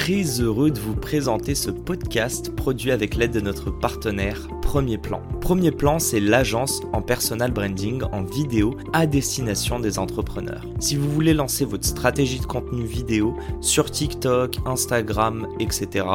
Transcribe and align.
très 0.00 0.40
heureux 0.40 0.70
de 0.70 0.80
vous 0.80 0.94
présenter 0.94 1.54
ce 1.54 1.70
podcast 1.70 2.56
produit 2.56 2.90
avec 2.90 3.16
l'aide 3.16 3.32
de 3.32 3.40
notre 3.40 3.70
partenaire 3.70 4.48
Premier 4.62 4.96
Plan. 4.96 5.20
Premier 5.42 5.72
Plan, 5.72 5.98
c'est 5.98 6.20
l'agence 6.20 6.80
en 6.94 7.02
personal 7.02 7.50
branding 7.50 8.02
en 8.10 8.22
vidéo 8.22 8.78
à 8.94 9.06
destination 9.06 9.78
des 9.78 9.98
entrepreneurs. 9.98 10.64
Si 10.78 10.96
vous 10.96 11.10
voulez 11.10 11.34
lancer 11.34 11.66
votre 11.66 11.84
stratégie 11.84 12.40
de 12.40 12.46
contenu 12.46 12.84
vidéo 12.84 13.36
sur 13.60 13.90
TikTok, 13.90 14.56
Instagram, 14.64 15.46
etc., 15.60 16.06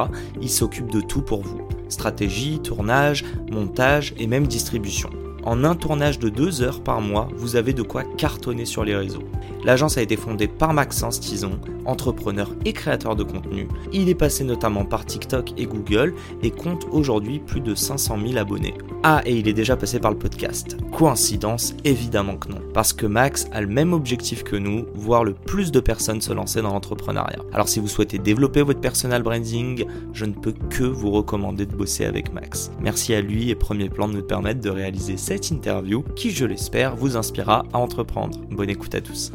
il 0.42 0.50
s'occupe 0.50 0.90
de 0.90 1.02
tout 1.02 1.22
pour 1.22 1.44
vous. 1.44 1.62
Stratégie, 1.88 2.60
tournage, 2.60 3.24
montage 3.52 4.16
et 4.18 4.26
même 4.26 4.48
distribution. 4.48 5.12
En 5.44 5.64
un 5.64 5.76
tournage 5.76 6.18
de 6.18 6.30
deux 6.30 6.64
heures 6.64 6.82
par 6.82 7.02
mois, 7.02 7.28
vous 7.36 7.56
avez 7.56 7.74
de 7.74 7.84
quoi 7.84 8.04
cartonner 8.18 8.66
sur 8.66 8.84
les 8.84 8.96
réseaux. 8.96 9.30
L'agence 9.66 9.98
a 9.98 10.04
été 10.04 10.16
fondée 10.16 10.48
par 10.48 10.74
Maxence 10.74 11.20
Tison, 11.20 11.60
entrepreneur 11.86 12.52
et 12.66 12.74
créateur 12.74 13.16
de 13.16 13.24
contenu. 13.24 13.68
Il 13.92 14.10
est 14.10 14.16
passé 14.16 14.44
notamment 14.44 14.86
par 14.86 15.08
TikTok 15.08 15.54
et 15.58 15.66
Google 15.66 16.14
et 16.44 16.52
compte 16.52 16.86
aujourd'hui 16.92 17.40
plus 17.40 17.62
de 17.62 17.74
500 17.74 18.20
000 18.28 18.38
abonnés. 18.38 18.76
Ah, 19.02 19.24
et 19.26 19.36
il 19.36 19.48
est 19.48 19.54
déjà 19.54 19.76
passé 19.76 20.00
par 20.00 20.12
le 20.12 20.20
podcast. 20.20 20.78
Coïncidence 20.92 21.74
Évidemment 21.84 22.38
que 22.38 22.50
non. 22.50 22.62
Parce 22.76 22.94
que 22.94 23.08
Max 23.08 23.48
a 23.54 23.62
le 23.62 23.68
même 23.68 23.94
objectif 23.94 24.44
que 24.44 24.56
nous, 24.56 24.86
voir 24.94 25.24
le 25.24 25.34
plus 25.34 25.72
de 25.72 25.80
personnes 25.80 26.22
se 26.22 26.32
lancer 26.32 26.62
dans 26.62 26.72
l'entrepreneuriat. 26.72 27.40
Alors 27.52 27.68
si 27.68 27.80
vous 27.80 27.88
souhaitez 27.88 28.20
développer 28.20 28.62
votre 28.62 28.82
personal 28.82 29.24
branding, 29.24 29.86
je 30.14 30.26
ne 30.26 30.34
peux 30.34 30.54
que 30.70 30.84
vous 30.84 31.10
recommander 31.10 31.66
de 31.66 31.76
bosser 31.76 32.06
avec 32.06 32.32
Max. 32.32 32.70
Merci 32.80 33.16
à 33.16 33.22
lui 33.22 33.50
et 33.50 33.56
Premier 33.56 33.90
Plan 33.90 34.08
de 34.08 34.14
nous 34.14 34.24
permettre 34.24 34.62
de 34.62 34.70
réaliser 34.70 35.18
cette 35.18 35.50
interview 35.50 36.04
qui, 36.16 36.30
je 36.30 36.46
l'espère, 36.46 36.96
vous 36.96 37.18
inspirera 37.18 37.66
à 37.74 37.80
entreprendre. 37.80 38.40
Bonne 38.52 38.70
écoute 38.70 38.94
à 38.94 39.02
tous. 39.02 39.32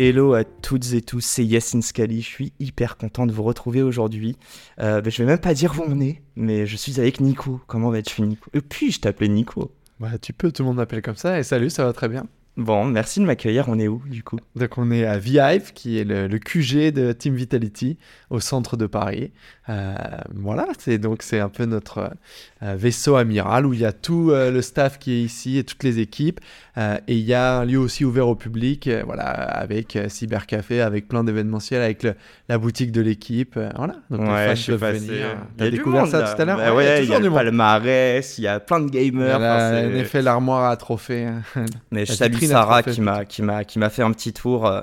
Hello 0.00 0.34
à 0.34 0.44
toutes 0.44 0.92
et 0.92 1.02
tous, 1.02 1.22
c'est 1.22 1.44
Yacine 1.44 1.82
Scali. 1.82 2.22
Je 2.22 2.28
suis 2.28 2.52
hyper 2.60 2.98
content 2.98 3.26
de 3.26 3.32
vous 3.32 3.42
retrouver 3.42 3.82
aujourd'hui. 3.82 4.36
Euh, 4.78 5.00
ben, 5.00 5.10
je 5.10 5.24
vais 5.24 5.28
même 5.28 5.40
pas 5.40 5.54
dire 5.54 5.74
où 5.76 5.82
on 5.88 6.00
est, 6.00 6.22
mais 6.36 6.66
je 6.66 6.76
suis 6.76 7.00
avec 7.00 7.20
Nico. 7.20 7.60
Comment 7.66 7.90
vas-tu, 7.90 8.22
Nico? 8.22 8.48
Et 8.54 8.60
puis, 8.60 8.92
je 8.92 9.00
t'appelais 9.00 9.26
Nico. 9.26 9.72
Bah, 9.98 10.16
tu 10.22 10.32
peux, 10.32 10.52
tout 10.52 10.62
le 10.62 10.68
monde 10.68 10.76
m'appelle 10.76 11.02
comme 11.02 11.16
ça. 11.16 11.40
Et 11.40 11.42
salut, 11.42 11.68
ça 11.68 11.84
va 11.84 11.92
très 11.92 12.08
bien. 12.08 12.28
Bon, 12.58 12.84
merci 12.84 13.20
de 13.20 13.24
m'accueillir. 13.24 13.68
On 13.68 13.78
est 13.78 13.86
où 13.86 14.02
du 14.06 14.24
coup? 14.24 14.40
Donc 14.56 14.78
on 14.78 14.90
est 14.90 15.06
à 15.06 15.16
Vive, 15.16 15.72
qui 15.74 15.96
est 15.96 16.04
le, 16.04 16.26
QG 16.38 16.92
de 16.92 17.12
Team 17.12 17.36
Vitality 17.36 17.98
au 18.30 18.40
centre 18.40 18.76
de 18.76 18.86
Paris. 18.86 19.30
Euh, 19.68 19.94
voilà, 20.34 20.66
c'est 20.76 20.98
donc 20.98 21.22
c'est 21.22 21.38
un 21.38 21.50
peu 21.50 21.66
notre 21.66 22.10
euh, 22.64 22.74
vaisseau 22.74 23.14
amiral 23.14 23.64
où 23.64 23.74
il 23.74 23.80
y 23.80 23.84
a 23.84 23.92
tout 23.92 24.30
euh, 24.32 24.50
le 24.50 24.60
staff 24.62 24.98
qui 24.98 25.12
est 25.12 25.22
ici 25.22 25.58
et 25.58 25.62
toutes 25.62 25.84
les 25.84 26.00
équipes. 26.00 26.40
et 26.76 27.14
il 27.14 27.20
y 27.20 27.34
a 27.34 27.58
un 27.58 27.64
lieu 27.64 27.78
aussi 27.78 28.04
ouvert 28.04 28.26
au 28.26 28.34
public, 28.34 28.90
voilà, 29.04 29.22
avec 29.24 29.96
cybercafé, 30.08 30.80
avec 30.80 31.06
plein 31.06 31.22
d'événementiels, 31.22 31.82
avec 31.82 32.06
la 32.48 32.58
boutique 32.58 32.90
de 32.90 33.00
l'équipe. 33.00 33.56
voilà. 33.76 33.94
Donc 34.10 34.28
ouais, 34.28 34.56
je 34.56 34.62
suis 34.62 34.76
passé. 34.76 35.22
T'as 35.56 35.70
découvert 35.70 36.08
ça 36.08 36.22
tout 36.22 36.42
à 36.42 36.44
l'heure 36.44 36.56
bah 36.56 36.74
Ouais, 36.74 37.04
il 37.04 37.10
y 37.10 37.14
a, 37.14 37.20
le 37.20 37.30
palmarès, 37.30 38.38
il 38.38 38.42
y 38.42 38.48
a 38.48 38.58
plein 38.58 38.80
de 38.80 38.90
gamers. 38.90 39.40
en 39.40 39.94
effet, 39.94 40.22
l'armoire 40.22 40.70
à 40.70 40.76
trophées. 40.76 41.28
Mais 41.92 42.04
je 42.04 42.14
salue 42.14 42.47
Sarah 42.48 42.82
qui 42.82 43.00
m'a 43.00 43.24
qui 43.24 43.42
m'a 43.42 43.64
qui 43.64 43.78
m'a 43.78 43.90
fait 43.90 44.02
un 44.02 44.12
petit 44.12 44.32
tour. 44.32 44.66
Euh, 44.66 44.80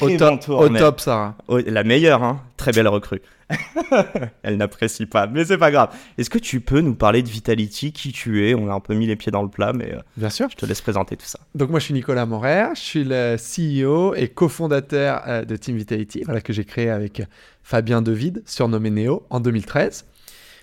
au, 0.00 0.16
top, 0.16 0.40
tour, 0.40 0.60
au 0.60 0.68
top, 0.70 0.98
Sarah. 0.98 1.36
la 1.48 1.84
meilleure, 1.84 2.22
hein. 2.22 2.42
très 2.56 2.72
belle 2.72 2.88
recrue. 2.88 3.20
Elle 4.42 4.56
n'apprécie 4.56 5.04
pas, 5.04 5.26
mais 5.26 5.44
c'est 5.44 5.58
pas 5.58 5.70
grave. 5.70 5.94
Est-ce 6.16 6.30
que 6.30 6.38
tu 6.38 6.60
peux 6.60 6.80
nous 6.80 6.94
parler 6.94 7.22
de 7.22 7.28
Vitality, 7.28 7.92
qui 7.92 8.12
tu 8.12 8.48
es? 8.48 8.54
On 8.54 8.70
a 8.70 8.74
un 8.74 8.80
peu 8.80 8.94
mis 8.94 9.06
les 9.06 9.16
pieds 9.16 9.30
dans 9.32 9.42
le 9.42 9.48
plat, 9.48 9.74
mais 9.74 9.92
euh, 9.94 10.00
bien 10.16 10.30
sûr. 10.30 10.48
Je 10.50 10.56
te 10.56 10.64
laisse 10.64 10.80
présenter 10.80 11.16
tout 11.16 11.26
ça. 11.26 11.40
Donc 11.54 11.68
moi, 11.68 11.80
je 11.80 11.86
suis 11.86 11.94
Nicolas 11.94 12.24
Morer, 12.24 12.68
je 12.74 12.80
suis 12.80 13.04
le 13.04 13.36
CEO 13.36 14.14
et 14.14 14.28
cofondateur 14.28 15.22
euh, 15.26 15.44
de 15.44 15.56
Team 15.56 15.76
Vitality, 15.76 16.22
voilà 16.24 16.40
que 16.40 16.52
j'ai 16.54 16.64
créé 16.64 16.88
avec 16.88 17.22
Fabien 17.62 18.00
Devide, 18.00 18.42
surnommé 18.46 18.90
Neo, 18.90 19.26
en 19.28 19.40
2013. 19.40 20.06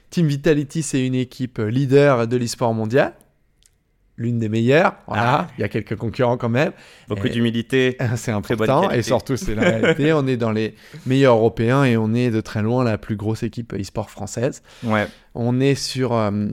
Team 0.10 0.28
Vitality, 0.28 0.82
c'est 0.82 1.06
une 1.06 1.16
équipe 1.16 1.60
leader 1.60 2.28
de 2.28 2.38
l'e-sport 2.38 2.74
mondial 2.74 3.14
l'une 4.18 4.40
des 4.40 4.50
meilleures. 4.50 4.96
Voilà, 5.08 5.40
ah. 5.40 5.48
il 5.58 5.62
y 5.62 5.64
a 5.64 5.70
quelques 5.70 5.96
concurrents 5.96 6.38
quand 6.38 6.50
même. 6.50 6.72
Beaucoup 7.08 7.28
d'humilité. 7.28 7.98
C'est 8.16 8.32
important 8.32 8.90
et 8.92 9.02
surtout 9.02 9.38
c'est 9.38 9.56
la 9.56 9.64
réalité. 9.64 10.14
on 10.14 10.26
est 10.28 10.38
dans 10.38 10.52
les 10.52 10.76
meilleurs 11.06 11.36
européens 11.36 11.84
et 11.84 11.98
on 11.98 12.14
est 12.14 12.32
de 12.32 12.42
très 12.42 12.62
loin 12.62 12.84
la 12.84 12.98
plus 12.98 13.16
grosse 13.16 13.44
équipe 13.44 13.74
e-sport 13.74 14.10
française. 14.10 14.62
Ouais. 14.84 15.08
On 15.34 15.60
est 15.60 15.76
sur 15.76 16.14
euh, 16.14 16.48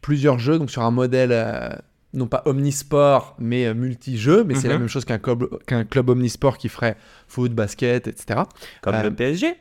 plusieurs 0.00 0.38
jeux, 0.38 0.58
donc 0.58 0.70
sur 0.70 0.82
un 0.82 0.90
modèle 0.90 1.30
euh, 1.32 1.70
non 2.14 2.26
pas 2.26 2.42
omnisport 2.46 3.36
mais 3.38 3.66
euh, 3.66 3.74
multi-jeux, 3.74 4.44
mais 4.44 4.54
c'est 4.54 4.68
la 4.68 4.74
mhm. 4.74 4.82
même 4.82 4.88
chose 4.88 5.04
qu'un 5.04 5.18
club, 5.18 5.48
qu'un 5.66 5.84
club 5.84 6.08
omnisport 6.08 6.58
qui 6.58 6.68
ferait 6.68 6.96
foot, 7.26 7.52
basket, 7.52 8.06
etc. 8.06 8.40
Comme 8.82 9.02
le 9.02 9.14
PSG. 9.14 9.54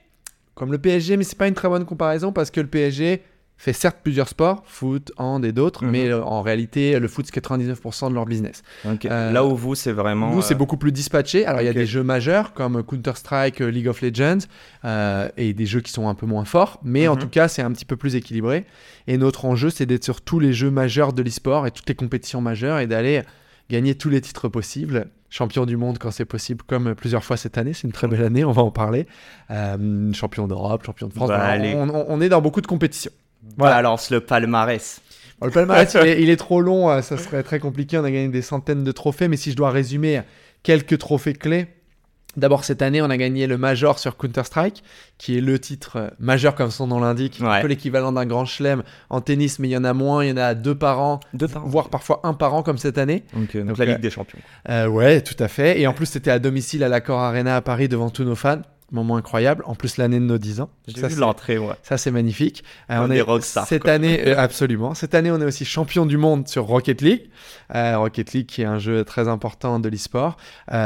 Comme 0.53 0.71
le 0.71 0.77
PSG, 0.77 1.17
mais 1.17 1.23
c'est 1.23 1.37
pas 1.37 1.47
une 1.47 1.53
très 1.53 1.67
bonne 1.67 1.85
comparaison 1.85 2.31
parce 2.31 2.49
que 2.49 2.61
le 2.61 2.67
PSG 2.67 3.21
fait 3.57 3.73
certes 3.73 3.97
plusieurs 4.03 4.27
sports, 4.27 4.63
foot, 4.65 5.11
hand 5.17 5.45
et 5.45 5.51
d'autres, 5.51 5.83
mhm. 5.83 5.91
mais 5.91 6.09
euh, 6.09 6.23
en 6.23 6.41
réalité, 6.41 6.99
le 6.99 7.07
foot, 7.07 7.25
c'est 7.25 7.41
99% 7.41 8.09
de 8.09 8.13
leur 8.13 8.25
business. 8.25 8.63
Euh, 8.85 9.31
Là 9.31 9.45
où 9.45 9.55
vous, 9.55 9.75
c'est 9.75 9.91
vraiment. 9.91 10.31
Nous, 10.33 10.41
c'est 10.41 10.53
euh, 10.53 10.57
beaucoup 10.57 10.77
plus 10.77 10.91
dispatché. 10.91 11.45
Alors, 11.45 11.61
il 11.61 11.65
y 11.65 11.69
a 11.69 11.73
des 11.73 11.85
jeux 11.85 12.03
majeurs 12.03 12.53
comme 12.53 12.83
Counter-Strike, 12.83 13.59
League 13.59 13.87
of 13.87 14.01
Legends, 14.01 14.39
et 15.37 15.53
des 15.53 15.65
jeux 15.65 15.81
qui 15.81 15.91
sont 15.91 16.07
un 16.07 16.15
peu 16.15 16.25
moins 16.25 16.45
forts, 16.45 16.79
mais 16.83 17.07
en 17.07 17.15
mhm. 17.15 17.21
tout 17.21 17.29
cas, 17.29 17.47
c'est 17.47 17.61
un 17.61 17.71
petit 17.71 17.85
peu 17.85 17.95
plus 17.95 18.15
équilibré. 18.15 18.65
Et 19.07 19.17
notre 19.17 19.45
enjeu, 19.45 19.69
c'est 19.69 19.85
d'être 19.85 20.03
sur 20.03 20.21
tous 20.21 20.39
les 20.39 20.53
jeux 20.53 20.71
majeurs 20.71 21.13
de 21.13 21.21
l'e-sport 21.21 21.67
et 21.67 21.71
toutes 21.71 21.87
les 21.87 21.95
compétitions 21.95 22.41
majeures 22.41 22.79
et 22.79 22.87
d'aller 22.87 23.21
gagner 23.69 23.95
tous 23.95 24.09
les 24.09 24.21
titres 24.21 24.47
possibles 24.47 25.07
champion 25.31 25.65
du 25.65 25.75
monde 25.75 25.97
quand 25.97 26.11
c'est 26.11 26.23
possible, 26.23 26.63
comme 26.65 26.95
plusieurs 26.95 27.23
fois 27.25 27.35
cette 27.35 27.57
année. 27.57 27.73
C'est 27.73 27.87
une 27.87 27.91
très 27.91 28.07
belle 28.07 28.23
année, 28.23 28.45
on 28.45 28.53
va 28.53 28.61
en 28.61 28.71
parler. 28.71 29.05
champion 30.13 30.47
d'Europe, 30.47 30.85
champion 30.85 31.07
de 31.07 31.13
France. 31.13 31.27
Bah, 31.27 31.55
on, 31.59 32.05
on, 32.07 32.21
est 32.21 32.29
dans 32.29 32.41
beaucoup 32.41 32.61
de 32.61 32.67
compétitions. 32.67 33.11
Voilà, 33.57 33.81
lance 33.81 34.09
le 34.09 34.21
palmarès. 34.21 35.01
le 35.41 35.51
palmarès, 35.51 35.95
il, 36.03 36.29
est, 36.29 36.35
trop 36.37 36.61
long, 36.61 36.89
euh, 36.89 37.01
ça 37.01 37.17
serait 37.17 37.43
très 37.43 37.59
compliqué. 37.59 37.97
On 37.97 38.03
a 38.03 38.11
gagné 38.11 38.29
des 38.29 38.41
centaines 38.41 38.83
de 38.83 38.91
trophées, 38.91 39.27
mais 39.27 39.37
si 39.37 39.51
je 39.51 39.55
dois 39.55 39.71
résumer 39.71 40.21
quelques 40.63 40.97
trophées 40.97 41.33
clés. 41.33 41.67
D'abord, 42.37 42.65
cette 42.65 42.81
année, 42.81 43.01
on 43.01 43.09
a 43.09 43.15
gagné 43.15 43.47
le 43.47 43.57
Major 43.57 43.97
sur 43.97 44.17
Counter-Strike, 44.17 44.83
qui 45.17 45.37
est 45.37 45.41
le 45.41 45.57
titre 45.57 45.95
euh, 45.95 46.09
majeur, 46.19 46.53
comme 46.53 46.69
son 46.69 46.87
nom 46.87 46.99
l'indique, 46.99 47.39
un 47.41 47.61
peu 47.61 47.67
l'équivalent 47.67 48.11
d'un 48.11 48.25
grand 48.25 48.43
chelem 48.43 48.83
en 49.09 49.21
tennis, 49.21 49.57
mais 49.59 49.69
il 49.69 49.71
y 49.71 49.77
en 49.77 49.85
a 49.85 49.93
moins, 49.93 50.25
il 50.25 50.29
y 50.29 50.33
en 50.33 50.37
a 50.37 50.53
deux 50.53 50.75
par 50.75 50.99
an, 50.99 51.21
deux 51.33 51.47
voire 51.63 51.89
parfois 51.89 52.19
un 52.23 52.33
par 52.33 52.53
an, 52.53 52.61
comme 52.61 52.77
cette 52.77 52.97
année. 52.97 53.23
donc, 53.33 53.77
la 53.77 53.85
Ligue 53.85 54.01
des 54.01 54.09
Champions. 54.09 54.39
Euh, 54.69 54.87
ouais, 54.87 55.21
tout 55.21 55.41
à 55.41 55.47
fait. 55.47 55.79
Et 55.79 55.87
en 55.87 55.93
plus, 55.93 56.07
c'était 56.07 56.31
à 56.31 56.39
domicile 56.39 56.83
à 56.83 56.89
l'Accor 56.89 57.19
Arena 57.19 57.55
à 57.55 57.61
Paris 57.61 57.87
devant 57.87 58.09
tous 58.09 58.25
nos 58.25 58.35
fans 58.35 58.61
moment 58.91 59.17
incroyable. 59.17 59.63
En 59.65 59.75
plus, 59.75 59.97
l'année 59.97 60.19
de 60.19 60.25
nos 60.25 60.37
10 60.37 60.61
ans. 60.61 60.69
J'ai 60.87 61.07
vu 61.07 61.15
l'entrée, 61.15 61.57
ouais. 61.57 61.73
Ça, 61.83 61.97
c'est 61.97 62.11
magnifique. 62.11 62.63
Euh, 62.89 62.99
on, 63.01 63.11
est 63.11 63.21
rockstar. 63.21 63.67
Cette 63.67 63.87
année, 63.87 64.27
euh, 64.27 64.37
absolument. 64.37 64.93
Cette 64.93 65.15
année, 65.15 65.31
on 65.31 65.41
est 65.41 65.45
aussi 65.45 65.65
champion 65.65 66.05
du 66.05 66.17
monde 66.17 66.47
sur 66.47 66.65
Rocket 66.65 67.01
League. 67.01 67.29
Euh, 67.73 67.97
Rocket 67.97 68.33
League, 68.33 68.45
qui 68.45 68.61
est 68.61 68.65
un 68.65 68.79
jeu 68.79 69.03
très 69.03 69.27
important 69.27 69.79
de 69.79 69.89
l'e-sport. 69.89 70.37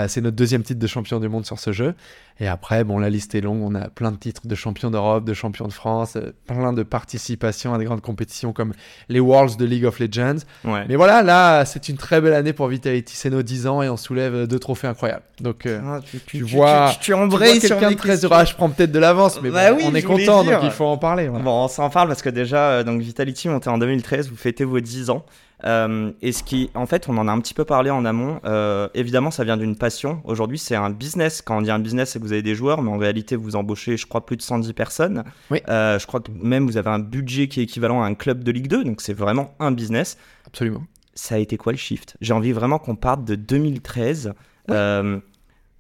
c'est 0.08 0.22
notre 0.22 0.38
deuxième 0.38 0.64
titre 0.64 0.80
de 0.80 0.88
champion 0.88 1.20
du 1.20 1.30
monde 1.30 1.46
sur 1.46 1.60
ce 1.60 1.72
jeu. 1.72 1.96
Et 2.42 2.48
après, 2.48 2.86
bon, 2.86 3.00
la 3.00 3.10
liste 3.10 3.36
est 3.36 3.42
longue. 3.42 3.62
On 3.62 3.76
a 3.76 3.90
plein 3.90 4.14
de 4.14 4.18
titres 4.18 4.48
de 4.48 4.56
champion 4.56 4.90
d'Europe, 4.90 5.26
de 5.26 5.34
champion 5.34 5.68
de 5.68 5.74
France, 5.74 6.18
plein 6.48 6.72
de 6.72 6.84
participations 6.84 7.74
à 7.74 7.78
des 7.78 7.84
grandes 7.84 8.00
compétitions 8.00 8.54
comme 8.54 8.72
les 9.10 9.20
Worlds 9.20 9.58
de 9.58 9.66
League 9.66 9.84
of 9.84 10.00
Legends. 10.00 10.38
Mais 10.64 10.96
voilà, 10.96 11.22
là, 11.22 11.66
c'est 11.66 11.90
une 11.90 11.98
très 11.98 12.22
belle 12.22 12.34
année 12.34 12.54
pour 12.54 12.68
Vitality. 12.70 13.14
C'est 13.14 13.30
nos 13.30 13.42
10 13.42 13.68
ans 13.68 13.82
et 13.82 13.90
on 13.90 13.98
soulève 13.98 14.48
deux 14.48 14.60
trophées 14.60 14.88
incroyables. 14.88 15.24
Donc, 15.42 15.68
ah, 15.68 16.00
tu, 16.28 16.42
vois, 16.44 16.94
tu, 17.02 17.12
tu, 17.12 17.60
quelqu'un 17.60 17.89
de 17.90 17.96
très 17.96 18.24
heureux. 18.24 18.36
Ah, 18.38 18.46
je 18.46 18.56
prends 18.56 18.70
peut-être 18.70 18.92
de 18.92 19.00
l'avance, 19.00 19.40
mais 19.42 19.50
bah 19.50 19.74
on 19.84 19.94
est 19.96 20.02
content, 20.02 20.44
donc 20.44 20.60
il 20.64 20.72
faut 20.72 20.86
en 20.86 20.98
parler. 20.98 21.30
Bon, 21.30 21.66
on 21.66 21.68
s'en 21.68 21.90
parle 21.90 22.08
parce 22.08 22.22
que 22.22 22.30
déjà, 22.30 22.70
euh, 22.70 22.84
donc 22.84 23.02
Vitality, 23.02 23.50
monté 23.50 23.70
en 23.70 23.78
2013, 23.78 24.30
vous 24.30 24.36
fêtez 24.36 24.64
vos 24.64 24.80
10 24.80 25.10
ans. 25.10 25.26
Euh, 25.66 26.12
et 26.22 26.32
ce 26.32 26.44
qui, 26.44 26.70
en 26.74 26.86
fait, 26.86 27.10
on 27.10 27.18
en 27.18 27.28
a 27.28 27.32
un 27.32 27.40
petit 27.40 27.54
peu 27.54 27.66
parlé 27.66 27.90
en 27.90 28.06
amont. 28.06 28.40
Euh, 28.46 28.88
évidemment, 28.94 29.32
ça 29.32 29.44
vient 29.44 29.58
d'une 29.58 29.76
passion. 29.76 30.22
Aujourd'hui, 30.24 30.58
c'est 30.58 30.76
un 30.76 30.90
business. 30.90 31.42
Quand 31.42 31.58
on 31.58 31.62
dit 31.62 31.72
un 31.72 31.80
business, 31.80 32.12
c'est 32.12 32.20
que 32.20 32.24
vous 32.24 32.34
avez 32.34 32.42
des 32.42 32.56
joueurs, 32.56 32.82
mais 32.82 32.92
en 32.92 32.98
réalité, 32.98 33.36
vous 33.36 33.56
embauchez, 33.56 33.98
je 33.98 34.06
crois, 34.06 34.26
plus 34.26 34.38
de 34.38 34.42
110 34.42 34.74
personnes. 34.74 35.24
Oui. 35.52 35.62
Euh, 35.68 36.00
je 36.00 36.08
crois 36.08 36.20
que 36.22 36.32
même 36.32 36.66
vous 36.66 36.78
avez 36.78 36.90
un 36.90 37.00
budget 37.00 37.48
qui 37.48 37.60
est 37.60 37.64
équivalent 37.64 38.02
à 38.02 38.06
un 38.06 38.14
club 38.14 38.44
de 38.44 38.52
Ligue 38.52 38.68
2, 38.68 38.84
donc 38.84 39.02
c'est 39.02 39.14
vraiment 39.14 39.54
un 39.60 39.72
business. 39.72 40.18
Absolument. 40.48 40.84
Ça 41.14 41.36
a 41.36 41.38
été 41.40 41.58
quoi 41.58 41.74
le 41.74 41.78
shift? 41.78 42.16
J'ai 42.22 42.34
envie 42.34 42.54
vraiment 42.54 42.80
qu'on 42.80 42.96
parte 42.96 43.26
de 43.26 43.36
2013. 43.36 44.34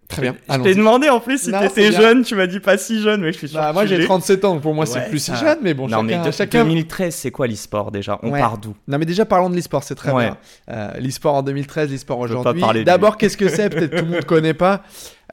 Très 0.09 0.23
bien. 0.23 0.35
Je 0.49 0.57
t'ai 0.63 0.73
demandé 0.75 1.07
en 1.07 1.19
plus 1.19 1.37
si 1.43 1.51
t'étais 1.51 1.91
jeune, 1.91 2.23
tu 2.23 2.33
m'as 2.35 2.47
dit 2.47 2.59
pas 2.59 2.77
si 2.79 2.99
jeune, 3.01 3.21
mais 3.21 3.31
je 3.31 3.37
suis 3.37 3.47
sûr. 3.47 3.59
Bah, 3.59 3.69
que 3.69 3.73
moi 3.75 3.85
j'ai 3.85 3.97
l'es. 3.97 4.05
37 4.05 4.43
ans, 4.43 4.53
donc 4.55 4.63
pour 4.63 4.73
moi 4.73 4.85
c'est 4.87 5.07
plus 5.07 5.19
si 5.23 5.35
jeune, 5.35 5.59
mais 5.61 5.73
bon, 5.75 5.87
non, 5.87 6.01
chacun, 6.01 6.03
mais 6.03 6.25
de- 6.27 6.31
chacun 6.31 6.63
2013, 6.65 7.13
c'est 7.15 7.29
quoi 7.31 7.45
l'e-sport 7.47 7.91
déjà? 7.91 8.19
On 8.23 8.31
Ouais. 8.31 8.39
part 8.39 8.57
d'où? 8.57 8.73
Non, 8.87 8.97
mais 8.97 9.05
déjà 9.05 9.25
parlons 9.25 9.49
de 9.51 9.55
l'e-sport, 9.55 9.83
c'est 9.83 9.93
très 9.95 10.11
Ouais. 10.11 10.25
bien. 10.25 10.37
Euh, 10.71 10.91
l'e-sport 10.99 11.35
en 11.35 11.43
2013, 11.43 11.91
l'e-sport 11.91 12.27
Je 12.27 12.33
veux 12.33 12.41
pas 12.43 12.51
aujourd'hui. 12.53 12.83
D'abord, 12.83 13.17
qu'est-ce 13.17 13.37
que 13.37 13.49
c'est? 13.49 13.69
Peut-être 13.69 13.91
tout 13.91 14.03
le 14.05 14.09
monde 14.09 14.15
ne 14.15 14.21
connaît 14.21 14.55
pas. 14.55 14.81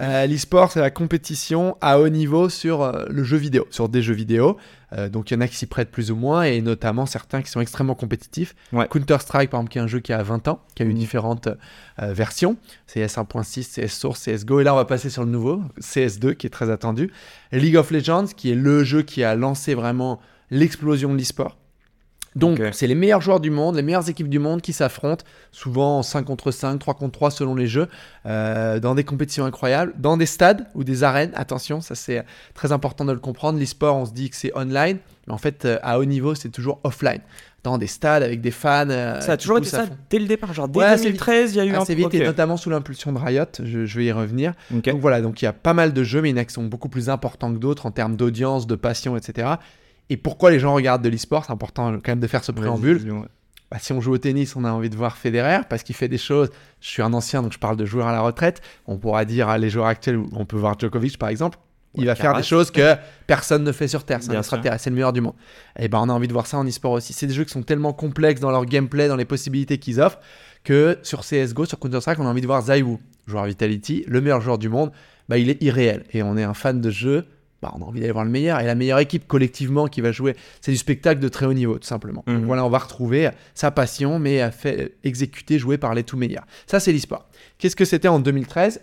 Euh, 0.03 0.27
l'e-sport, 0.27 0.71
c'est 0.73 0.81
la 0.81 0.91
compétition 0.91 1.77
à 1.81 1.99
haut 1.99 2.09
niveau 2.11 2.49
sur 2.51 2.83
euh, 2.83 3.07
le 3.09 3.25
jeu 3.25 3.39
vidéo, 3.39 3.67
sur 3.71 3.89
des 3.89 4.03
jeux 4.03 4.13
vidéo. 4.15 4.59
Euh, 4.93 5.09
donc 5.09 5.31
il 5.31 5.35
y 5.35 5.37
en 5.37 5.41
a 5.41 5.49
qui 5.49 5.57
s'y 5.57 5.67
prêtent 5.67 5.91
plus 5.91 6.11
ou 6.11 6.17
moins, 6.17 6.43
et 6.43 6.61
notamment 6.61 7.07
certains 7.07 7.41
qui 7.41 7.51
sont 7.51 7.61
extrêmement 7.61 7.95
compétitifs. 7.95 8.55
Ouais. 8.73 8.87
Counter-Strike, 8.89 9.49
par 9.51 9.61
exemple, 9.61 9.73
qui 9.73 9.79
est 9.79 9.81
un 9.81 9.87
jeu 9.87 10.01
qui 10.01 10.13
a 10.13 10.23
20 10.23 10.49
ans, 10.49 10.61
qui 10.75 10.83
a 10.83 10.87
eu 10.87 10.91
Mhm. 10.91 10.99
différentes 10.99 11.49
euh, 12.03 12.13
versions. 12.13 12.57
CS 12.87 13.17
1.6, 13.17 13.65
CS 13.65 13.89
Source, 13.99 14.21
CSGO. 14.23 14.61
Et 14.61 14.65
là, 14.65 14.75
on 14.75 14.77
va 14.77 14.85
passer 14.85 15.09
sur 15.09 15.25
le 15.25 15.31
nouveau, 15.31 15.63
CS2, 15.81 16.35
qui 16.35 16.47
est 16.47 16.51
très 16.51 16.71
attendu. 16.71 17.11
League 17.53 17.77
of 17.77 17.91
Legends, 17.91 18.27
qui 18.37 18.51
est 18.51 18.55
le 18.55 18.85
jeu 18.85 19.01
qui 19.03 19.25
a 19.25 19.35
lancé 19.35 19.75
vraiment 19.75 20.21
l'explosion 20.51 21.13
de 21.13 21.19
l'e-sport. 21.19 21.57
Donc, 22.37 22.61
c'est 22.73 22.87
les 22.87 22.95
meilleurs 22.95 23.21
joueurs 23.23 23.41
du 23.41 23.51
monde, 23.51 23.77
les 23.77 23.83
meilleures 23.83 24.09
équipes 24.09 24.29
du 24.29 24.39
monde 24.39 24.61
qui 24.61 24.73
s'affrontent, 24.73 25.25
souvent 25.53 25.99
en 25.99 26.03
5 26.03 26.23
contre 26.25 26.51
5, 26.51 26.79
3 26.79 26.95
contre 26.95 27.13
3 27.13 27.31
selon 27.31 27.55
les 27.55 27.67
jeux, 27.67 27.89
euh, 28.27 28.79
dans 28.79 28.95
des 28.95 29.05
compétitions 29.05 29.45
incroyables, 29.47 29.95
dans 29.99 30.17
des 30.17 30.27
stades 30.27 30.67
ou 30.75 30.85
des 30.85 31.03
arènes. 31.03 31.33
Attention, 31.35 31.81
ça 31.81 31.95
c'est 31.95 32.25
très 32.55 32.73
important 32.73 33.05
de 33.05 33.13
le 33.13 33.19
comprendre. 33.19 33.59
L'e-sport, 33.59 33.97
on 33.97 34.05
se 34.05 34.13
dit 34.13 34.29
que 34.31 34.37
c'est 34.37 34.57
online, 34.57 34.99
mais 35.27 35.33
en 35.33 35.39
fait, 35.39 35.65
euh, 35.65 35.79
à 35.83 35.99
haut 35.99 36.05
niveau, 36.05 36.35
c'est 36.35 36.51
toujours 36.51 36.79
offline. 36.85 37.21
Dans 37.63 37.79
des 37.79 37.89
stades 37.89 38.23
avec 38.23 38.41
des 38.43 38.53
fans. 38.53 38.89
euh, 38.91 39.21
Ça 39.21 39.33
a 39.33 39.37
toujours 39.37 39.59
été 39.59 39.71
poussent 39.71 39.75
ça 39.81 39.87
dès 40.09 40.21
le 40.21 40.27
départ, 40.27 40.55
genre 40.55 40.69
dès 40.69 40.79
Ouais, 40.79 40.85
assez 40.85 41.11
vite. 41.11 41.19
2013, 41.27 41.53
il 41.55 41.57
y 41.57 41.61
a 41.61 41.65
eu 41.65 41.71
un 41.71 41.81
Assez 41.81 41.95
vite, 41.97 42.15
et 42.15 42.25
notamment 42.25 42.57
sous 42.57 42.71
l'impulsion 42.71 43.13
de 43.13 43.19
Riot, 43.19 43.45
je, 43.61 43.87
je 43.87 43.99
vais 43.99 44.05
y 44.05 44.13
revenir. 44.13 44.53
Donc 44.71 45.01
voilà, 45.01 45.21
donc 45.21 45.43
il 45.43 45.47
y 45.47 45.49
a 45.49 45.53
pas 45.53 45.73
mal 45.75 45.93
de 45.93 46.05
jeux, 46.05 46.23
mais 46.23 46.29
il 46.31 46.37
y 46.37 46.39
en 46.39 46.43
a 46.43 46.45
qui 46.45 46.53
sont 46.55 46.63
beaucoup 46.65 46.89
plus 46.89 47.09
importants 47.11 47.53
que 47.53 47.59
d'autres 47.59 47.87
en 47.87 47.91
termes 47.91 48.15
d'audience, 48.15 48.69
de 48.69 48.77
passion, 48.77 49.17
etc. 49.17 49.55
Et 50.11 50.17
pourquoi 50.17 50.51
les 50.51 50.59
gens 50.61 50.75
regardent 50.75 51.03
de 51.03 51.09
l'e-sport 51.09 51.45
C'est 51.45 51.53
important 51.53 51.93
quand 51.95 52.09
même 52.09 52.21
de 52.21 52.27
faire 52.27 52.45
ce 52.45 52.53
préambule. 52.53 53.01
Bah, 53.71 53.79
si 53.81 53.93
on 53.93 54.01
joue 54.01 54.13
au 54.13 54.19
tennis, 54.19 54.55
on 54.55 54.65
a 54.65 54.71
envie 54.71 54.91
de 54.91 54.97
voir 54.97 55.17
Federer 55.17 55.61
parce 55.69 55.83
qu'il 55.83 55.97
fait 55.97 56.07
des 56.09 56.19
choses. 56.19 56.51
Je 56.81 56.89
suis 56.89 57.03
un 57.03 57.13
ancien, 57.13 57.43
donc 57.43 57.53
je 57.53 57.59
parle 57.59 57.77
de 57.77 57.85
joueurs 57.85 58.07
à 58.07 58.13
la 58.13 58.21
retraite. 58.21 58.61
On 58.87 58.97
pourra 58.99 59.25
dire 59.25 59.49
à 59.49 59.59
les 59.59 59.71
joueurs 59.71 59.87
actuels, 59.87 60.21
on 60.33 60.45
peut 60.45 60.57
voir 60.57 60.79
Djokovic 60.79 61.19
par 61.19 61.29
exemple. 61.31 61.59
Il 61.95 62.03
Ouais, 62.03 62.07
va 62.07 62.15
faire 62.15 62.35
des 62.37 62.43
choses 62.43 62.71
que 62.71 62.95
personne 63.27 63.65
ne 63.65 63.73
fait 63.73 63.89
sur 63.89 64.05
Terre. 64.05 64.19
C'est 64.23 64.31
un 64.31 64.39
extraterrestre, 64.39 64.85
c'est 64.85 64.91
le 64.91 64.95
meilleur 64.97 65.13
du 65.13 65.23
monde. 65.23 65.33
Et 65.79 65.89
ben 65.89 65.99
on 66.01 66.09
a 66.09 66.13
envie 66.13 66.29
de 66.29 66.33
voir 66.33 66.47
ça 66.47 66.59
en 66.59 66.65
e-sport 66.65 66.93
aussi. 66.93 67.13
C'est 67.13 67.27
des 67.27 67.35
jeux 67.35 67.45
qui 67.45 67.53
sont 67.53 67.63
tellement 67.63 67.93
complexes 67.93 68.41
dans 68.41 68.51
leur 68.53 68.67
gameplay, 68.67 69.09
dans 69.09 69.17
les 69.17 69.25
possibilités 69.25 69.79
qu'ils 69.79 69.99
offrent, 70.01 70.21
que 70.63 70.99
sur 71.03 71.23
CSGO, 71.23 71.65
sur 71.65 71.81
Counter-Strike, 71.81 72.21
on 72.21 72.27
a 72.27 72.31
envie 72.31 72.43
de 72.43 72.47
voir 72.47 72.63
Zaiwu, 72.63 72.99
joueur 73.27 73.47
Vitality, 73.47 74.05
le 74.07 74.21
meilleur 74.21 74.43
joueur 74.43 74.59
du 74.59 74.69
monde. 74.69 74.93
Bah, 75.29 75.39
il 75.39 75.49
est 75.51 75.61
irréel. 75.63 76.05
Et 76.13 76.23
on 76.23 76.37
est 76.37 76.45
un 76.45 76.55
fan 76.55 76.81
de 76.81 76.91
jeu. 76.91 77.25
Bah, 77.67 77.73
on 77.77 77.83
a 77.83 77.85
envie 77.87 78.01
d'aller 78.01 78.13
voir 78.13 78.25
le 78.25 78.31
meilleur. 78.31 78.61
Et 78.61 78.65
la 78.65 78.75
meilleure 78.77 78.99
équipe 79.01 79.27
collectivement 79.27 79.87
qui 79.89 80.01
va 80.01 80.13
jouer, 80.13 80.37
c'est 80.61 80.71
du 80.71 80.77
spectacle 80.77 81.21
de 81.21 81.29
très 81.29 81.47
haut 81.47 81.53
niveau, 81.55 81.79
tout 81.79 81.87
simplement. 81.87 82.23
Donc 82.27 82.37
Mhm. 82.41 82.45
voilà, 82.47 82.65
on 82.65 82.69
va 82.71 82.79
retrouver 82.79 83.31
sa 83.55 83.71
passion, 83.73 84.19
mais 84.21 84.41
à 84.41 84.51
fait, 84.53 84.95
exécuter, 85.05 85.59
jouer 85.59 85.79
par 85.79 85.95
les 85.95 86.05
tout 86.05 86.17
meilleurs. 86.17 86.47
Ça, 86.67 86.79
c'est 86.81 86.93
l'e-sport. 86.93 87.29
Qu'est-ce 87.59 87.75
que 87.77 87.85
c'était 87.85 88.09
en 88.09 88.21
2013 88.21 88.81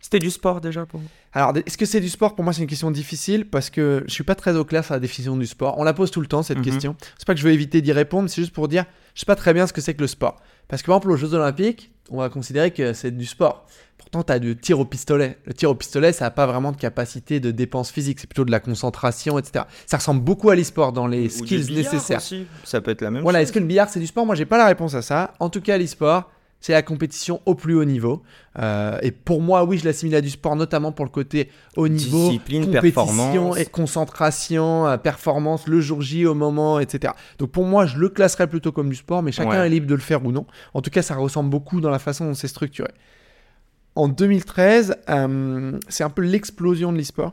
C'était 0.00 0.18
du 0.18 0.30
sport 0.30 0.60
déjà 0.60 0.84
pour 0.86 1.00
vous? 1.00 1.06
Alors, 1.32 1.52
est-ce 1.56 1.76
que 1.78 1.86
c'est 1.86 2.00
du 2.00 2.08
sport? 2.10 2.34
Pour 2.36 2.44
moi, 2.44 2.52
c'est 2.52 2.60
une 2.62 2.68
question 2.68 2.90
difficile 2.90 3.44
parce 3.46 3.70
que 3.70 4.04
je 4.06 4.12
suis 4.12 4.22
pas 4.22 4.34
très 4.36 4.54
au 4.54 4.64
clair 4.64 4.84
sur 4.84 4.94
la 4.94 5.00
définition 5.00 5.36
du 5.36 5.46
sport. 5.46 5.78
On 5.78 5.82
la 5.84 5.94
pose 5.94 6.10
tout 6.12 6.20
le 6.20 6.26
temps, 6.28 6.42
cette 6.42 6.58
Mhm. 6.58 6.64
question. 6.64 6.96
C'est 7.18 7.26
pas 7.26 7.34
que 7.34 7.40
je 7.40 7.44
veux 7.46 7.52
éviter 7.52 7.80
d'y 7.80 7.90
répondre, 7.92 8.28
c'est 8.30 8.40
juste 8.42 8.52
pour 8.52 8.68
dire, 8.68 8.84
je 9.16 9.20
sais 9.20 9.26
pas 9.26 9.34
très 9.34 9.52
bien 9.52 9.66
ce 9.66 9.72
que 9.72 9.80
c'est 9.80 9.94
que 9.94 10.02
le 10.02 10.06
sport. 10.06 10.36
Parce 10.68 10.82
que, 10.82 10.86
par 10.86 10.96
exemple, 10.98 11.10
aux 11.10 11.16
Jeux 11.16 11.34
Olympiques, 11.34 11.90
on 12.10 12.18
va 12.18 12.28
considérer 12.28 12.70
que 12.70 12.92
c'est 12.92 13.10
du 13.10 13.26
sport. 13.26 13.66
Pourtant, 13.98 14.22
tu 14.22 14.32
as 14.32 14.38
du 14.38 14.56
tir 14.56 14.78
au 14.78 14.84
pistolet. 14.84 15.38
Le 15.46 15.54
tir 15.54 15.70
au 15.70 15.74
pistolet, 15.74 16.12
ça 16.12 16.26
n'a 16.26 16.30
pas 16.30 16.46
vraiment 16.46 16.70
de 16.70 16.76
capacité 16.76 17.40
de 17.40 17.50
dépense 17.50 17.90
physique, 17.90 18.20
c'est 18.20 18.26
plutôt 18.28 18.44
de 18.44 18.50
la 18.52 18.60
concentration, 18.60 19.38
etc. 19.38 19.64
Ça 19.86 19.96
ressemble 19.96 20.20
beaucoup 20.22 20.50
à 20.50 20.54
l'e-sport 20.54 20.92
dans 20.92 21.06
les 21.08 21.26
Ou 21.26 21.30
skills 21.46 21.74
nécessaires. 21.74 22.18
aussi. 22.18 22.46
Ça 22.62 22.80
peut 22.80 22.90
être 22.92 23.00
la 23.00 23.10
même 23.10 23.22
Voilà, 23.22 23.38
chose. 23.40 23.44
est-ce 23.44 23.52
que 23.54 23.58
le 23.58 23.64
billard 23.66 23.88
c'est 23.88 23.98
du 24.00 24.06
sport? 24.06 24.26
Moi, 24.26 24.34
j'ai 24.36 24.44
pas 24.46 24.58
la 24.58 24.66
réponse 24.66 24.94
à 24.94 25.02
ça. 25.02 25.32
En 25.40 25.48
tout 25.50 25.60
cas, 25.60 25.78
l'e-sport, 25.78 26.30
c'est 26.66 26.72
la 26.72 26.82
compétition 26.82 27.40
au 27.46 27.54
plus 27.54 27.76
haut 27.76 27.84
niveau. 27.84 28.24
Euh, 28.58 28.98
et 29.00 29.12
pour 29.12 29.40
moi, 29.40 29.62
oui, 29.62 29.78
je 29.78 29.84
l'assimile 29.84 30.16
à 30.16 30.20
du 30.20 30.30
sport, 30.30 30.56
notamment 30.56 30.90
pour 30.90 31.04
le 31.04 31.12
côté 31.12 31.48
haut 31.76 31.86
niveau, 31.86 32.26
Discipline, 32.26 32.64
compétition 32.64 32.82
performance. 33.04 33.58
et 33.58 33.66
concentration, 33.66 34.86
euh, 34.88 34.96
performance, 34.96 35.68
le 35.68 35.80
jour 35.80 36.02
J 36.02 36.26
au 36.26 36.34
moment, 36.34 36.80
etc. 36.80 37.12
Donc 37.38 37.52
pour 37.52 37.66
moi, 37.66 37.86
je 37.86 37.98
le 37.98 38.08
classerais 38.08 38.48
plutôt 38.48 38.72
comme 38.72 38.88
du 38.88 38.96
sport, 38.96 39.22
mais 39.22 39.30
chacun 39.30 39.50
Ouais. 39.50 39.66
est 39.66 39.70
libre 39.70 39.86
de 39.86 39.94
le 39.94 40.00
faire 40.00 40.26
ou 40.26 40.32
non. 40.32 40.44
En 40.74 40.82
tout 40.82 40.90
cas, 40.90 41.02
ça 41.02 41.14
ressemble 41.14 41.50
beaucoup 41.50 41.80
dans 41.80 41.90
la 41.90 42.00
façon 42.00 42.24
dont 42.24 42.34
c'est 42.34 42.48
structuré. 42.48 42.90
En 43.94 44.08
2013, 44.08 44.96
euh, 45.08 45.78
c'est 45.88 46.02
un 46.02 46.10
peu 46.10 46.22
l'explosion 46.22 46.92
de 46.92 46.98
l'e-sport. 46.98 47.32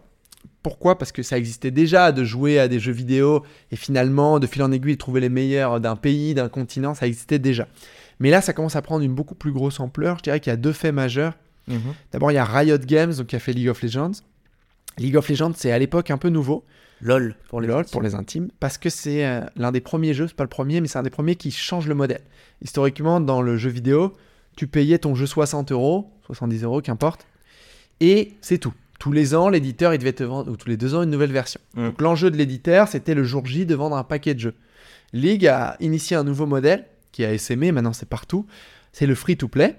Pourquoi? 0.62 0.98
Parce 0.98 1.12
que 1.12 1.24
ça 1.24 1.38
existait 1.40 1.72
déjà 1.72 2.12
de 2.12 2.24
jouer 2.24 2.60
à 2.60 2.68
des 2.68 2.80
jeux 2.80 2.92
vidéo 2.94 3.44
et 3.72 3.76
finalement, 3.76 4.40
de 4.40 4.46
fil 4.46 4.62
en 4.62 4.72
aiguille, 4.72 4.96
trouver 4.98 5.22
les 5.22 5.30
meilleurs 5.30 5.82
d'un 5.82 5.96
pays, 5.96 6.36
d'un 6.36 6.50
continent, 6.50 6.94
ça 6.94 7.08
existait 7.08 7.40
déjà. 7.40 7.68
Mais 8.24 8.30
là, 8.30 8.40
ça 8.40 8.54
commence 8.54 8.78
à 8.78 8.82
prendre 8.82 9.04
une 9.04 9.14
beaucoup 9.14 9.36
plus 9.36 9.52
grosse 9.52 9.82
ampleur. 9.82 10.18
Je 10.18 10.24
dirais 10.24 10.40
qu'il 10.40 10.50
y 10.50 10.54
a 10.54 10.58
deux 10.58 10.72
faits 10.72 10.94
majeurs. 10.94 11.34
Mhm. 11.68 11.94
D'abord, 12.14 12.32
il 12.32 12.36
y 12.36 12.38
a 12.38 12.46
Riot 12.46 12.78
Games, 12.78 13.14
donc 13.14 13.28
qui 13.28 13.36
a 13.36 13.40
fait 13.40 13.52
League 13.52 13.68
of 13.68 13.82
Legends. 13.84 14.14
League 14.98 15.18
of 15.18 15.28
Legends, 15.28 15.52
c'est 15.58 15.74
à 15.74 15.78
l'époque 15.78 16.10
un 16.10 16.18
peu 16.18 16.30
nouveau, 16.30 16.64
LOL 17.02 17.36
pour 17.50 17.60
les 17.60 17.68
LOL 17.68 17.80
intimes. 17.80 17.92
pour 17.92 18.02
les 18.02 18.16
intimes, 18.16 18.48
parce 18.62 18.78
que 18.78 18.90
c'est 18.90 19.26
euh, 19.26 19.42
l'un 19.58 19.74
des 19.74 19.82
premiers 19.82 20.14
jeux, 20.14 20.30
c'est 20.30 20.38
pas 20.38 20.46
le 20.46 20.50
premier, 20.50 20.80
mais 20.80 20.88
c'est 20.88 21.00
un 21.00 21.04
des 21.04 21.10
premiers 21.10 21.36
qui 21.36 21.52
change 21.52 21.86
le 21.86 21.96
modèle. 21.96 22.22
Historiquement, 22.62 23.20
dans 23.20 23.42
le 23.42 23.58
jeu 23.58 23.70
vidéo, 23.70 24.14
tu 24.56 24.68
payais 24.68 25.00
ton 25.00 25.16
jeu 25.16 25.26
60 25.26 25.74
euros, 25.74 26.10
70 26.28 26.64
euros, 26.64 26.82
qu'importe, 26.82 27.28
et 28.00 28.36
c'est 28.40 28.58
tout. 28.58 28.74
Tous 29.00 29.12
les 29.12 29.36
ans, 29.36 29.50
l'éditeur, 29.50 29.94
il 29.94 29.98
devait 29.98 30.14
te 30.14 30.24
vendre, 30.24 30.50
ou 30.50 30.56
tous 30.56 30.70
les 30.70 30.78
deux 30.78 30.96
ans, 30.96 31.04
une 31.04 31.10
nouvelle 31.10 31.34
version. 31.34 31.60
Mm. 31.74 31.88
Donc 31.88 32.02
l'enjeu 32.02 32.32
de 32.32 32.38
l'éditeur, 32.38 32.88
c'était 32.88 33.16
le 33.16 33.26
jour 33.26 33.46
J 33.46 33.66
de 33.66 33.76
vendre 33.76 33.98
un 33.98 34.06
paquet 34.06 34.34
de 34.34 34.40
jeux. 34.40 34.56
League 35.12 35.46
a 35.46 35.76
initié 35.82 36.16
un 36.16 36.24
nouveau 36.24 36.46
modèle, 36.46 36.86
qui 37.14 37.24
a 37.24 37.38
SMé, 37.38 37.72
maintenant 37.72 37.94
c'est 37.94 38.10
partout, 38.10 38.46
c'est 38.92 39.06
le 39.06 39.16
free-to-play. 39.16 39.78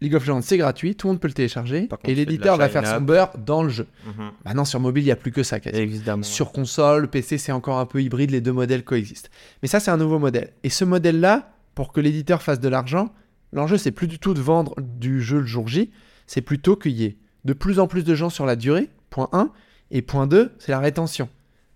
League 0.00 0.16
of 0.16 0.26
Legends, 0.26 0.42
c'est 0.42 0.58
gratuit, 0.58 0.96
tout 0.96 1.06
le 1.06 1.12
monde 1.12 1.20
peut 1.20 1.28
le 1.28 1.32
télécharger, 1.32 1.86
contre, 1.86 2.08
et 2.08 2.16
l'éditeur 2.16 2.56
va 2.56 2.68
faire 2.68 2.84
son 2.84 3.00
beurre 3.00 3.30
dans 3.38 3.62
le 3.62 3.68
jeu. 3.68 3.86
Mhm. 4.04 4.32
Maintenant, 4.44 4.64
sur 4.64 4.80
mobile, 4.80 5.04
il 5.04 5.06
n'y 5.06 5.12
a 5.12 5.16
plus 5.16 5.30
que 5.30 5.44
ça, 5.44 5.60
quasi. 5.60 5.78
Évidemment. 5.78 6.24
Sur 6.24 6.50
console, 6.50 7.08
PC, 7.08 7.38
c'est 7.38 7.52
encore 7.52 7.78
un 7.78 7.86
peu 7.86 8.02
hybride, 8.02 8.32
les 8.32 8.40
deux 8.40 8.52
modèles 8.52 8.82
coexistent. 8.82 9.30
Mais 9.62 9.68
ça, 9.68 9.78
c'est 9.78 9.92
un 9.92 9.96
nouveau 9.96 10.18
modèle. 10.18 10.50
Et 10.64 10.70
ce 10.70 10.84
modèle-là, 10.84 11.52
pour 11.76 11.92
que 11.92 12.00
l'éditeur 12.00 12.42
fasse 12.42 12.58
de 12.58 12.68
l'argent, 12.68 13.14
l'enjeu, 13.52 13.78
c'est 13.78 13.92
plus 13.92 14.08
du 14.08 14.18
tout 14.18 14.34
de 14.34 14.40
vendre 14.40 14.74
du 14.80 15.22
jeu 15.22 15.38
le 15.38 15.46
jour 15.46 15.68
J, 15.68 15.92
c'est 16.26 16.42
plutôt 16.42 16.74
qu'il 16.74 16.92
y 16.92 17.04
ait 17.04 17.16
de 17.44 17.52
plus 17.52 17.78
en 17.78 17.86
plus 17.86 18.02
de 18.02 18.16
gens 18.16 18.28
sur 18.28 18.44
la 18.44 18.56
durée, 18.56 18.90
point 19.08 19.28
1, 19.32 19.50
et 19.92 20.02
point 20.02 20.26
2, 20.26 20.52
c'est 20.58 20.72
la 20.72 20.80
rétention. 20.80 21.28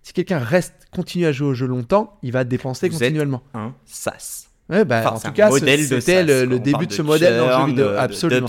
Si 0.03 0.13
quelqu'un 0.13 0.39
reste, 0.39 0.75
continue 0.93 1.27
à 1.27 1.33
jouer 1.33 1.49
au 1.49 1.55
jeu 1.55 1.67
longtemps, 1.67 2.19
il 2.23 2.33
va 2.33 2.45
dépenser 2.45 2.89
Vous 2.89 2.97
êtes 2.97 3.11
continuellement. 3.11 3.43
Un 3.55 3.75
sas. 3.85 4.46
Ouais, 4.69 4.85
bah, 4.85 5.03
Enfin, 5.05 5.11
en 5.11 5.19
tout 5.21 5.33
cas, 5.33 5.49
c'était 6.01 6.23
le, 6.25 6.45
le 6.45 6.59
début 6.59 6.87
de 6.89 6.93
ce 6.93 7.03
modèle 7.03 7.37
dans 7.39 7.45
le 7.47 7.51
jeu 7.53 7.57
churn, 7.59 7.71
vidéo. 7.71 7.85
de- 7.87 7.91
de- 7.93 7.97
Absolument. 7.97 8.41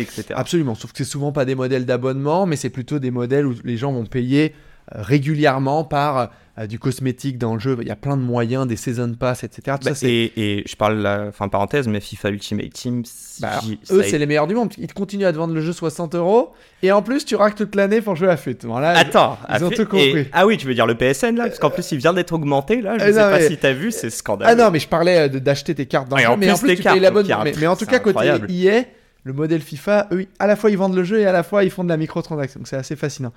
etc. 0.00 0.24
Absolument, 0.36 0.74
sauf 0.76 0.92
que 0.92 0.98
c'est 0.98 1.04
souvent 1.04 1.32
pas 1.32 1.44
des 1.44 1.54
modèles 1.56 1.84
d'abonnement, 1.84 2.46
mais 2.46 2.54
c'est 2.56 2.70
plutôt 2.70 2.98
des 3.00 3.10
modèles 3.10 3.44
où 3.46 3.54
les 3.64 3.76
gens 3.76 3.92
vont 3.92 4.04
payer 4.06 4.54
euh, 4.94 5.02
régulièrement 5.02 5.82
par 5.84 6.30
euh, 6.58 6.66
du 6.68 6.78
cosmétique 6.78 7.36
dans 7.38 7.54
le 7.54 7.60
jeu. 7.60 7.76
Il 7.80 7.88
y 7.88 7.90
a 7.90 7.96
plein 7.96 8.16
de 8.16 8.22
moyens, 8.22 8.66
des 8.66 8.76
season 8.76 9.12
pass, 9.18 9.42
etc. 9.42 9.76
Tout 9.80 9.88
Bah, 9.88 9.94
ça, 9.94 10.06
et, 10.06 10.32
et 10.36 10.62
je 10.68 10.76
parle, 10.76 10.98
la- 10.98 11.26
enfin 11.28 11.48
parenthèse, 11.48 11.88
mais 11.88 12.00
FIFA 12.00 12.28
Ultimate 12.30 12.70
Team, 12.72 13.02
Bah, 13.40 13.60
eux, 13.90 14.02
c'est 14.04 14.18
les 14.18 14.26
meilleurs 14.26 14.46
du 14.46 14.54
monde. 14.54 14.72
Ils 14.78 14.92
continuent 14.92 15.24
à 15.26 15.32
te 15.32 15.36
vendre 15.38 15.52
le 15.54 15.60
jeu 15.60 15.72
60 15.72 16.14
euros 16.14 16.52
et 16.82 16.92
en 16.92 17.02
plus, 17.02 17.24
tu 17.24 17.34
raques 17.34 17.56
toute 17.56 17.74
l'année 17.74 18.00
pour 18.00 18.14
jouer 18.14 18.28
à 18.28 18.36
FUT. 18.36 18.56
Bon, 18.62 18.78
là, 18.78 18.90
Attends, 18.96 19.36
Ils 19.52 19.64
ont 19.64 19.70
tout 19.70 19.84
compris. 19.86 20.10
et- 20.18 20.28
ah 20.32 20.46
oui, 20.46 20.56
tu 20.56 20.66
veux 20.66 20.74
dire 20.74 20.86
le 20.86 20.94
PSN 20.94 21.34
là 21.36 21.46
Parce 21.46 21.58
qu'en 21.58 21.70
plus, 21.70 21.90
il 21.92 21.98
vient 21.98 22.12
d'être 22.12 22.32
augmenté 22.32 22.80
là. 22.82 22.98
Je 22.98 23.04
Euh, 23.04 23.06
sais 23.08 23.12
non, 23.12 23.30
pas 23.30 23.38
mais- 23.38 23.48
si 23.48 23.56
t'as 23.56 23.72
vu, 23.72 23.90
c'est 23.90 24.10
scandaleux. 24.10 24.50
Ah 24.52 24.54
non, 24.54 24.70
mais 24.70 24.78
je 24.78 24.86
parlais 24.88 25.28
euh, 25.28 25.28
d'acheter 25.40 25.74
tes 25.74 25.86
cartes 25.86 26.08
dans 26.08 26.16
le 26.16 26.22
jeu, 26.22 26.28
mais 26.38 26.50
en 26.52 26.56
plus, 26.58 26.76
tu 26.76 26.82
cartes, 26.82 26.98
payes 26.98 27.10
donc 27.10 27.24
il 27.24 27.26
y 27.26 27.30
l'abonnement. 27.30 27.36
a 27.38 27.40
un 27.40 27.44
Mais, 27.44 27.54
mais 27.60 27.66
en 27.66 27.74
tout 27.76 27.86
cas, 27.86 27.98
côté. 27.98 28.26
EA, 28.48 28.84
le 29.24 29.32
modèle 29.32 29.60
FIFA, 29.62 30.08
eux, 30.12 30.26
à 30.38 30.46
la 30.46 30.54
fois 30.54 30.70
ils 30.70 30.76
vendent 30.76 30.94
le 30.94 31.02
jeu 31.02 31.18
et 31.18 31.26
à 31.26 31.32
la 31.32 31.42
fois 31.42 31.64
ils 31.64 31.70
font 31.70 31.82
de 31.82 31.88
la 31.88 31.96
microtransaction. 31.96 32.60
Donc 32.60 32.68
c'est 32.68 32.76
assez 32.76 32.94
fascinant. 32.94 33.32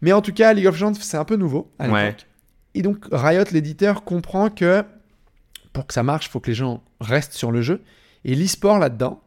Mais 0.00 0.12
en 0.12 0.20
tout 0.22 0.32
cas, 0.32 0.52
League 0.52 0.66
of 0.66 0.74
Legends, 0.74 0.94
c'est 1.00 1.16
un 1.16 1.24
peu 1.24 1.36
nouveau 1.36 1.70
à 1.78 1.84
l'époque. 1.86 1.98
Ouais. 2.00 2.16
Et 2.74 2.82
donc 2.82 3.04
Riot, 3.12 3.44
l'éditeur, 3.52 4.04
comprend 4.04 4.50
que 4.50 4.84
pour 5.72 5.86
que 5.86 5.94
ça 5.94 6.02
marche, 6.02 6.26
il 6.26 6.30
faut 6.30 6.40
que 6.40 6.50
les 6.50 6.54
gens 6.54 6.82
restent 7.00 7.32
sur 7.32 7.50
le 7.50 7.62
jeu. 7.62 7.82
Et 8.24 8.34
l'e-sport 8.34 8.78
là-dedans, 8.78 9.20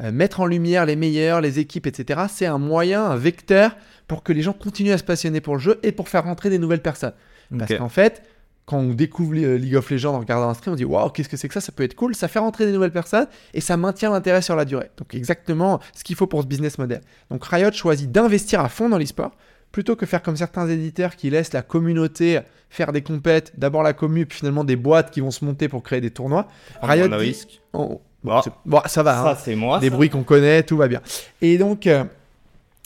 euh, 0.00 0.12
mettre 0.12 0.40
en 0.40 0.46
lumière 0.46 0.86
les 0.86 0.96
meilleurs, 0.96 1.40
les 1.40 1.58
équipes, 1.58 1.86
etc., 1.86 2.22
c'est 2.28 2.46
un 2.46 2.58
moyen, 2.58 3.04
un 3.04 3.16
vecteur 3.16 3.76
pour 4.08 4.22
que 4.22 4.32
les 4.32 4.42
gens 4.42 4.52
continuent 4.52 4.92
à 4.92 4.98
se 4.98 5.04
passionner 5.04 5.40
pour 5.40 5.54
le 5.54 5.60
jeu 5.60 5.78
et 5.82 5.92
pour 5.92 6.08
faire 6.08 6.24
rentrer 6.24 6.50
des 6.50 6.58
nouvelles 6.58 6.82
personnes. 6.82 7.12
Parce 7.56 7.74
qu'en 7.74 7.88
fait, 7.88 8.22
quand 8.64 8.78
on 8.78 8.94
découvre 8.94 9.34
euh, 9.36 9.56
League 9.56 9.74
of 9.74 9.90
Legends 9.90 10.14
en 10.14 10.20
regardant 10.20 10.48
un 10.48 10.54
stream, 10.54 10.72
on 10.72 10.76
dit 10.76 10.84
waouh, 10.84 11.10
qu'est-ce 11.10 11.28
que 11.28 11.36
c'est 11.36 11.48
que 11.48 11.54
ça? 11.54 11.60
Ça 11.60 11.72
peut 11.72 11.82
être 11.82 11.94
cool. 11.94 12.14
Ça 12.14 12.28
fait 12.28 12.38
rentrer 12.38 12.66
des 12.66 12.72
nouvelles 12.72 12.92
personnes 12.92 13.26
et 13.52 13.60
ça 13.60 13.76
maintient 13.76 14.10
l'intérêt 14.10 14.42
sur 14.42 14.56
la 14.56 14.64
durée. 14.64 14.90
Donc, 14.96 15.14
exactement 15.14 15.80
ce 15.92 16.04
qu'il 16.04 16.16
faut 16.16 16.26
pour 16.26 16.42
ce 16.42 16.46
business 16.46 16.78
model. 16.78 17.00
Donc, 17.30 17.44
Riot 17.44 17.72
choisit 17.72 18.10
d'investir 18.10 18.60
à 18.60 18.68
fond 18.68 18.88
dans 18.88 18.98
l'e-sport 18.98 19.32
plutôt 19.72 19.96
que 19.96 20.06
faire 20.06 20.22
comme 20.22 20.36
certains 20.36 20.68
éditeurs 20.68 21.16
qui 21.16 21.30
laissent 21.30 21.52
la 21.52 21.62
communauté 21.62 22.40
faire 22.68 22.92
des 22.92 23.02
compètes, 23.02 23.52
d'abord 23.58 23.82
la 23.82 23.92
commu, 23.92 24.26
puis 24.26 24.38
finalement 24.38 24.62
des 24.64 24.76
boîtes 24.76 25.10
qui 25.10 25.20
vont 25.20 25.30
se 25.32 25.44
monter 25.44 25.68
pour 25.68 25.82
créer 25.82 26.00
des 26.00 26.10
tournois. 26.10 26.46
Riot 26.82 27.08
dit- 27.08 27.14
risque. 27.14 27.60
Oh, 27.72 28.00
Bon. 28.22 28.40
c'est- 28.42 28.52
bon, 28.64 28.80
ça 28.86 29.02
va. 29.02 29.20
hein 29.20 29.24
Ça, 29.34 29.40
c'est 29.44 29.56
moi. 29.56 29.80
des 29.80 29.88
ça. 29.88 29.94
bruits 29.94 30.08
qu'on 30.10 30.22
connaît, 30.22 30.62
tout 30.62 30.76
va 30.76 30.86
bien. 30.86 31.00
Et 31.42 31.58
donc, 31.58 31.86
euh, 31.88 32.04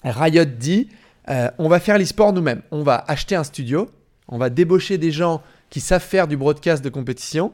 Riot 0.04 0.44
dit 0.46 0.88
euh, 1.30 1.50
on 1.58 1.68
va 1.68 1.80
faire 1.80 1.98
l'e-sport 1.98 2.32
nous-mêmes. 2.34 2.60
On 2.70 2.82
va 2.82 3.02
acheter 3.08 3.34
un 3.34 3.44
studio, 3.44 3.88
on 4.28 4.36
va 4.38 4.48
débaucher 4.50 4.98
des 4.98 5.10
gens 5.10 5.42
qui 5.70 5.80
savent 5.80 6.02
faire 6.02 6.28
du 6.28 6.36
broadcast 6.36 6.84
de 6.84 6.88
compétition. 6.90 7.52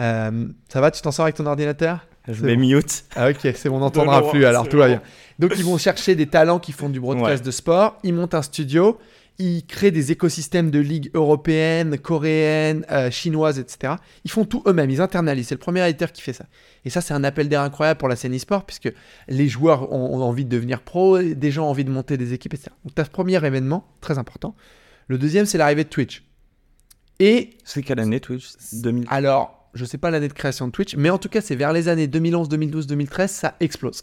Euh, 0.00 0.46
ça 0.68 0.80
va, 0.80 0.90
tu 0.90 1.00
t'en 1.02 1.10
sors 1.12 1.24
avec 1.24 1.34
ton 1.36 1.46
ordinateur? 1.46 2.06
Je 2.28 2.42
bon. 2.44 2.58
mute. 2.58 3.04
Ah 3.16 3.30
ok, 3.30 3.38
c'est 3.54 3.68
bon, 3.68 3.76
on 3.76 3.80
n'entendra 3.80 4.28
plus, 4.30 4.44
alors 4.44 4.68
tout 4.68 4.78
va 4.78 4.88
bien. 4.88 5.02
Donc 5.38 5.52
ils 5.56 5.64
vont 5.64 5.78
chercher 5.78 6.14
des 6.14 6.26
talents 6.26 6.58
qui 6.58 6.72
font 6.72 6.88
du 6.88 7.00
broadcast 7.00 7.40
Ouais. 7.42 7.46
de 7.46 7.50
sport, 7.50 7.98
ils 8.02 8.12
montent 8.12 8.34
un 8.34 8.42
studio, 8.42 8.98
ils 9.38 9.64
créent 9.64 9.92
des 9.92 10.10
écosystèmes 10.10 10.70
de 10.72 10.80
ligues 10.80 11.10
européennes, 11.14 11.96
coréennes, 11.96 12.84
euh, 12.90 13.08
chinoises, 13.10 13.60
etc. 13.60 13.94
Ils 14.24 14.30
font 14.32 14.44
tout 14.44 14.64
eux-mêmes, 14.66 14.90
ils 14.90 15.00
internalisent. 15.00 15.46
C'est 15.48 15.54
le 15.54 15.60
premier 15.60 15.88
éditeur 15.88 16.10
qui 16.10 16.22
fait 16.22 16.32
ça. 16.32 16.46
Et 16.84 16.90
ça, 16.90 17.00
c'est 17.00 17.14
un 17.14 17.22
appel 17.22 17.48
d'air 17.48 17.60
incroyable 17.62 17.98
pour 17.98 18.08
la 18.08 18.16
scène 18.16 18.34
e-sport, 18.34 18.66
puisque 18.66 18.92
les 19.28 19.48
joueurs 19.48 19.92
ont, 19.92 20.16
ont 20.18 20.22
envie 20.22 20.44
de 20.44 20.50
devenir 20.50 20.80
pro, 20.82 21.18
des 21.22 21.50
gens 21.52 21.66
ont 21.66 21.70
envie 21.70 21.84
de 21.84 21.90
monter 21.90 22.16
des 22.16 22.32
équipes, 22.32 22.54
etc. 22.54 22.70
Donc 22.84 22.96
tu 22.96 23.00
as 23.00 23.04
ce 23.04 23.10
premier 23.10 23.36
événement, 23.44 23.86
très 24.00 24.18
important. 24.18 24.56
Le 25.06 25.18
deuxième, 25.18 25.46
c'est 25.46 25.56
l'arrivée 25.56 25.84
de 25.84 25.88
Twitch. 25.88 26.24
Et 27.20 27.50
C'est 27.64 27.82
quelle 27.82 28.00
année 28.00 28.20
Twitch? 28.20 28.48
2000. 28.72 29.06
alors, 29.08 29.57
je 29.78 29.84
sais 29.84 29.98
pas 29.98 30.10
l'année 30.10 30.28
de 30.28 30.32
création 30.34 30.66
de 30.66 30.72
Twitch, 30.72 30.96
mais 30.96 31.08
en 31.10 31.18
tout 31.18 31.28
cas, 31.28 31.40
c'est 31.40 31.54
vers 31.56 31.72
les 31.72 31.88
années 31.88 32.06
2011, 32.06 32.48
2012, 32.48 32.86
2013, 32.86 33.30
ça 33.30 33.54
explose. 33.60 34.02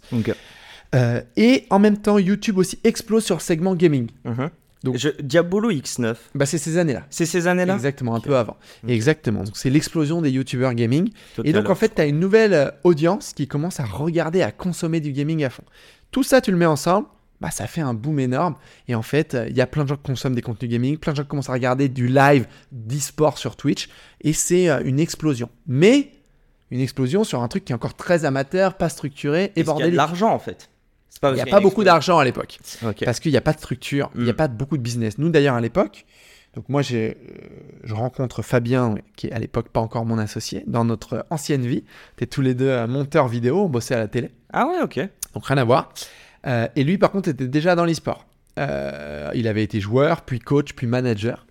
Euh, 0.93 1.21
et 1.35 1.65
en 1.69 1.79
même 1.79 1.97
temps, 1.97 2.17
YouTube 2.19 2.57
aussi 2.57 2.79
explose 2.83 3.25
sur 3.25 3.35
le 3.35 3.41
segment 3.41 3.75
gaming. 3.75 4.09
Mhm. 4.23 4.49
Donc- 4.83 4.97
Je- 4.97 5.09
Diabolo 5.21 5.71
X9, 5.71 6.15
Bah, 6.35 6.45
c'est 6.45 6.59
ces 6.59 6.77
années-là. 6.77 7.03
c'est 7.09 7.25
ces 7.25 7.47
années-là 7.47 7.73
Exactement, 7.73 8.13
un 8.15 8.19
peu 8.19 8.37
avant. 8.37 8.55
Exactement. 8.87 9.43
Donc, 9.43 9.57
c'est 9.57 9.71
l'explosion 9.71 10.21
des 10.21 10.29
YouTubers 10.29 10.73
gaming. 10.75 11.09
Tout 11.35 11.41
Et 11.43 11.53
donc, 11.53 11.69
en 11.69 11.75
fait, 11.75 11.95
tu 11.95 12.01
as 12.01 12.05
une 12.05 12.19
nouvelle 12.19 12.53
euh, 12.53 12.69
audience 12.83 13.33
qui 13.33 13.47
commence 13.47 13.79
à 13.79 13.85
regarder, 13.85 14.43
à 14.43 14.51
consommer 14.51 14.99
du 14.99 15.11
gaming 15.11 15.43
à 15.43 15.49
fond. 15.49 15.63
Tout 16.11 16.21
ça, 16.23 16.39
tu 16.39 16.51
le 16.51 16.57
mets 16.57 16.67
ensemble, 16.67 17.07
bah, 17.45 17.51
ça 17.51 17.67
fait 17.67 17.81
un 17.81 17.93
boom 17.93 18.19
énorme. 18.19 18.55
Et 18.87 18.95
en 18.95 19.03
fait, 19.03 19.35
euh, 19.35 19.47
il 19.47 19.55
y 19.55 19.61
a 19.61 19.67
plein 19.67 19.83
de 19.83 19.89
gens 19.89 19.97
qui 19.97 20.01
consomment 20.01 20.33
des 20.33 20.41
contenus 20.41 20.71
gaming, 20.71 20.97
plein 20.97 21.11
de 21.13 21.17
gens 21.17 21.21
qui 21.23 21.29
commencent 21.29 21.49
à 21.49 21.53
regarder 21.53 21.89
du 21.89 22.07
live 22.07 22.47
d'e-sport 22.71 23.37
sur 23.37 23.55
Twitch. 23.55 23.87
Et 24.21 24.33
c'est 24.33 24.67
euh, 24.67 24.81
une 24.83 24.99
explosion. 24.99 25.49
Mais 25.67 26.09
une 26.71 26.79
explosion 26.79 27.23
sur 27.23 27.43
un 27.43 27.47
truc 27.47 27.63
qui 27.63 27.71
est 27.71 27.75
encore 27.75 27.93
très 27.93 28.25
amateur, 28.25 28.73
pas 28.73 28.89
structuré 28.89 29.51
et 29.55 29.59
y 29.59 29.59
a 29.59 29.63
de 29.63 29.65
bordélique. 29.67 29.95
l'argent 29.95 30.31
en 30.33 30.39
fait. 30.39 30.69
Pas 31.21 31.29
Il 31.31 31.35
n'y 31.35 31.41
a 31.41 31.45
pas 31.45 31.59
beaucoup 31.61 31.83
d'argent 31.83 32.17
à 32.17 32.25
l'époque. 32.25 32.57
Parce 33.05 33.19
qu'il 33.19 33.31
n'y 33.31 33.37
a 33.37 33.41
pas 33.41 33.53
de 33.53 33.59
structure, 33.59 34.09
il 34.15 34.23
n'y 34.23 34.29
a 34.29 34.33
Mm. 34.33 34.35
pas 34.37 34.47
beaucoup 34.47 34.75
de 34.77 34.81
business. 34.81 35.17
Nous, 35.19 35.29
d'ailleurs, 35.29 35.53
à 35.55 35.61
l'époque, 35.61 36.05
donc 36.55 36.67
moi, 36.67 36.81
j'ai, 36.81 37.11
euh, 37.11 37.47
je 37.83 37.93
rencontre 37.93 38.41
Fabien, 38.41 38.95
qui 39.15 39.27
est 39.27 39.31
à 39.31 39.39
l'époque 39.39 39.69
pas 39.69 39.79
encore 39.81 40.03
mon 40.05 40.17
associé, 40.17 40.63
dans 40.67 40.83
notre 40.83 41.25
ancienne 41.29 41.65
vie. 41.65 41.83
T'es 42.17 42.25
tous 42.25 42.41
les 42.41 42.53
deux 42.55 42.85
monteurs 42.87 43.27
vidéo, 43.29 43.61
on 43.65 43.69
bossait 43.69 43.93
à 43.95 43.99
la 43.99 44.07
télé, 44.07 44.31
Ah 44.51 44.65
ouais, 44.67 44.81
ok. 44.81 44.99
donc 45.35 45.45
rien 45.45 45.57
à 45.57 45.63
voir. 45.63 45.93
Euh, 46.47 46.67
et 46.75 46.83
lui, 46.83 46.97
par 46.97 47.11
contre, 47.11 47.29
était 47.29 47.47
déjà 47.47 47.75
dans 47.75 47.85
l'e-sport. 47.85 48.25
Euh, 48.59 49.31
il 49.33 49.47
avait 49.47 49.63
été 49.63 49.79
joueur, 49.79 50.21
puis 50.21 50.39
coach, 50.39 50.73
puis 50.73 50.87
manager. 50.87 51.45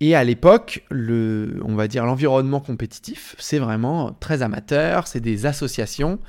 Et 0.00 0.14
à 0.14 0.22
l'époque, 0.22 0.84
le, 0.90 1.60
on 1.64 1.74
va 1.74 1.88
dire 1.88 2.04
l'environnement 2.06 2.60
compétitif, 2.60 3.34
c'est 3.38 3.58
vraiment 3.58 4.12
très 4.12 4.42
amateur, 4.42 5.06
c'est 5.06 5.20
des 5.20 5.46
associations. 5.46 6.20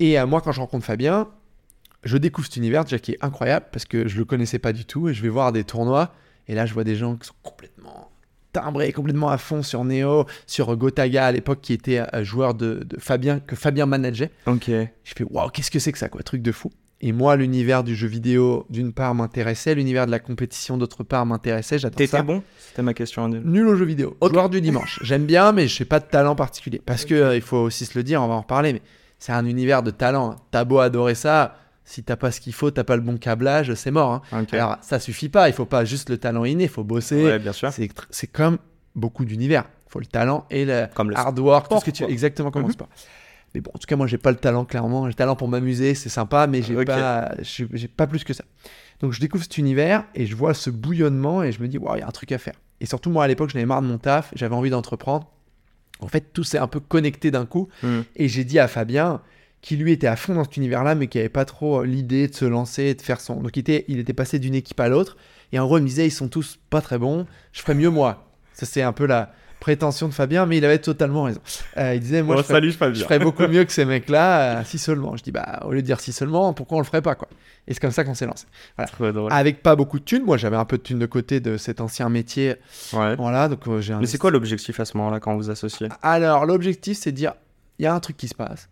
Et 0.00 0.18
euh, 0.18 0.26
moi, 0.26 0.40
quand 0.40 0.52
je 0.52 0.60
rencontre 0.60 0.84
Fabien, 0.84 1.28
je 2.04 2.16
découvre 2.18 2.46
cet 2.46 2.56
univers 2.56 2.84
déjà 2.84 2.98
qui 2.98 3.12
est 3.12 3.18
incroyable 3.24 3.66
parce 3.72 3.84
que 3.84 4.08
je 4.08 4.18
le 4.18 4.24
connaissais 4.24 4.58
pas 4.58 4.72
du 4.72 4.84
tout 4.84 5.08
et 5.08 5.14
je 5.14 5.22
vais 5.22 5.28
voir 5.28 5.52
des 5.52 5.64
tournois 5.64 6.14
et 6.48 6.54
là 6.54 6.64
je 6.64 6.72
vois 6.72 6.84
des 6.84 6.96
gens 6.96 7.16
qui 7.16 7.28
sont 7.28 7.34
complètement 7.42 8.10
timbrés, 8.52 8.92
complètement 8.92 9.28
à 9.28 9.38
fond 9.38 9.62
sur 9.62 9.84
Neo, 9.84 10.24
sur 10.46 10.74
Gotaga 10.76 11.26
à 11.26 11.32
l'époque 11.32 11.60
qui 11.60 11.72
était 11.72 12.02
euh, 12.14 12.24
joueur 12.24 12.54
de, 12.54 12.82
de 12.84 12.98
Fabien 12.98 13.38
que 13.38 13.54
Fabien 13.54 13.86
manageait. 13.86 14.30
Ok. 14.46 14.68
Je 14.68 15.12
fais 15.14 15.24
waouh, 15.24 15.50
qu'est-ce 15.50 15.70
que 15.70 15.78
c'est 15.78 15.92
que 15.92 15.98
ça 15.98 16.08
quoi, 16.08 16.22
truc 16.22 16.42
de 16.42 16.52
fou. 16.52 16.70
Et 17.02 17.12
moi, 17.12 17.34
l'univers 17.36 17.82
du 17.82 17.94
jeu 17.94 18.06
vidéo, 18.08 18.66
d'une 18.68 18.92
part, 18.92 19.14
m'intéressait, 19.14 19.74
l'univers 19.74 20.04
de 20.04 20.10
la 20.10 20.18
compétition, 20.18 20.76
d'autre 20.76 21.02
part, 21.02 21.24
m'intéressait. 21.24 21.78
T'étais 21.78 22.06
ça. 22.06 22.22
bon? 22.22 22.42
C'était 22.58 22.82
ma 22.82 22.92
question. 22.92 23.26
Nul 23.28 23.66
au 23.68 23.76
jeu 23.76 23.86
vidéo. 23.86 24.16
Ok. 24.20 24.32
Joueur 24.32 24.50
du 24.50 24.60
dimanche. 24.60 24.98
J'aime 25.02 25.24
bien, 25.24 25.52
mais 25.52 25.66
je 25.66 25.82
n'ai 25.82 25.86
pas 25.86 25.98
de 25.98 26.04
talent 26.04 26.34
particulier. 26.34 26.82
Parce 26.84 27.06
que 27.06 27.14
euh, 27.14 27.36
il 27.36 27.40
faut 27.42 27.56
aussi 27.56 27.86
se 27.86 27.96
le 27.96 28.02
dire, 28.04 28.20
on 28.22 28.28
va 28.28 28.34
en 28.34 28.40
reparler, 28.42 28.74
mais 28.74 28.82
c'est 29.18 29.32
un 29.32 29.46
univers 29.46 29.82
de 29.82 29.90
talent. 29.90 30.36
T'as 30.50 30.64
beau 30.64 30.78
adorer 30.78 31.14
ça, 31.14 31.56
si 31.84 32.02
t'as 32.02 32.16
pas 32.16 32.30
ce 32.30 32.40
qu'il 32.40 32.52
faut, 32.52 32.70
t'as 32.70 32.84
pas 32.84 32.96
le 32.96 33.02
bon 33.02 33.16
câblage, 33.16 33.72
c'est 33.74 33.90
mort. 33.90 34.12
hein. 34.32 34.44
Alors 34.52 34.76
ça 34.82 34.98
suffit 34.98 35.30
pas. 35.30 35.48
Il 35.48 35.54
faut 35.54 35.64
pas 35.64 35.86
juste 35.86 36.10
le 36.10 36.18
talent 36.18 36.44
inné, 36.44 36.64
il 36.64 36.68
faut 36.70 36.84
bosser. 36.84 37.24
ouais, 37.24 37.38
bien 37.38 37.52
sûr. 37.54 37.70
C'est 38.10 38.26
comme 38.26 38.58
beaucoup 38.94 39.24
d'univers. 39.24 39.64
Il 39.88 39.92
faut 39.92 40.00
le 40.00 40.06
talent 40.06 40.44
et 40.50 40.64
le 40.66 40.86
Comme 40.94 41.10
le 41.10 41.16
hard 41.18 41.38
work, 41.38 41.64
tout 41.64 41.66
sport, 41.78 41.80
ce 41.80 41.84
que 41.86 41.90
tu 41.90 42.04
exactement 42.04 42.50
comme 42.50 42.66
le 42.66 42.72
sport. 42.72 42.88
Mais 43.54 43.60
bon, 43.60 43.70
en 43.74 43.78
tout 43.78 43.86
cas, 43.86 43.96
moi, 43.96 44.06
j'ai 44.06 44.18
pas 44.18 44.30
le 44.30 44.36
talent 44.36 44.64
clairement. 44.64 45.04
J'ai 45.04 45.08
le 45.08 45.14
talent 45.14 45.36
pour 45.36 45.48
m'amuser, 45.48 45.94
c'est 45.94 46.08
sympa, 46.08 46.46
mais 46.46 46.62
j'ai 46.62 46.76
Ok. 46.76 46.86
pas, 46.86 47.32
j'ai 47.42 47.88
pas 47.88 48.06
plus 48.06 48.22
que 48.24 48.32
ça. 48.32 48.44
Donc, 49.00 49.12
je 49.12 49.20
découvre 49.20 49.42
cet 49.42 49.58
univers 49.58 50.04
et 50.14 50.26
je 50.26 50.36
vois 50.36 50.54
ce 50.54 50.70
bouillonnement 50.70 51.42
et 51.42 51.52
je 51.52 51.60
me 51.62 51.68
dis, 51.68 51.78
waouh, 51.78 51.96
il 51.96 52.00
y 52.00 52.02
a 52.02 52.06
un 52.06 52.10
truc 52.12 52.32
à 52.32 52.38
faire. 52.38 52.54
Et 52.80 52.86
surtout, 52.86 53.10
moi, 53.10 53.24
à 53.24 53.28
l'époque, 53.28 53.50
j'en 53.50 53.56
avais 53.58 53.66
marre 53.66 53.82
de 53.82 53.86
mon 53.86 53.98
taf, 53.98 54.30
j'avais 54.34 54.54
envie 54.54 54.70
d'entreprendre. 54.70 55.30
En 56.00 56.08
fait, 56.08 56.32
tout 56.32 56.44
s'est 56.44 56.58
un 56.58 56.66
peu 56.66 56.80
connecté 56.80 57.30
d'un 57.30 57.44
coup. 57.44 57.68
Hmm. 57.82 58.00
Et 58.16 58.28
j'ai 58.28 58.44
dit 58.44 58.58
à 58.58 58.68
Fabien, 58.68 59.20
qui 59.62 59.76
lui 59.76 59.92
était 59.92 60.06
à 60.06 60.16
fond 60.16 60.34
dans 60.34 60.44
cet 60.44 60.56
univers-là, 60.56 60.94
mais 60.94 61.06
qui 61.08 61.18
avait 61.18 61.28
pas 61.28 61.44
trop 61.44 61.80
euh, 61.80 61.84
l'idée 61.86 62.28
de 62.28 62.34
se 62.34 62.44
lancer, 62.46 62.84
et 62.84 62.94
de 62.94 63.02
faire 63.02 63.20
son. 63.20 63.36
Donc, 63.42 63.56
il 63.56 63.60
était, 63.60 63.84
il 63.88 63.98
était 63.98 64.14
passé 64.14 64.38
d'une 64.38 64.54
équipe 64.54 64.80
à 64.80 64.88
l'autre. 64.88 65.16
Et 65.52 65.58
en 65.58 65.66
gros, 65.66 65.76
il 65.78 65.82
me 65.82 65.86
disait, 65.88 66.06
ils 66.06 66.10
sont 66.12 66.28
tous 66.28 66.58
pas 66.70 66.80
très 66.80 66.98
bons, 66.98 67.26
je 67.52 67.60
ferais 67.60 67.74
mieux 67.74 67.90
moi. 67.90 68.30
Ça, 68.54 68.64
c'est 68.64 68.82
un 68.82 68.92
peu 68.92 69.06
la 69.06 69.32
prétention 69.60 70.08
de 70.08 70.14
Fabien, 70.14 70.46
mais 70.46 70.56
il 70.56 70.64
avait 70.64 70.78
totalement 70.78 71.24
raison. 71.24 71.40
Euh, 71.76 71.94
il 71.94 72.00
disait, 72.00 72.22
moi, 72.22 72.34
Bon, 72.36 72.40
je 72.40 72.46
ferais, 72.46 72.54
salut, 72.54 72.72
Fabien. 72.72 72.98
je 72.98 73.04
ferais 73.04 73.18
beaucoup 73.18 73.46
mieux 73.46 73.64
que 73.64 73.72
ces 73.72 73.84
mecs-là, 73.84 74.60
euh, 74.60 74.62
si 74.64 74.78
seulement. 74.78 75.16
Je 75.16 75.22
dis, 75.22 75.30
bah, 75.32 75.60
au 75.64 75.70
lieu 75.72 75.82
de 75.82 75.86
dire 75.86 76.00
si 76.00 76.12
seulement, 76.12 76.52
pourquoi 76.54 76.78
on 76.78 76.80
le 76.80 76.86
ferait 76.86 77.02
pas, 77.02 77.14
quoi. 77.14 77.28
Et 77.68 77.74
c'est 77.74 77.80
comme 77.80 77.90
ça 77.90 78.02
qu'on 78.04 78.14
s'est 78.14 78.26
lancé. 78.26 78.46
Avec 79.30 79.62
pas 79.62 79.76
beaucoup 79.76 79.98
de 79.98 80.04
thunes, 80.04 80.24
moi, 80.24 80.36
j'avais 80.36 80.56
un 80.56 80.64
peu 80.64 80.78
de 80.78 80.82
thunes 80.82 80.98
de 80.98 81.06
côté 81.06 81.40
de 81.40 81.56
cet 81.56 81.80
ancien 81.80 82.08
métier. 82.08 82.56
Ouais. 82.92 83.14
Voilà, 83.16 83.48
donc 83.48 83.66
euh, 83.68 83.80
j'ai 83.80 83.94
Mais 83.94 84.06
c'est 84.06 84.18
quoi 84.18 84.30
l'objectif 84.30 84.80
à 84.80 84.84
ce 84.84 84.96
moment-là 84.96 85.20
quand 85.20 85.36
vous 85.36 85.50
associez? 85.50 85.88
Alors, 86.02 86.46
l'objectif, 86.46 86.98
c'est 86.98 87.12
de 87.12 87.16
dire, 87.16 87.34
il 87.78 87.84
y 87.84 87.86
a 87.86 87.94
un 87.94 88.00
truc 88.00 88.16
qui 88.16 88.28
se 88.28 88.34
passe. 88.34 88.68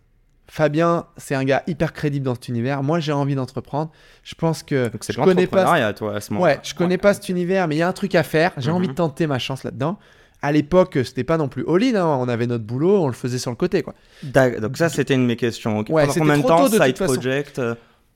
Fabien, 0.51 1.05
c'est 1.19 1.35
un 1.35 1.45
gars 1.45 1.63
hyper 1.67 1.93
crédible 1.93 2.25
dans 2.25 2.35
cet 2.35 2.49
univers. 2.49 2.83
Moi, 2.83 3.01
j'ai 3.01 3.13
envie 3.13 3.35
d'entreprendre. 3.35 3.91
Je 4.25 4.35
pense 4.35 4.63
que 4.63 4.89
Donc 4.89 5.05
c'est 5.05 5.13
je 5.13 5.21
connais 5.21 5.47
pas. 5.47 5.93
toi, 5.93 6.15
à 6.17 6.21
ce 6.23 6.33
moment-là. 6.33 6.55
Ouais, 6.55 6.61
je 6.63 6.75
connais 6.75 6.97
pas 6.97 7.13
cet 7.13 7.29
univers, 7.29 7.69
mais 7.69 7.75
il 7.77 7.79
y 7.79 7.83
a 7.83 7.89
un 7.89 7.93
truc 7.93 8.15
à 8.15 8.23
faire. 8.23 8.53
J'ai 8.57 8.71
Mhm. 8.71 8.77
envie 8.77 8.89
de 8.89 8.95
tenter 8.95 9.27
ma 9.27 9.39
chance 9.39 9.63
là-dedans. 9.63 9.99
À 10.41 10.53
l'époque, 10.53 10.99
c'était 11.05 11.25
pas 11.25 11.37
non 11.37 11.49
plus 11.49 11.65
all-in. 11.69 11.95
hein. 11.97 12.19
On 12.21 12.29
avait 12.29 12.47
notre 12.47 12.65
boulot, 12.65 13.03
on 13.03 13.09
le 13.09 13.13
faisait 13.13 13.39
sur 13.39 13.51
le 13.51 13.57
côté, 13.57 13.83
quoi. 13.83 13.95
Donc 14.23 14.77
ça, 14.77 14.89
c'était 14.89 15.15
une 15.15 15.23
de 15.23 15.27
mes 15.27 15.37
questions. 15.37 15.79
Ok. 15.79 15.89
Ouais, 15.91 16.07
Pendant 16.07 16.15
combien 16.21 16.41
temps, 16.43 16.57
tôt, 16.65 16.69
de 16.69 16.77
toute 16.77 16.87
side 16.87 16.97
project 16.97 17.59
euh, 17.59 17.75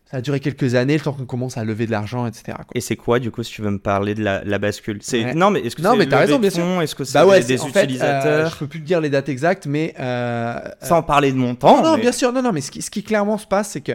Ça 0.09 0.19
a 0.19 0.21
duré 0.21 0.38
quelques 0.38 0.76
années, 0.76 0.95
le 0.95 1.00
temps 1.00 1.14
qu'on 1.14 1.25
commence 1.25 1.57
à 1.59 1.64
lever 1.64 1.87
de 1.87 1.91
l'argent, 1.91 2.26
etc. 2.26 2.45
quoi. 2.49 2.67
Et 2.75 2.81
c'est 2.81 2.95
quoi, 2.95 3.19
du 3.19 3.31
coup, 3.33 3.43
si 3.43 3.52
tu 3.52 3.62
veux 3.62 3.71
me 3.71 3.79
parler 3.81 4.14
de 4.14 4.23
la, 4.23 4.45
la 4.45 4.59
bascule? 4.59 4.99
C'est 5.00 5.25
Ouais. 5.25 5.35
Non, 5.35 5.50
mais 5.50 5.61
est-ce 5.62 5.75
que 5.75 5.83
Non, 5.83 5.93
c'est 5.93 5.97
mais 5.99 6.07
t'as 6.07 6.19
raison, 6.19 6.38
bien 6.38 6.50
sûr. 6.50 6.81
Est-ce 6.81 6.95
que 6.95 7.02
c'est 7.02 7.14
Bah 7.14 7.26
ouais, 7.26 7.43
des 7.43 7.61
en 7.61 7.67
fait, 7.67 7.81
euh, 7.81 7.83
utilisateurs 7.85 8.50
je 8.52 8.57
peux 8.59 8.67
plus 8.69 8.81
te 8.81 8.87
dire 8.87 9.00
les 9.00 9.11
dates 9.11 9.29
exactes, 9.29 9.67
mais 9.67 9.93
euh, 9.99 10.59
Sans 10.81 11.02
parler 11.02 11.33
de 11.33 11.37
montant. 11.38 11.83
non, 11.83 11.93
non, 11.93 11.99
bien 11.99 12.12
sûr, 12.12 12.33
non, 12.33 12.41
non, 12.43 12.52
mais 12.52 12.61
ce 12.61 12.71
qui, 12.71 12.83
ce 12.83 12.91
qui 12.91 13.02
clairement 13.02 13.37
se 13.38 13.47
passe, 13.49 13.71
c'est 13.71 13.81
que 13.81 13.93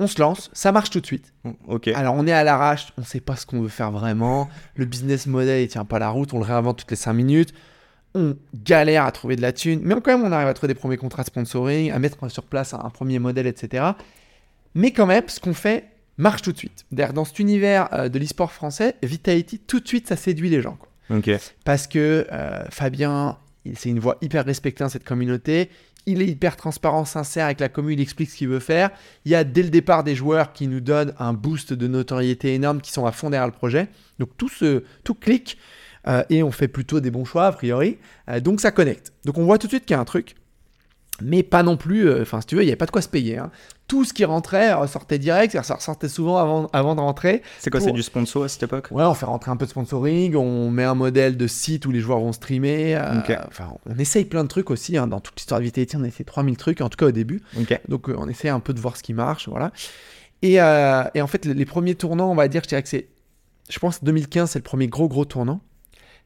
on 0.00 0.06
se 0.06 0.20
lance, 0.20 0.50
ça 0.52 0.72
marche 0.72 0.90
tout 0.90 1.00
de 1.00 1.06
suite. 1.06 1.32
Ok. 1.68 1.88
Alors 1.88 2.14
on 2.16 2.26
est 2.26 2.32
à 2.32 2.42
l'arrache, 2.42 2.92
on 2.98 3.04
sait 3.04 3.20
pas 3.20 3.36
ce 3.36 3.46
qu'on 3.46 3.60
veut 3.60 3.68
faire 3.68 3.92
vraiment. 3.92 4.48
Le 4.74 4.86
business 4.86 5.26
model 5.26 5.62
il 5.62 5.68
tient 5.68 5.84
pas 5.84 5.98
la 5.98 6.08
route, 6.08 6.32
on 6.34 6.38
le 6.38 6.44
réinvente 6.44 6.78
toutes 6.78 6.90
les 6.90 6.96
5 6.96 7.12
minutes. 7.12 7.54
On 8.14 8.34
galère 8.54 9.04
à 9.04 9.12
trouver 9.12 9.36
de 9.36 9.42
la 9.42 9.52
thune, 9.52 9.80
mais 9.84 9.94
quand 9.94 10.18
même 10.18 10.24
on 10.24 10.32
arrive 10.32 10.48
à 10.48 10.54
trouver 10.54 10.74
des 10.74 10.78
premiers 10.78 10.96
contrats 10.96 11.22
de 11.22 11.28
sponsoring, 11.28 11.92
à 11.92 11.98
mettre 12.00 12.28
sur 12.28 12.42
place 12.42 12.74
un, 12.74 12.80
un 12.82 12.90
premier 12.90 13.20
modèle, 13.20 13.46
etc. 13.46 13.84
Mais 14.74 14.90
quand 14.92 15.06
même, 15.06 15.24
ce 15.28 15.38
qu'on 15.38 15.54
fait 15.54 15.84
marche 16.16 16.42
tout 16.42 16.52
de 16.52 16.58
suite. 16.58 16.84
D'ailleurs, 16.92 17.12
dans 17.12 17.24
cet 17.24 17.38
univers 17.38 17.88
euh, 17.92 18.08
de 18.08 18.18
l'e-sport 18.18 18.52
français, 18.52 18.96
Vitality, 19.02 19.58
tout 19.58 19.80
de 19.80 19.88
suite, 19.88 20.06
ça 20.08 20.16
séduit 20.16 20.50
les 20.50 20.60
gens. 20.60 20.76
quoi. 20.78 20.88
Parce 21.64 21.86
que 21.86 22.26
euh, 22.30 22.62
Fabien, 22.70 23.38
c'est 23.74 23.88
une 23.88 23.98
voix 23.98 24.16
hyper 24.20 24.44
respectée 24.44 24.84
dans 24.84 24.90
cette 24.90 25.04
communauté. 25.04 25.70
Il 26.06 26.22
est 26.22 26.26
hyper 26.26 26.56
transparent, 26.56 27.04
sincère 27.04 27.46
avec 27.46 27.60
la 27.60 27.68
commune, 27.68 27.98
il 27.98 28.02
explique 28.02 28.30
ce 28.30 28.36
qu'il 28.36 28.48
veut 28.48 28.60
faire. 28.60 28.90
Il 29.24 29.32
y 29.32 29.34
a 29.34 29.44
dès 29.44 29.62
le 29.62 29.70
départ 29.70 30.02
des 30.02 30.14
joueurs 30.14 30.52
qui 30.52 30.66
nous 30.66 30.80
donnent 30.80 31.14
un 31.18 31.32
boost 31.32 31.72
de 31.72 31.86
notoriété 31.86 32.54
énorme, 32.54 32.80
qui 32.80 32.90
sont 32.92 33.06
à 33.06 33.12
fond 33.12 33.30
derrière 33.30 33.46
le 33.46 33.52
projet. 33.52 33.88
Donc 34.18 34.30
tout, 34.36 34.48
se, 34.48 34.82
tout 35.04 35.14
clique 35.14 35.58
euh, 36.08 36.24
et 36.30 36.42
on 36.42 36.50
fait 36.50 36.68
plutôt 36.68 37.00
des 37.00 37.10
bons 37.10 37.24
choix 37.24 37.46
a 37.46 37.52
priori. 37.52 37.98
Euh, 38.28 38.40
donc 38.40 38.60
ça 38.60 38.70
connecte. 38.70 39.12
Donc 39.24 39.38
on 39.38 39.44
voit 39.44 39.58
tout 39.58 39.66
de 39.66 39.72
suite 39.72 39.84
qu'il 39.84 39.94
y 39.94 39.98
a 39.98 40.00
un 40.00 40.04
truc. 40.04 40.36
Mais 41.22 41.42
pas 41.42 41.62
non 41.62 41.76
plus, 41.76 42.08
euh, 42.08 42.22
enfin 42.22 42.40
si 42.40 42.46
tu 42.48 42.54
veux, 42.56 42.62
il 42.62 42.66
n'y 42.66 42.70
avait 42.70 42.76
pas 42.76 42.86
de 42.86 42.90
quoi 42.90 43.02
se 43.02 43.08
payer. 43.08 43.38
hein. 43.38 43.50
Tout 43.88 44.04
ce 44.04 44.12
qui 44.12 44.24
rentrait 44.24 44.72
ressortait 44.72 45.18
direct, 45.18 45.50
c'est-à-dire 45.52 45.66
ça 45.66 45.74
ressortait 45.74 46.08
souvent 46.08 46.36
avant, 46.38 46.68
avant 46.72 46.94
de 46.94 47.00
rentrer. 47.00 47.42
C'est 47.58 47.70
quoi, 47.70 47.80
Pour- 47.80 47.88
c'est 47.88 47.92
du 47.94 48.02
sponsor 48.04 48.44
à 48.44 48.48
cette 48.48 48.62
époque? 48.62 48.88
Ouais, 48.92 49.02
on 49.04 49.14
fait 49.14 49.26
rentrer 49.26 49.50
un 49.50 49.56
peu 49.56 49.64
de 49.66 49.70
sponsoring, 49.70 50.36
on 50.36 50.70
met 50.70 50.84
un 50.84 50.94
modèle 50.94 51.36
de 51.36 51.46
site 51.48 51.86
où 51.86 51.90
les 51.90 51.98
joueurs 52.00 52.20
vont 52.20 52.32
streamer. 52.32 52.94
euh. 52.96 53.20
Enfin, 53.48 53.72
on 53.86 53.98
essaye 53.98 54.24
plein 54.26 54.44
de 54.44 54.48
trucs 54.48 54.70
aussi. 54.70 54.96
hein, 54.96 55.06
dans 55.08 55.18
toute 55.20 55.36
l'histoire 55.36 55.58
de 55.60 55.64
Vitality, 55.64 55.96
on 55.96 56.04
a 56.04 56.06
essayé 56.08 56.24
3000 56.24 56.56
trucs, 56.56 56.80
en 56.80 56.88
tout 56.88 56.96
cas 56.96 57.06
au 57.06 57.10
début. 57.10 57.42
Donc, 57.88 58.08
euh, 58.08 58.14
on 58.16 58.28
essaie 58.28 58.48
un 58.48 58.60
peu 58.60 58.72
de 58.74 58.80
voir 58.80 58.96
ce 58.96 59.02
qui 59.02 59.12
marche. 59.12 59.48
Voilà. 59.48 59.72
Et, 60.42 60.60
euh, 60.62 61.02
et 61.14 61.20
en 61.20 61.26
fait, 61.26 61.44
les 61.44 61.64
premiers 61.66 61.96
tournants, 61.96 62.30
on 62.30 62.34
va 62.36 62.46
dire, 62.48 62.62
je 62.62 62.68
dirais 62.68 62.82
que 62.82 62.88
c'est. 62.88 63.08
Je 63.68 63.78
pense 63.78 64.02
2015, 64.04 64.50
c'est 64.52 64.58
le 64.58 64.62
premier 64.64 64.86
gros, 64.88 65.08
gros 65.08 65.24
tournant. 65.24 65.60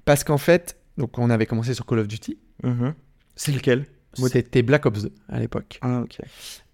Parce 0.05 0.23
qu'en 0.23 0.39
fait, 0.39 0.77
donc 0.99 1.19
on 1.19 1.31
avait 1.31 1.47
commencé 1.47 1.73
sur 1.75 1.87
Call 1.87 1.99
of 2.01 2.09
Duty. 2.09 2.39
Mhm. 2.63 2.95
C'est 3.37 3.53
lequel? 3.53 3.87
Moi, 4.19 4.29
c'était 4.29 4.63
Black 4.63 4.87
Ops 4.87 5.03
2 5.03 5.13
à 5.29 5.39
l'époque. 5.41 5.79
Ah, 5.83 6.01
ok. 6.01 6.19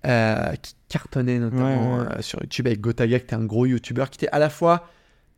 euh, 0.07 0.53
qui 0.63 0.75
cartonnait 0.89 1.39
notamment 1.39 1.99
Ouais, 1.99 2.03
ouais. 2.07 2.15
euh, 2.19 2.23
sur 2.23 2.41
YouTube 2.43 2.67
avec 2.67 2.81
Gotaga, 2.81 3.19
qui 3.19 3.25
était 3.25 3.35
un 3.37 3.45
gros 3.45 3.67
YouTuber, 3.67 4.05
qui 4.11 4.17
était 4.25 4.29
à 4.33 4.39
la 4.39 4.51
fois 4.51 4.89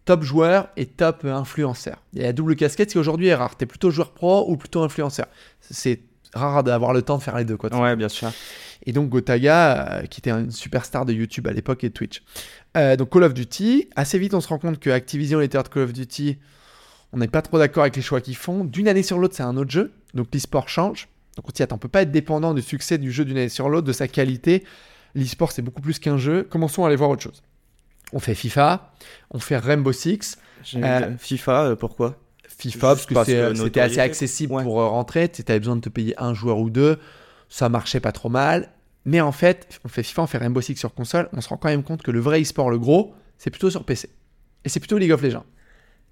top 0.05 0.23
joueur 0.23 0.69
et 0.77 0.87
top 0.87 1.23
euh, 1.25 1.35
influenceur. 1.35 2.03
Il 2.13 2.21
y 2.21 2.23
a 2.23 2.27
la 2.29 2.33
double 2.33 2.57
casquette, 2.57 2.91
ce 2.91 2.95
qui 2.95 2.99
aujourd'hui 2.99 3.29
est 3.29 3.35
rare. 3.35 3.57
T'es 3.57 3.67
plutôt 3.67 3.91
joueur 3.91 4.13
pro 4.13 4.51
ou 4.51 4.57
plutôt 4.57 4.83
influenceur. 4.83 5.27
C'est 5.61 6.01
rare 6.35 6.65
d'avoir 6.65 6.93
le 6.93 7.03
temps 7.03 7.19
de 7.19 7.23
faire 7.23 7.37
les 7.37 7.45
deux. 7.45 7.57
Quoi. 7.57 7.75
Ouais, 7.79 7.95
bien 7.97 8.09
sûr. 8.09 8.31
Et 8.85 8.93
donc 8.93 9.09
Gotaga, 9.11 10.01
euh, 10.01 10.07
qui 10.07 10.21
était 10.21 10.31
une 10.31 10.51
superstar 10.51 11.05
de 11.05 11.13
YouTube 11.13 11.47
à 11.47 11.53
l'époque 11.53 11.85
et 11.85 11.89
de 11.89 11.95
Twitch. 11.95 12.23
Donc 12.99 13.11
Call 13.13 13.25
of 13.25 13.35
Duty, 13.35 13.91
assez 13.97 14.19
vite 14.19 14.33
on 14.33 14.41
se 14.41 14.49
rend 14.49 14.59
compte 14.59 14.79
que 14.81 14.89
Activision, 14.89 15.39
l'éditeur 15.41 15.63
de 15.63 15.69
Call 15.69 15.83
of 15.83 15.93
Duty, 15.93 16.39
on 17.13 17.19
n'est 17.19 17.29
pas 17.29 17.43
trop 17.43 17.59
d'accord 17.59 17.83
avec 17.83 17.95
les 17.97 18.01
choix 18.03 18.23
qu'ils 18.23 18.35
font. 18.35 18.65
D'une 18.65 18.89
année 18.89 19.03
sur 19.03 19.19
l'autre, 19.19 19.35
c'est 19.37 19.43
un 19.43 19.59
autre 19.59 19.71
jeu. 19.71 19.93
Donc 20.15 20.29
l'e-sport 20.33 20.71
change. 20.71 21.09
Donc 21.37 21.49
on 21.49 21.55
s'y 21.55 21.63
attend. 21.63 21.77
On 21.77 21.79
peut 21.79 21.89
pas 21.89 22.03
être 22.03 22.11
dépendant 22.13 22.55
du 22.55 22.63
succès 22.63 22.99
du 22.99 23.11
jeu 23.13 23.25
d'une 23.25 23.37
année 23.39 23.49
sur 23.49 23.69
l'autre, 23.69 23.87
de 23.87 23.93
sa 23.93 24.09
qualité. 24.09 24.65
L'e-sport, 25.15 25.53
c'est 25.53 25.63
beaucoup 25.63 25.81
plus 25.83 25.99
qu'un 25.99 26.19
jeu. 26.19 26.43
Commençons 26.43 26.85
à 26.85 26.89
aller 26.89 26.97
voir 26.97 27.11
autre 27.11 27.23
chose. 27.23 27.43
On 28.13 28.19
fait 28.21 28.35
FIFA, 28.35 28.93
on 29.31 29.39
fait 29.39 29.57
Rainbow 29.57 29.93
Six, 29.93 30.37
Euh, 30.77 31.17
FIFA, 31.19 31.63
euh, 31.65 31.77
pourquoi? 31.77 32.17
FIFA 32.59 32.79
parce 32.81 32.99
Juste 32.99 33.09
que 33.09 33.15
parce 33.15 33.27
que 33.29 33.55
c'était 33.55 33.81
assez 33.81 33.99
accessible 33.99 34.53
Ouais. 34.55 34.63
pour 34.63 34.81
euh, 34.81 34.87
rentrer. 34.89 35.29
Tu 35.29 35.43
avais 35.49 35.59
besoin 35.59 35.77
de 35.77 35.81
te 35.81 35.89
payer 35.89 36.15
un 36.23 36.35
joueur 36.35 36.59
ou 36.59 36.71
deux. 36.71 36.99
Ça 37.49 37.69
marchait 37.69 38.01
pas 38.01 38.13
trop 38.13 38.29
mal. 38.29 38.69
Mais 39.05 39.21
en 39.21 39.33
fait, 39.33 39.81
on 39.85 39.89
fait 39.89 40.03
FIFA, 40.03 40.23
on 40.23 40.27
fait 40.27 40.39
Rainbow 40.39 40.61
Six 40.61 40.77
sur 40.77 40.95
console. 40.95 41.29
On 41.33 41.41
se 41.41 41.49
rend 41.49 41.57
quand 41.57 41.69
même 41.69 41.83
compte 41.83 42.03
que 42.03 42.11
le 42.13 42.21
vrai 42.21 42.41
e-sport, 42.43 42.71
le 42.71 42.79
gros, 42.79 43.15
c'est 43.39 43.51
plutôt 43.51 43.71
sur 43.71 43.85
PC. 43.85 44.09
Et 44.65 44.69
c'est 44.69 44.79
plutôt 44.79 44.97
League 44.99 45.11
of 45.11 45.21
Legends. 45.23 45.45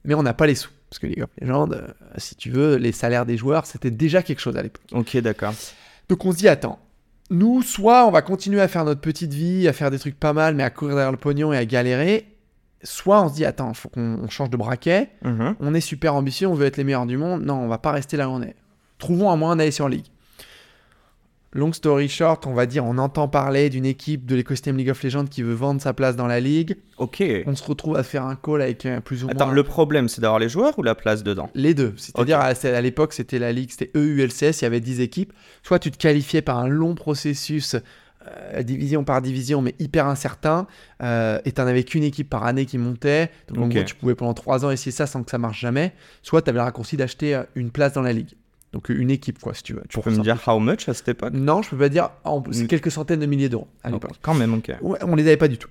Mais 0.04 0.14
on 0.14 0.22
n'a 0.22 0.34
pas 0.34 0.46
les 0.46 0.54
sous. 0.56 0.70
Parce 0.90 0.98
que 0.98 1.06
League 1.06 1.22
of 1.22 1.30
Legends, 1.40 1.70
euh, 1.70 1.86
si 2.18 2.34
tu 2.34 2.50
veux, 2.50 2.76
les 2.76 2.92
salaires 2.92 3.24
des 3.24 3.36
joueurs, 3.36 3.64
c'était 3.64 3.92
déjà 3.92 4.22
quelque 4.22 4.40
chose 4.40 4.56
à 4.56 4.62
l'époque. 4.62 4.82
Ok, 4.92 5.16
d'accord. 5.18 5.54
Donc 6.08 6.24
on 6.24 6.32
se 6.32 6.38
dit, 6.38 6.48
attends, 6.48 6.80
nous, 7.30 7.62
soit 7.62 8.06
on 8.06 8.10
va 8.10 8.22
continuer 8.22 8.60
à 8.60 8.66
faire 8.66 8.84
notre 8.84 9.00
petite 9.00 9.32
vie, 9.32 9.68
à 9.68 9.72
faire 9.72 9.92
des 9.92 10.00
trucs 10.00 10.18
pas 10.18 10.32
mal, 10.32 10.56
mais 10.56 10.64
à 10.64 10.70
courir 10.70 10.96
derrière 10.96 11.12
le 11.12 11.16
pognon 11.16 11.52
et 11.52 11.56
à 11.56 11.64
galérer. 11.64 12.26
Soit 12.82 13.22
on 13.22 13.28
se 13.28 13.34
dit, 13.34 13.44
attends, 13.44 13.68
il 13.70 13.76
faut 13.76 13.88
qu'on 13.88 14.18
on 14.20 14.28
change 14.28 14.50
de 14.50 14.56
braquet. 14.56 15.10
Mhm. 15.22 15.54
On 15.60 15.74
est 15.74 15.80
super 15.80 16.16
ambitieux, 16.16 16.48
on 16.48 16.54
veut 16.54 16.66
être 16.66 16.76
les 16.76 16.84
meilleurs 16.84 17.06
du 17.06 17.16
monde. 17.16 17.44
Non, 17.44 17.54
on 17.54 17.68
va 17.68 17.78
pas 17.78 17.92
rester 17.92 18.16
là 18.16 18.28
où 18.28 18.32
on 18.32 18.42
est. 18.42 18.56
Trouvons 18.98 19.30
un 19.30 19.36
moyen 19.36 19.56
d'aller 19.56 19.70
sur 19.70 19.88
League. 19.88 20.06
Long 21.52 21.72
story 21.72 22.08
short, 22.08 22.46
on 22.46 22.54
va 22.54 22.64
dire, 22.66 22.84
on 22.84 22.96
entend 22.96 23.26
parler 23.26 23.70
d'une 23.70 23.84
équipe 23.84 24.24
de 24.24 24.36
l'écosystème 24.36 24.76
League 24.76 24.90
of 24.90 25.02
Legends 25.02 25.24
qui 25.24 25.42
veut 25.42 25.54
vendre 25.54 25.80
sa 25.80 25.92
place 25.92 26.14
dans 26.14 26.28
la 26.28 26.38
ligue. 26.38 26.76
Ok. 26.96 27.24
On 27.44 27.56
se 27.56 27.64
retrouve 27.64 27.96
à 27.96 28.04
faire 28.04 28.24
un 28.24 28.36
call 28.36 28.62
avec 28.62 28.86
euh, 28.86 29.00
plus 29.00 29.24
ou 29.24 29.30
Attends, 29.30 29.46
moins 29.46 29.54
le 29.54 29.64
problème, 29.64 30.08
c'est 30.08 30.20
d'avoir 30.20 30.38
les 30.38 30.48
joueurs 30.48 30.78
ou 30.78 30.84
la 30.84 30.94
place 30.94 31.24
dedans? 31.24 31.50
Les 31.56 31.74
deux. 31.74 31.92
C'est-à-dire, 31.96 32.38
à, 32.38 32.80
l'époque, 32.80 33.12
c'était 33.12 33.40
la 33.40 33.50
ligue, 33.50 33.70
c'était 33.72 33.90
EULCS, 33.96 34.60
il 34.60 34.62
y 34.62 34.64
avait 34.64 34.78
10 34.78 35.00
équipes. 35.00 35.32
Soit 35.64 35.80
tu 35.80 35.90
te 35.90 35.98
qualifiais 35.98 36.40
par 36.40 36.56
un 36.58 36.68
long 36.68 36.94
processus, 36.94 37.74
euh, 38.28 38.62
division 38.62 39.02
par 39.02 39.20
division, 39.20 39.60
mais 39.60 39.74
hyper 39.80 40.06
incertain, 40.06 40.68
euh, 41.02 41.40
et 41.44 41.50
tu 41.50 41.60
avais 41.60 41.82
qu'une 41.82 42.04
équipe 42.04 42.30
par 42.30 42.44
année 42.44 42.64
qui 42.64 42.78
montait. 42.78 43.28
Donc, 43.48 43.58
en 43.58 43.66
Ok. 43.66 43.74
gros, 43.74 43.82
tu 43.82 43.94
pouvais 43.96 44.14
pendant 44.14 44.34
3 44.34 44.64
ans 44.64 44.70
essayer 44.70 44.92
ça 44.92 45.08
sans 45.08 45.24
que 45.24 45.32
ça 45.32 45.38
marche 45.38 45.58
jamais. 45.58 45.94
Soit 46.22 46.42
tu 46.42 46.50
avais 46.50 46.58
le 46.60 46.64
raccourci 46.64 46.96
d'acheter 46.96 47.42
une 47.56 47.72
place 47.72 47.94
dans 47.94 48.02
la 48.02 48.12
ligue. 48.12 48.36
Donc, 48.72 48.88
une 48.88 49.10
équipe, 49.10 49.38
quoi, 49.40 49.52
si 49.54 49.62
tu 49.64 49.72
veux. 49.74 49.82
Tu 49.88 49.98
peux 50.00 50.10
me 50.10 50.18
dire 50.22 50.40
how 50.46 50.58
much 50.60 50.88
à 50.88 50.94
cette 50.94 51.08
époque? 51.08 51.32
Non, 51.34 51.60
je 51.62 51.70
peux 51.70 51.76
pas 51.78 51.88
dire. 51.88 52.10
en- 52.24 52.42
C'est 52.52 52.66
quelques 52.68 52.90
centaines 52.92 53.18
de 53.20 53.26
milliers 53.26 53.48
d'euros 53.48 53.66
à 53.82 53.88
Oh, 53.90 53.94
l'époque. 53.94 54.12
Quand 54.22 54.34
même, 54.34 54.54
ok. 54.54 54.70
Ouais, 54.80 54.98
on 55.02 55.16
les 55.16 55.24
avait 55.24 55.36
pas 55.36 55.48
du 55.48 55.58
tout. 55.58 55.68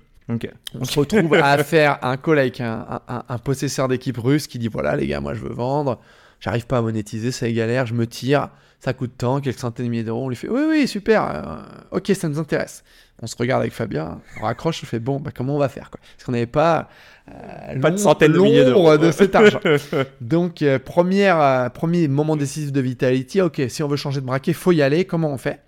On 0.78 0.84
se 0.84 0.98
retrouve 1.00 1.34
à 1.34 1.58
faire 1.64 1.98
un 2.02 2.16
call 2.16 2.38
avec 2.38 2.60
un, 2.60 2.86
un- 2.88 3.00
un- 3.16 3.24
un 3.28 3.38
possesseur 3.38 3.88
d'équipe 3.88 4.16
russe 4.16 4.46
qui 4.46 4.60
dit 4.60 4.68
voilà 4.68 4.94
les 4.94 5.08
gars, 5.08 5.20
moi 5.20 5.34
je 5.34 5.40
veux 5.40 5.52
vendre, 5.52 5.98
j'arrive 6.38 6.66
pas 6.68 6.78
à 6.78 6.82
monétiser, 6.82 7.32
c'est 7.32 7.52
galère, 7.52 7.86
je 7.86 7.94
me 7.94 8.06
tire, 8.06 8.48
ça 8.80 8.92
coûte 8.92 9.12
tant, 9.18 9.40
quelques 9.40 9.58
centaines 9.58 9.86
de 9.86 9.90
milliers 9.90 10.04
d'euros. 10.04 10.24
On 10.24 10.28
lui 10.28 10.36
fait 10.36 10.48
oui 10.48 10.62
oui 10.68 10.88
super, 10.88 11.30
euh, 11.30 11.96
ok 11.96 12.12
ça 12.14 12.28
nous 12.28 12.38
intéresse. 12.38 12.82
On 13.22 13.26
se 13.26 13.36
regarde 13.36 13.60
avec 13.60 13.74
Fabien, 13.74 14.20
on 14.40 14.44
raccroche, 14.44 14.80
on 14.82 14.86
fait 14.86 14.98
bon 14.98 15.20
bah 15.20 15.30
comment 15.34 15.56
on 15.56 15.58
va 15.58 15.68
faire 15.68 15.90
quoi 15.90 16.00
Parce 16.16 16.24
qu'on 16.24 16.32
n'avait 16.32 16.46
pas 16.46 16.88
euh, 17.28 17.78
Pas 17.78 17.90
de 17.90 17.98
centaines 17.98 18.32
de 18.32 18.38
milliers 18.38 18.64
d'euros. 18.64 18.96
de 18.96 19.10
cet 19.10 19.34
argent. 19.34 19.60
Donc 20.22 20.62
euh, 20.62 20.78
première, 20.78 21.38
euh, 21.40 21.68
premier 21.68 22.08
moment 22.08 22.36
décisif 22.36 22.72
de 22.72 22.80
Vitality, 22.80 23.42
ok 23.42 23.62
si 23.68 23.82
on 23.82 23.88
veut 23.88 23.96
changer 23.96 24.22
de 24.22 24.26
braquet, 24.26 24.54
faut 24.54 24.72
y 24.72 24.80
aller. 24.80 25.04
Comment 25.04 25.28
on 25.28 25.36
fait? 25.36 25.60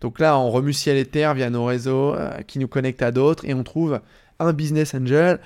Donc 0.00 0.20
là, 0.20 0.38
on 0.38 0.50
remue 0.50 0.72
ciel 0.72 0.96
et 0.96 1.04
terre 1.04 1.34
via 1.34 1.50
nos 1.50 1.64
réseaux 1.64 2.16
qui 2.48 2.58
nous 2.58 2.66
connectent 2.66 3.02
à 3.02 3.12
d'autres 3.12 3.44
et 3.44 3.54
on 3.54 3.62
trouve 3.62 4.00
un 4.40 4.52
business 4.52 4.94
angel 4.94 5.38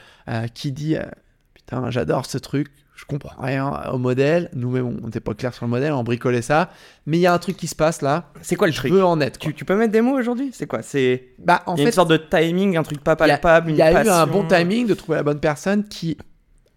qui 0.55 0.73
dit 0.73 0.97
Putain, 1.53 1.91
j'adore 1.91 2.25
ce 2.25 2.39
truc, 2.39 2.69
je 2.97 3.05
comprends 3.05 3.41
rien 3.41 3.71
au 3.93 3.99
modèle. 3.99 4.51
Nous-mêmes, 4.55 4.87
on 5.03 5.07
n'était 5.07 5.21
pas 5.21 5.35
clair 5.35 5.53
sur 5.55 5.65
le 5.67 5.71
modèle, 5.71 5.93
on 5.93 6.03
bricolait 6.03 6.43
ça. 6.43 6.71
Mais 7.07 7.19
il 7.19 7.21
y 7.21 7.27
a 7.27 7.33
un 7.35 7.39
truc 7.39 7.57
qui 7.57 7.67
se 7.67 7.75
passe 7.77 8.01
là, 8.03 8.31
C'est 8.43 8.57
quoi 8.57 8.67
le 8.67 8.73
je 8.73 8.79
truc? 8.79 8.93
veux 8.93 9.05
en 9.05 9.21
être. 9.21 9.39
tu, 9.39 9.55
tu 9.55 9.65
peux 9.65 9.77
mettre 9.77 9.93
des 9.93 10.01
mots 10.01 10.19
aujourd'hui? 10.19 10.51
C'est 10.53 10.67
quoi? 10.67 10.83
C'est 10.83 11.29
Bah, 11.39 11.63
en 11.67 11.75
il 11.75 11.79
y 11.79 11.83
a 11.83 11.85
fait, 11.85 11.91
une 11.91 11.95
sorte 11.95 12.11
de 12.11 12.17
timing, 12.17 12.77
un 12.77 12.83
truc 12.83 13.01
pas 13.05 13.15
il 13.21 13.29
y 13.29 13.31
a- 13.31 13.39
palpable, 13.39 13.71
une 13.71 13.77
y 13.77 13.83
a 13.83 14.03
eu 14.05 14.09
un 14.09 14.27
bon 14.27 14.47
timing 14.49 14.87
de 14.87 14.95
trouver 14.95 15.17
la 15.19 15.23
bonne 15.23 15.41
personne 15.41 15.85
qui, 15.87 16.17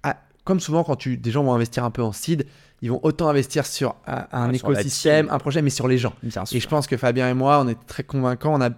a- 0.04 0.18
comme 0.44 0.60
souvent 0.60 0.84
quand 0.84 0.98
tu, 0.98 1.18
des 1.18 1.32
gens 1.32 1.44
vont 1.44 1.54
investir 1.54 1.84
un 1.86 1.92
peu 1.92 2.04
en 2.04 2.12
seed, 2.12 2.46
ils 2.82 2.90
vont 2.92 3.00
autant 3.04 3.28
investir 3.30 3.66
sur 3.66 3.90
euh, 4.08 4.12
un 4.12 4.26
Ah, 4.32 4.54
sur 4.54 4.70
écosystème, 4.72 5.28
un 5.32 5.38
projet, 5.38 5.62
mais 5.62 5.70
sur 5.70 5.88
les 5.88 5.98
gens. 5.98 6.14
Bien 6.24 6.44
Et 6.52 6.60
je 6.60 6.68
pense 6.68 6.88
que 6.88 6.96
Fabien 6.98 7.30
et 7.30 7.34
moi, 7.34 7.60
on 7.64 7.68
est 7.68 7.78
très 7.88 8.04
convaincants, 8.04 8.54
on 8.56 8.62
a 8.62 8.70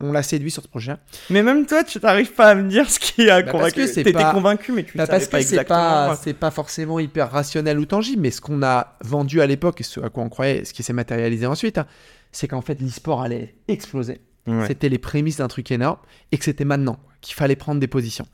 on 0.00 0.12
l'a 0.12 0.22
séduit 0.22 0.50
sur 0.50 0.62
ce 0.62 0.68
projet. 0.68 0.94
Mais 1.28 1.42
même 1.42 1.66
toi, 1.66 1.84
tu 1.84 1.98
n'arrives 2.00 2.32
pas 2.32 2.48
à 2.50 2.54
me 2.54 2.68
dire 2.68 2.88
ce 2.90 2.98
qui 2.98 3.28
a 3.30 3.42
Bah, 3.42 3.52
parce 3.52 3.52
convaincu. 3.52 3.74
que 3.80 3.86
c'est 3.86 4.02
T'étais 4.02 4.12
pas- 4.18 4.32
convaincu, 4.32 4.72
mais 4.72 4.84
tu 4.84 4.96
Bah, 4.96 5.06
savais 5.06 5.18
parce 5.18 5.28
pas 5.28 5.38
que 5.40 5.44
c'est 5.44 5.64
pas, 5.64 6.16
c'est 6.22 6.34
pas 6.34 6.50
forcément 6.50 6.98
hyper 6.98 7.30
rationnel 7.30 7.78
ou 7.78 7.84
tangible, 7.86 8.22
mais 8.22 8.30
ce 8.30 8.40
qu'on 8.40 8.62
a 8.62 8.96
vendu 9.02 9.40
à 9.40 9.46
l'époque 9.46 9.80
et 9.80 9.84
ce 9.84 10.00
à 10.00 10.08
quoi 10.08 10.22
on 10.24 10.28
croyait, 10.28 10.64
ce 10.64 10.72
qui 10.72 10.82
s'est 10.82 10.92
matérialisé 10.92 11.46
ensuite, 11.46 11.78
hein, 11.78 11.86
c'est 12.32 12.48
qu'en 12.48 12.60
fait 12.62 12.80
l'e-sport 12.80 13.22
allait 13.22 13.54
exploser. 13.68 14.20
Ouais. 14.46 14.66
C'était 14.66 14.88
les 14.88 14.98
prémices 14.98 15.36
d'un 15.36 15.48
truc 15.48 15.70
énorme 15.70 15.98
et 16.32 16.38
que 16.38 16.44
c'était 16.44 16.64
maintenant 16.64 16.98
qu'il 17.20 17.34
fallait 17.34 17.56
prendre 17.56 17.78
des 17.78 17.86
positions. 17.86 18.24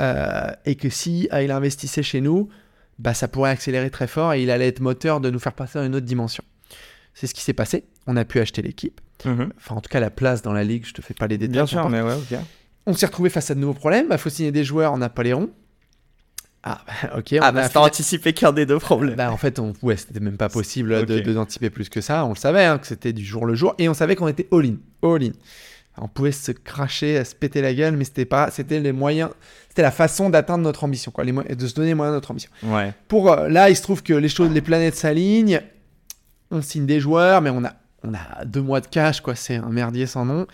Euh, 0.00 0.50
et 0.64 0.74
que 0.74 0.88
si 0.88 1.28
euh, 1.34 1.42
il 1.42 1.50
investissait 1.50 2.02
chez 2.02 2.22
nous, 2.22 2.48
bah, 2.98 3.12
ça 3.14 3.28
pourrait 3.28 3.50
accélérer 3.50 3.90
très 3.90 4.06
fort 4.06 4.32
et 4.32 4.42
il 4.42 4.50
allait 4.50 4.68
être 4.68 4.80
moteur 4.80 5.20
de 5.20 5.28
nous 5.30 5.38
faire 5.38 5.52
passer 5.52 5.78
à 5.78 5.84
une 5.84 5.94
autre 5.94 6.06
dimension. 6.06 6.42
C'est 7.20 7.26
ce 7.26 7.34
qui 7.34 7.42
s'est 7.42 7.52
passé. 7.52 7.84
On 8.06 8.16
a 8.16 8.24
pu 8.24 8.40
acheter 8.40 8.62
l'équipe. 8.62 8.98
Mhm. 9.26 9.52
Enfin, 9.58 9.74
en 9.74 9.80
tout 9.82 9.90
cas, 9.90 10.00
la 10.00 10.08
place 10.08 10.40
dans 10.40 10.54
la 10.54 10.64
ligue, 10.64 10.86
je 10.86 10.94
te 10.94 11.02
fais 11.02 11.12
pas 11.12 11.26
les 11.26 11.36
détails. 11.36 11.52
Bien 11.52 11.66
sûr, 11.66 11.86
mais 11.90 12.00
ouais, 12.00 12.14
ok. 12.14 12.38
On 12.86 12.94
s'est 12.94 13.04
retrouvé 13.04 13.28
face 13.28 13.50
à 13.50 13.54
de 13.54 13.60
nouveaux 13.60 13.74
problèmes. 13.74 14.06
Il 14.10 14.16
faut 14.16 14.30
signer 14.30 14.52
des 14.52 14.64
joueurs, 14.64 14.94
on 14.94 14.96
n'a 14.96 15.10
pas 15.10 15.22
les 15.22 15.34
ronds. 15.34 15.50
Ah, 16.62 16.80
bah, 17.02 17.18
ok. 17.18 17.34
Ah, 17.34 17.50
on 17.50 17.52
bah, 17.52 17.64
a 17.64 17.68
t'as 17.68 17.80
anticipé 17.80 18.32
qu'un 18.32 18.52
des 18.52 18.64
deux 18.64 18.78
problèmes. 18.78 19.16
Bah, 19.16 19.30
en 19.30 19.36
fait, 19.36 19.58
on... 19.58 19.74
ouais, 19.82 19.98
c'était 19.98 20.20
même 20.20 20.38
pas 20.38 20.48
possible 20.48 21.04
de, 21.04 21.20
d'anticiper 21.32 21.68
plus 21.68 21.90
que 21.90 22.00
ça. 22.00 22.24
On 22.24 22.30
le 22.30 22.36
savait, 22.36 22.64
hein, 22.64 22.78
que 22.78 22.86
c'était 22.86 23.12
du 23.12 23.22
jour 23.22 23.44
le 23.44 23.54
jour. 23.54 23.74
Et 23.76 23.86
on 23.90 23.94
savait 23.94 24.16
qu'on 24.16 24.28
était 24.28 24.48
all-in. 24.50 24.76
All-in. 25.02 25.32
On 25.98 26.08
pouvait 26.08 26.32
se 26.32 26.52
cracher, 26.52 27.22
se 27.24 27.34
péter 27.34 27.60
la 27.60 27.74
gueule, 27.74 27.96
mais 27.96 28.04
c'était 28.04 28.24
pas, 28.24 28.50
c'était 28.50 28.80
les 28.80 28.92
moyens, 28.92 29.30
c'était 29.68 29.82
la 29.82 29.90
façon 29.90 30.30
d'atteindre 30.30 30.64
notre 30.64 30.84
ambition, 30.84 31.10
quoi, 31.10 31.24
les 31.24 31.32
mo- 31.32 31.42
de 31.42 31.66
se 31.66 31.74
donner 31.74 31.88
les 31.88 31.94
moyens 31.94 32.12
de 32.14 32.16
notre 32.16 32.30
ambition. 32.30 32.50
Ouais. 32.62 32.94
Pour 33.08 33.30
euh, 33.30 33.48
là, 33.50 33.68
il 33.68 33.76
se 33.76 33.82
trouve 33.82 34.02
que 34.02 34.14
les 34.14 34.28
choses, 34.30 34.50
les 34.50 34.62
planètes 34.62 34.94
s'alignent. 34.94 35.60
On 36.50 36.62
signe 36.62 36.86
des 36.86 37.00
joueurs, 37.00 37.40
mais 37.42 37.50
on 37.50 37.64
a, 37.64 37.74
on 38.02 38.14
a 38.14 38.44
deux 38.44 38.62
mois 38.62 38.80
de 38.80 38.86
cash, 38.86 39.20
quoi. 39.20 39.34
C'est 39.34 39.56
un 39.56 39.70
merdier 39.70 40.06
sans 40.06 40.24
nom. 40.24 40.46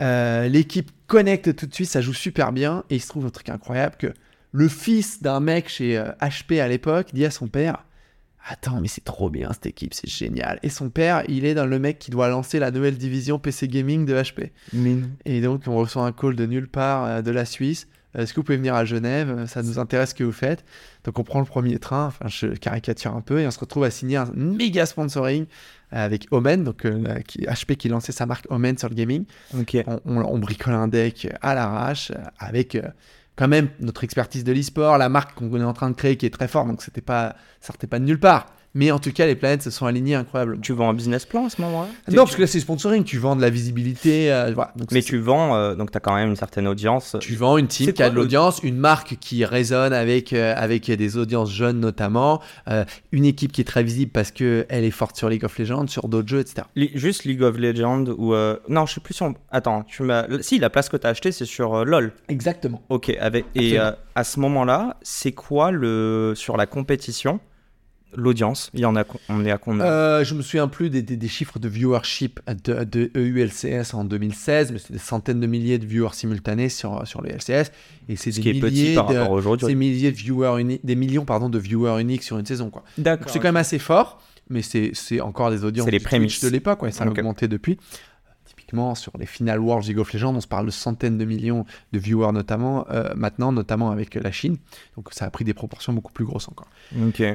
Euh, 0.00 0.48
L'équipe 0.48 0.90
connecte 1.06 1.54
tout 1.56 1.66
de 1.66 1.74
suite, 1.74 1.88
ça 1.88 2.00
joue 2.00 2.14
super 2.14 2.52
bien. 2.52 2.84
Et 2.90 2.96
il 2.96 3.00
se 3.00 3.08
trouve 3.08 3.26
un 3.26 3.30
truc 3.30 3.48
incroyable 3.48 3.96
que 3.98 4.12
le 4.52 4.68
fils 4.68 5.22
d'un 5.22 5.40
mec 5.40 5.68
chez 5.68 5.98
euh, 5.98 6.12
HP 6.20 6.60
à 6.60 6.68
l'époque 6.68 7.08
dit 7.12 7.24
à 7.24 7.30
son 7.30 7.48
père 7.48 7.84
Attends, 8.44 8.80
mais 8.80 8.88
c'est 8.88 9.04
trop 9.04 9.30
bien 9.30 9.52
cette 9.52 9.66
équipe, 9.66 9.94
c'est 9.94 10.10
génial. 10.10 10.58
Et 10.64 10.68
son 10.68 10.90
père, 10.90 11.22
il 11.28 11.44
est 11.44 11.54
dans 11.54 11.66
le 11.66 11.78
mec 11.78 12.00
qui 12.00 12.10
doit 12.10 12.28
lancer 12.28 12.58
la 12.58 12.72
nouvelle 12.72 12.98
division 12.98 13.38
PC 13.38 13.68
Gaming 13.68 14.04
de 14.04 14.14
HP. 14.14 14.50
Mine. 14.72 15.10
Et 15.24 15.40
donc, 15.40 15.62
on 15.68 15.76
reçoit 15.76 16.04
un 16.04 16.12
call 16.12 16.34
de 16.34 16.46
nulle 16.46 16.66
part 16.68 17.04
euh, 17.04 17.22
de 17.22 17.30
la 17.30 17.44
Suisse. 17.44 17.86
Euh, 18.16 18.22
Est-ce 18.22 18.32
que 18.32 18.40
vous 18.40 18.44
pouvez 18.44 18.58
venir 18.58 18.74
à 18.74 18.84
Genève? 18.84 19.30
Euh, 19.38 19.46
Ça 19.46 19.62
nous 19.62 19.78
intéresse 19.78 20.10
ce 20.10 20.14
que 20.14 20.24
vous 20.24 20.32
faites. 20.32 20.64
Donc, 21.04 21.18
on 21.18 21.24
prend 21.24 21.40
le 21.40 21.46
premier 21.46 21.78
train. 21.78 22.06
Enfin, 22.06 22.26
je 22.28 22.46
caricature 22.48 23.14
un 23.14 23.20
peu. 23.20 23.40
Et 23.40 23.46
on 23.46 23.50
se 23.50 23.58
retrouve 23.58 23.84
à 23.84 23.90
signer 23.90 24.16
un 24.16 24.30
méga 24.34 24.86
sponsoring 24.86 25.44
euh, 25.92 26.04
avec 26.04 26.26
Omen, 26.30 26.64
donc 26.64 26.84
euh, 26.84 27.00
la- 27.02 27.22
qui- 27.22 27.40
HP 27.46 27.76
qui 27.76 27.88
lançait 27.88 28.12
sa 28.12 28.26
marque 28.26 28.46
Omen 28.50 28.76
sur 28.78 28.88
le 28.88 28.94
gaming. 28.94 29.24
Ok. 29.58 29.76
On, 29.86 30.00
on- 30.06 30.24
on 30.24 30.38
bricole 30.38 30.74
un 30.74 30.88
deck 30.88 31.28
à 31.40 31.54
l'arrache 31.54 32.10
euh, 32.10 32.22
avec 32.38 32.74
euh, 32.74 32.82
quand 33.36 33.48
même 33.48 33.68
notre 33.80 34.04
expertise 34.04 34.44
de 34.44 34.52
l'e-sport, 34.52 34.98
la 34.98 35.08
marque 35.08 35.34
qu'on 35.38 35.58
est 35.60 35.64
en 35.64 35.72
train 35.72 35.88
de 35.90 35.96
créer 35.96 36.16
qui 36.16 36.26
est 36.26 36.30
très 36.30 36.48
forte. 36.48 36.68
Donc, 36.68 36.82
c'était 36.82 37.00
pas, 37.00 37.34
ça 37.60 37.68
sortait 37.68 37.86
pas 37.86 37.98
de 37.98 38.04
nulle 38.04 38.20
part. 38.20 38.46
Mais 38.74 38.90
en 38.90 38.98
tout 38.98 39.12
cas, 39.12 39.26
les 39.26 39.34
planètes 39.34 39.62
se 39.62 39.70
sont 39.70 39.84
alignées 39.84 40.14
incroyablement. 40.14 40.60
Tu 40.62 40.72
vends 40.72 40.88
un 40.88 40.94
business 40.94 41.26
plan 41.26 41.44
à 41.46 41.50
ce 41.50 41.60
moment-là? 41.60 41.88
Non, 42.10 42.24
parce 42.24 42.36
que 42.36 42.40
là, 42.40 42.46
c'est 42.46 42.60
sponsoring. 42.60 43.04
Tu 43.04 43.18
vends 43.18 43.36
de 43.36 43.42
la 43.42 43.50
visibilité. 43.50 44.32
euh, 44.32 44.52
voilà. 44.54 44.72
Donc, 44.76 44.90
Mais 44.92 45.02
tu 45.02 45.18
vends, 45.18 45.54
euh, 45.54 45.74
donc 45.74 45.90
t'as 45.90 46.00
quand 46.00 46.14
même 46.14 46.30
une 46.30 46.36
certaine 46.36 46.66
audience. 46.66 47.16
Tu 47.20 47.34
vends 47.34 47.58
une 47.58 47.66
team 47.66 47.92
qui 47.92 48.02
a 48.02 48.08
de 48.08 48.14
l'audience, 48.14 48.60
une 48.62 48.76
marque 48.78 49.16
qui 49.20 49.44
résonne 49.44 49.92
avec, 49.92 50.32
euh, 50.32 50.54
avec 50.56 50.90
des 50.90 51.16
audiences 51.18 51.50
jeunes 51.52 51.80
notamment, 51.80 52.40
une 53.12 53.24
équipe 53.26 53.52
qui 53.52 53.60
est 53.60 53.64
très 53.64 53.82
visible 53.82 54.10
parce 54.10 54.30
qu'elle 54.30 54.66
est 54.70 54.90
forte 54.90 55.16
sur 55.16 55.28
League 55.28 55.44
of 55.44 55.58
Legends, 55.58 55.86
sur 55.88 56.08
d'autres 56.08 56.28
jeux, 56.28 56.40
etc. 56.40 56.62
Li- 56.74 56.90
Juste 56.94 57.24
League 57.24 57.42
of 57.42 57.58
Legends 57.58 58.06
ou. 58.16 58.34
Non, 58.68 58.86
je 58.86 58.94
sais 58.94 59.00
plus 59.00 59.14
si 59.14 59.22
on. 59.22 59.34
Attends, 59.50 59.82
tu. 59.82 60.02
Si, 60.40 60.58
la 60.58 60.70
place 60.70 60.88
que 60.88 60.96
t'as 60.96 61.10
achetée, 61.10 61.32
c'est 61.32 61.44
sur 61.44 61.84
LoL. 61.84 62.12
Exactement. 62.28 62.80
Ok, 62.88 63.10
avec... 63.20 63.44
et 63.54 63.76
à 63.78 64.24
ce 64.24 64.40
moment-là, 64.40 64.96
c'est 65.02 65.32
quoi 65.32 65.70
le. 65.70 66.32
Sur 66.36 66.56
la 66.56 66.64
compétition 66.66 67.38
l'audience, 68.16 68.70
il 68.74 68.80
y 68.80 68.84
en 68.84 68.94
a, 68.96 69.04
on 69.28 69.44
est 69.44 69.50
à 69.50 69.58
combien? 69.58 69.84
Euh, 69.84 70.24
je 70.24 70.34
me 70.34 70.42
souviens 70.42 70.68
plus 70.68 70.90
des, 70.90 71.02
des- 71.02 71.16
des 71.16 71.28
chiffres 71.28 71.58
de 71.58 71.68
viewership 71.68 72.40
de, 72.64 72.84
de 72.84 73.10
EULCS 73.16 73.94
en 73.94 74.04
2016, 74.04 74.72
mais 74.72 74.78
c'est 74.78 74.92
des 74.92 74.98
centaines 74.98 75.40
de 75.40 75.46
milliers 75.46 75.78
de 75.78 75.86
viewers 75.86 76.12
simultanés 76.14 76.68
sur, 76.68 77.06
sur 77.06 77.22
le 77.22 77.30
LCS. 77.30 77.70
Et 78.08 78.16
c'est 78.16 78.30
Ce 78.32 78.36
des 78.36 78.42
qui 78.42 78.48
est 78.50 78.60
petit 78.60 78.94
par 78.94 79.08
de, 79.08 79.14
des 79.66 79.74
milliers 79.74 80.10
de 80.12 80.16
viewers 80.16 80.78
des 80.82 80.94
millions 80.96 81.24
pardon, 81.24 81.48
de 81.48 81.58
viewers 81.58 82.00
uniques 82.00 82.22
sur 82.22 82.38
une 82.38 82.46
saison. 82.46 82.70
Quoi. 82.70 82.84
D'accord. 82.98 83.30
c'est 83.30 83.38
quand 83.38 83.48
même 83.48 83.56
assez 83.56 83.78
fort, 83.78 84.20
mais 84.50 84.62
c'est 84.62 84.90
c'est 84.94 85.20
encore 85.20 85.50
des 85.50 85.64
audiences 85.64 85.86
les 85.92 85.98
de 86.40 86.48
l'époque. 86.48 86.82
Ouais, 86.82 86.90
ça 86.92 87.04
a 87.04 87.08
Ok. 87.08 87.18
augmenté 87.18 87.48
depuis. 87.48 87.78
Typiquement, 88.72 88.94
sur 88.94 89.12
les 89.18 89.26
finales 89.26 89.60
World 89.60 89.86
League 89.86 89.98
of 89.98 90.12
Legends, 90.14 90.34
on 90.34 90.40
se 90.40 90.46
parle 90.46 90.64
de 90.64 90.70
centaines 90.70 91.18
de 91.18 91.26
millions 91.26 91.66
de 91.92 91.98
viewers 91.98 92.32
notamment, 92.32 92.86
euh, 92.90 93.12
maintenant, 93.14 93.52
notamment 93.52 93.90
avec 93.90 94.14
la 94.14 94.32
Chine. 94.32 94.56
Donc 94.96 95.08
ça 95.12 95.26
a 95.26 95.30
pris 95.30 95.44
des 95.44 95.52
proportions 95.52 95.92
beaucoup 95.92 96.12
plus 96.12 96.24
grosses 96.24 96.48
encore. 96.48 96.68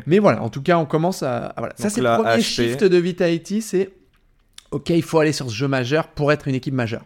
Mais 0.08 0.18
voilà, 0.18 0.42
en 0.42 0.50
tout 0.50 0.64
cas, 0.64 0.80
on 0.80 0.86
commence 0.86 1.22
à. 1.22 1.54
voilà. 1.56 1.76
Ça, 1.78 1.92
c'est 1.92 2.02
le 2.02 2.16
premier 2.16 2.42
HP. 2.42 2.42
shift 2.42 2.84
de 2.84 2.98
Vitality 2.98 3.62
c'est 3.62 3.92
OK, 4.72 4.90
il 4.90 5.04
faut 5.04 5.20
aller 5.20 5.32
sur 5.32 5.48
ce 5.48 5.54
jeu 5.54 5.68
majeur 5.68 6.08
pour 6.08 6.32
être 6.32 6.48
une 6.48 6.56
équipe 6.56 6.74
majeure. 6.74 7.06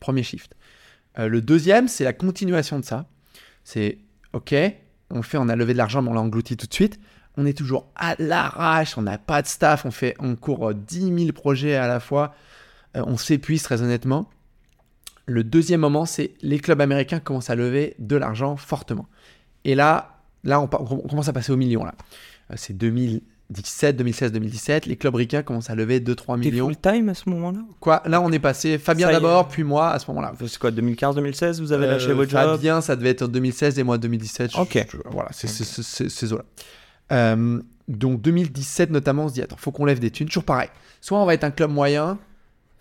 Premier 0.00 0.22
shift. 0.22 0.54
Euh, 1.18 1.28
le 1.28 1.42
deuxième, 1.42 1.86
c'est 1.86 2.04
la 2.04 2.14
continuation 2.14 2.78
de 2.78 2.84
ça. 2.84 3.04
C'est 3.62 3.98
OK, 4.32 4.54
on 5.10 5.20
fait, 5.20 5.36
on 5.36 5.50
a 5.50 5.56
levé 5.56 5.74
de 5.74 5.78
l'argent, 5.78 6.00
mais 6.00 6.08
on 6.08 6.14
l'a 6.14 6.22
englouti 6.22 6.56
tout 6.56 6.66
de 6.66 6.74
suite. 6.74 6.98
On 7.36 7.44
est 7.44 7.56
toujours 7.56 7.90
à 7.94 8.14
l'arrache, 8.18 8.96
on 8.96 9.02
n'a 9.02 9.18
pas 9.18 9.42
de 9.42 9.46
staff, 9.46 9.84
on, 9.84 9.90
fait, 9.90 10.14
on 10.18 10.34
court 10.34 10.70
euh, 10.70 10.74
10 10.74 11.24
000 11.24 11.32
projets 11.32 11.74
à 11.74 11.86
la 11.86 12.00
fois. 12.00 12.34
Euh, 12.96 13.02
on 13.06 13.16
s'épuise 13.16 13.62
très 13.62 13.82
honnêtement. 13.82 14.28
Le 15.26 15.42
deuxième 15.44 15.80
moment, 15.80 16.06
c'est 16.06 16.34
les 16.42 16.58
clubs 16.58 16.80
américains 16.80 17.18
commencent 17.20 17.50
à 17.50 17.54
lever 17.56 17.94
de 17.98 18.16
l'argent 18.16 18.56
fortement. 18.56 19.06
Et 19.64 19.74
là, 19.74 20.20
là 20.44 20.60
on, 20.60 20.66
commence 20.68 21.28
à 21.28 21.32
passer 21.32 21.52
au 21.52 21.56
million. 21.56 21.84
Là. 21.84 21.94
Euh, 22.52 22.54
C'est 22.56 22.74
2017, 22.78 23.96
2016, 23.96 24.30
2017. 24.32 24.86
Les 24.86 24.96
clubs 24.96 25.14
ricains 25.16 25.42
commencent 25.42 25.68
à 25.68 25.74
lever 25.74 25.98
2-3 25.98 26.40
T'es 26.40 26.50
millions. 26.50 26.66
full 26.66 26.76
time 26.76 27.08
à 27.08 27.14
ce 27.14 27.28
moment-là 27.30 27.58
Quoi? 27.80 28.02
Là, 28.06 28.20
on 28.20 28.30
est 28.30 28.38
passé 28.38 28.78
Fabien 28.78 29.10
d'abord, 29.10 29.48
puis 29.48 29.64
moi 29.64 29.90
à 29.90 29.98
ce 29.98 30.06
moment-là. 30.12 30.32
C'est 30.46 30.58
quoi, 30.58 30.70
2015-2016 30.70 31.60
Vous 31.60 31.72
avez 31.72 31.88
lâché 31.88 32.10
Euh, 32.10 32.14
votre 32.14 32.30
job? 32.30 32.40
Fabien, 32.40 32.80
ça 32.80 32.94
devait 32.94 33.10
être 33.10 33.22
en 33.22 33.28
2016 33.28 33.78
et 33.80 33.82
moi 33.82 33.98
2017. 33.98 34.52
je- 34.52 34.58
Ok. 34.60 34.86
je- 34.90 34.96
voilà, 35.10 35.30
c'est 35.32 35.48
c'est- 35.48 36.08
ces 36.08 36.32
eaux-là. 36.32 36.44
Euh, 37.12 37.60
donc 37.88 38.20
2017 38.20 38.90
notamment, 38.90 39.24
on 39.24 39.28
se 39.28 39.34
dit 39.34 39.42
attends, 39.42 39.56
faut 39.56 39.72
qu'on 39.72 39.84
lève 39.84 39.98
des 39.98 40.10
thunes. 40.12 40.28
Toujours 40.28 40.44
pareil. 40.44 40.68
Soit 41.00 41.18
on 41.18 41.26
va 41.26 41.34
être 41.34 41.44
un 41.44 41.50
club 41.52 41.70
moyen, 41.70 42.18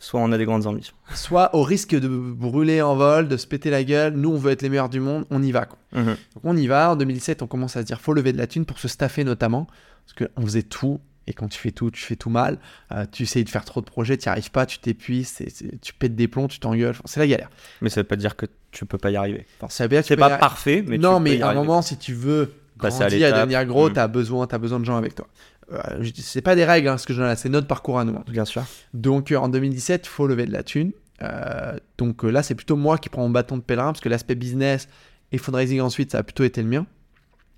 Soit 0.06 0.20
on 0.22 0.32
a 0.32 0.38
des 0.38 0.46
grandes 0.46 0.68
ambitions. 0.68 0.94
soit 1.15 1.56
au 1.56 1.63
risque 1.63 1.96
de 1.96 2.08
brûler 2.08 2.80
en 2.84 2.96
vol, 2.96 3.28
de 3.28 3.38
se 3.38 3.48
péter 3.48 3.72
la 3.72 3.84
gueule. 3.84 4.13
Nous, 4.13 4.30
on 4.30 4.38
veut 4.38 4.52
être 4.52 4.62
les 4.62 4.70
meilleurs 4.70 4.89
du 4.89 5.00
monde, 5.00 5.26
on 5.32 5.41
y 5.41 5.52
va. 5.52 5.65
Quoi. 5.65 5.80
Mhm. 5.94 6.06
Donc 6.36 6.44
on 6.44 6.56
y 6.56 6.68
va. 6.68 6.91
En 6.91 6.96
2017, 6.96 7.41
on 7.41 7.48
commence 7.48 7.76
à 7.76 7.82
se 7.82 7.86
dire 7.88 8.00
faut 8.00 8.13
lever 8.13 8.32
de 8.32 8.38
la 8.38 8.46
thune 8.46 8.65
pour 8.65 8.78
se 8.78 8.88
staffer 8.88 9.24
notamment. 9.24 9.65
Parce 10.06 10.30
qu'on 10.32 10.41
faisait 10.44 10.62
tout. 10.62 11.00
Et 11.26 11.34
quand 11.34 11.48
tu 11.48 11.58
fais 11.58 11.72
tout, 11.72 11.89
tu 11.89 12.04
fais 12.04 12.15
tout 12.15 12.30
mal. 12.30 12.60
Euh, 12.91 13.06
tu 13.12 13.24
essayes 13.24 13.44
de 13.44 13.50
faire 13.50 13.65
trop 13.65 13.82
de 13.82 13.88
projets, 13.88 14.15
tu 14.15 14.30
n'y 14.30 14.32
arrives 14.32 14.52
pas, 14.52 14.68
tu 14.68 14.78
t'épuises, 14.78 15.39
tu 15.82 15.94
pètes 15.96 16.15
des 16.15 16.28
plombs, 16.28 16.48
tu 16.48 16.60
t'engueules. 16.60 16.94
C'est 17.06 17.20
la 17.20 17.26
galère. 17.26 17.50
Mais 17.82 17.89
ça 17.89 18.02
veut 18.02 18.08
pas 18.08 18.15
dire 18.15 18.36
que 18.36 18.46
tu 18.70 18.86
peux 18.86 19.00
pas 19.00 19.10
y 19.10 19.15
arriver. 19.15 19.48
Enfin, 19.60 19.70
Ça 19.72 19.86
veut 19.86 19.89
dire 19.89 20.02
que 20.02 20.08
tu 20.08 20.13
c'est 20.13 20.18
pas 20.18 20.36
y 20.36 20.39
parfait, 20.39 20.84
mais 20.88 21.00
non, 21.00 21.18
tu 21.18 21.24
mais 21.24 21.30
peux 21.32 21.36
y 21.38 21.41
à 21.41 21.46
un 21.46 21.50
arriver. 21.50 21.65
moment, 21.65 21.82
si 21.82 21.98
tu 21.98 22.13
veux 22.13 22.54
Passer 22.78 23.04
à 23.04 23.10
l'étape. 23.10 23.38
devenir 23.39 23.65
gros, 23.65 23.89
Mm. 23.89 23.94
tu 23.94 24.00
as 24.02 24.08
besoin, 24.10 24.48
as 24.52 24.58
besoin 24.60 24.80
de 24.82 24.86
gens 24.86 24.98
avec 24.98 25.15
toi. 25.15 25.26
Euh, 25.71 26.04
c'est 26.15 26.41
pas 26.41 26.56
des 26.56 26.65
règles, 26.65 26.88
hein, 26.88 26.97
ce 26.97 27.08
que 27.08 27.13
je 27.13 27.19
donne 27.19 27.28
là, 27.28 27.36
c'est 27.36 27.49
notre 27.49 27.67
parcours 27.67 27.99
à 27.99 28.06
nous. 28.06 28.15
hein. 28.15 28.23
Bien 28.28 28.45
sûr. 28.45 28.63
Donc 28.93 29.32
euh, 29.32 29.38
en 29.38 29.49
2017, 29.49 30.06
il 30.06 30.10
faut 30.10 30.28
lever 30.28 30.45
de 30.45 30.51
la 30.51 30.63
thune. 30.63 30.91
Euh, 31.23 31.78
donc 31.97 32.23
là, 32.23 32.43
c'est 32.43 32.56
plutôt 32.56 32.75
moi 32.75 32.97
qui 32.97 33.10
prends 33.10 33.23
mon 33.23 33.30
bâton 33.30 33.58
de 33.58 33.62
pèlerin, 33.62 33.88
parce 33.88 34.01
que 34.01 34.10
l'aspect 34.10 34.36
business 34.36 34.88
et 35.32 35.38
fundraising 35.38 35.82
ensuite, 35.82 36.12
ça 36.12 36.19
a 36.19 36.23
plutôt 36.23 36.43
été 36.43 36.62
le 36.62 36.67
mien. 36.67 36.86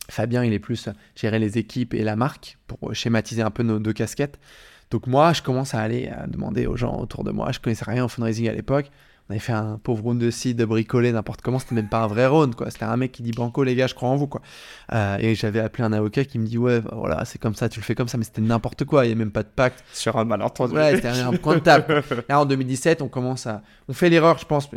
Fabien, 0.10 0.44
il 0.46 0.54
est 0.54 0.60
plus 0.60 0.88
gérer 1.16 1.38
les 1.40 1.58
équipes 1.58 1.94
et 1.94 2.04
la 2.04 2.16
marque 2.16 2.58
pour 2.68 2.94
schématiser 2.96 3.42
un 3.42 3.52
peu 3.52 3.64
nos 3.64 3.80
deux 3.80 3.94
casquettes. 3.94 4.40
Donc 4.90 5.06
moi, 5.06 5.34
je 5.34 5.42
commence 5.42 5.74
à 5.74 5.82
aller 5.82 6.08
à 6.08 6.28
demander 6.28 6.66
aux 6.66 6.78
gens 6.78 6.98
autour 6.98 7.26
de 7.26 7.32
moi. 7.32 7.52
Je 7.52 7.60
connaissais 7.60 7.84
rien 7.86 8.06
au 8.06 8.08
fundraising 8.08 8.48
à 8.48 8.54
l'époque. 8.54 8.90
On 9.30 9.34
avait 9.34 9.40
fait 9.40 9.54
un 9.54 9.78
pauvre 9.84 10.04
round 10.04 10.22
de 10.22 10.32
seed 10.32 10.62
bricolé 10.64 11.12
n'importe 11.12 11.42
comment. 11.42 11.60
C'était 11.60 11.76
même 11.76 11.90
pas 11.90 12.04
un 12.04 12.08
vrai 12.08 12.28
round, 12.28 12.56
quoi. 12.56 12.72
C'était 12.72 12.86
un 12.86 12.96
mec 12.96 13.12
qui 13.12 13.24
dit 13.24 13.32
Banco, 13.32 13.64
les 13.64 13.76
gars, 13.76 13.88
je 13.88 13.94
crois 13.94 14.08
en 14.08 14.16
vous, 14.16 14.28
quoi. 14.28 14.42
Euh, 14.94 15.18
et 15.20 15.36
j'avais 15.36 15.60
appelé 15.60 15.84
un 15.84 15.92
avocat 15.92 16.24
qui 16.24 16.40
me 16.40 16.46
dit 16.46 16.58
Ouais, 16.58 16.82
voilà, 16.94 17.26
c'est 17.26 17.38
comme 17.38 17.56
ça, 17.56 17.68
tu 17.68 17.80
le 17.80 17.86
fais 17.86 17.94
comme 17.96 18.08
ça, 18.08 18.18
mais 18.18 18.24
c'était 18.24 18.42
n'importe 18.42 18.86
quoi. 18.86 19.06
Il 19.06 19.10
n'y 19.10 19.14
a 19.14 19.18
même 19.18 19.32
pas 19.32 19.44
de 19.44 19.50
pacte. 19.54 19.84
Sur 19.92 20.18
un 20.18 20.24
malentendu. 20.24 20.76
Ouais, 20.76 20.96
c'était 20.96 21.10
un 21.10 21.34
point 21.34 21.56
de 21.56 21.60
table. 21.60 22.04
Là, 22.30 22.40
en 22.40 22.46
2017, 22.46 23.02
on 23.02 23.10
commence 23.10 23.48
à. 23.48 23.64
On 23.90 23.94
fait 23.94 24.10
l'erreur, 24.10 24.38
je 24.38 24.46
pense, 24.46 24.70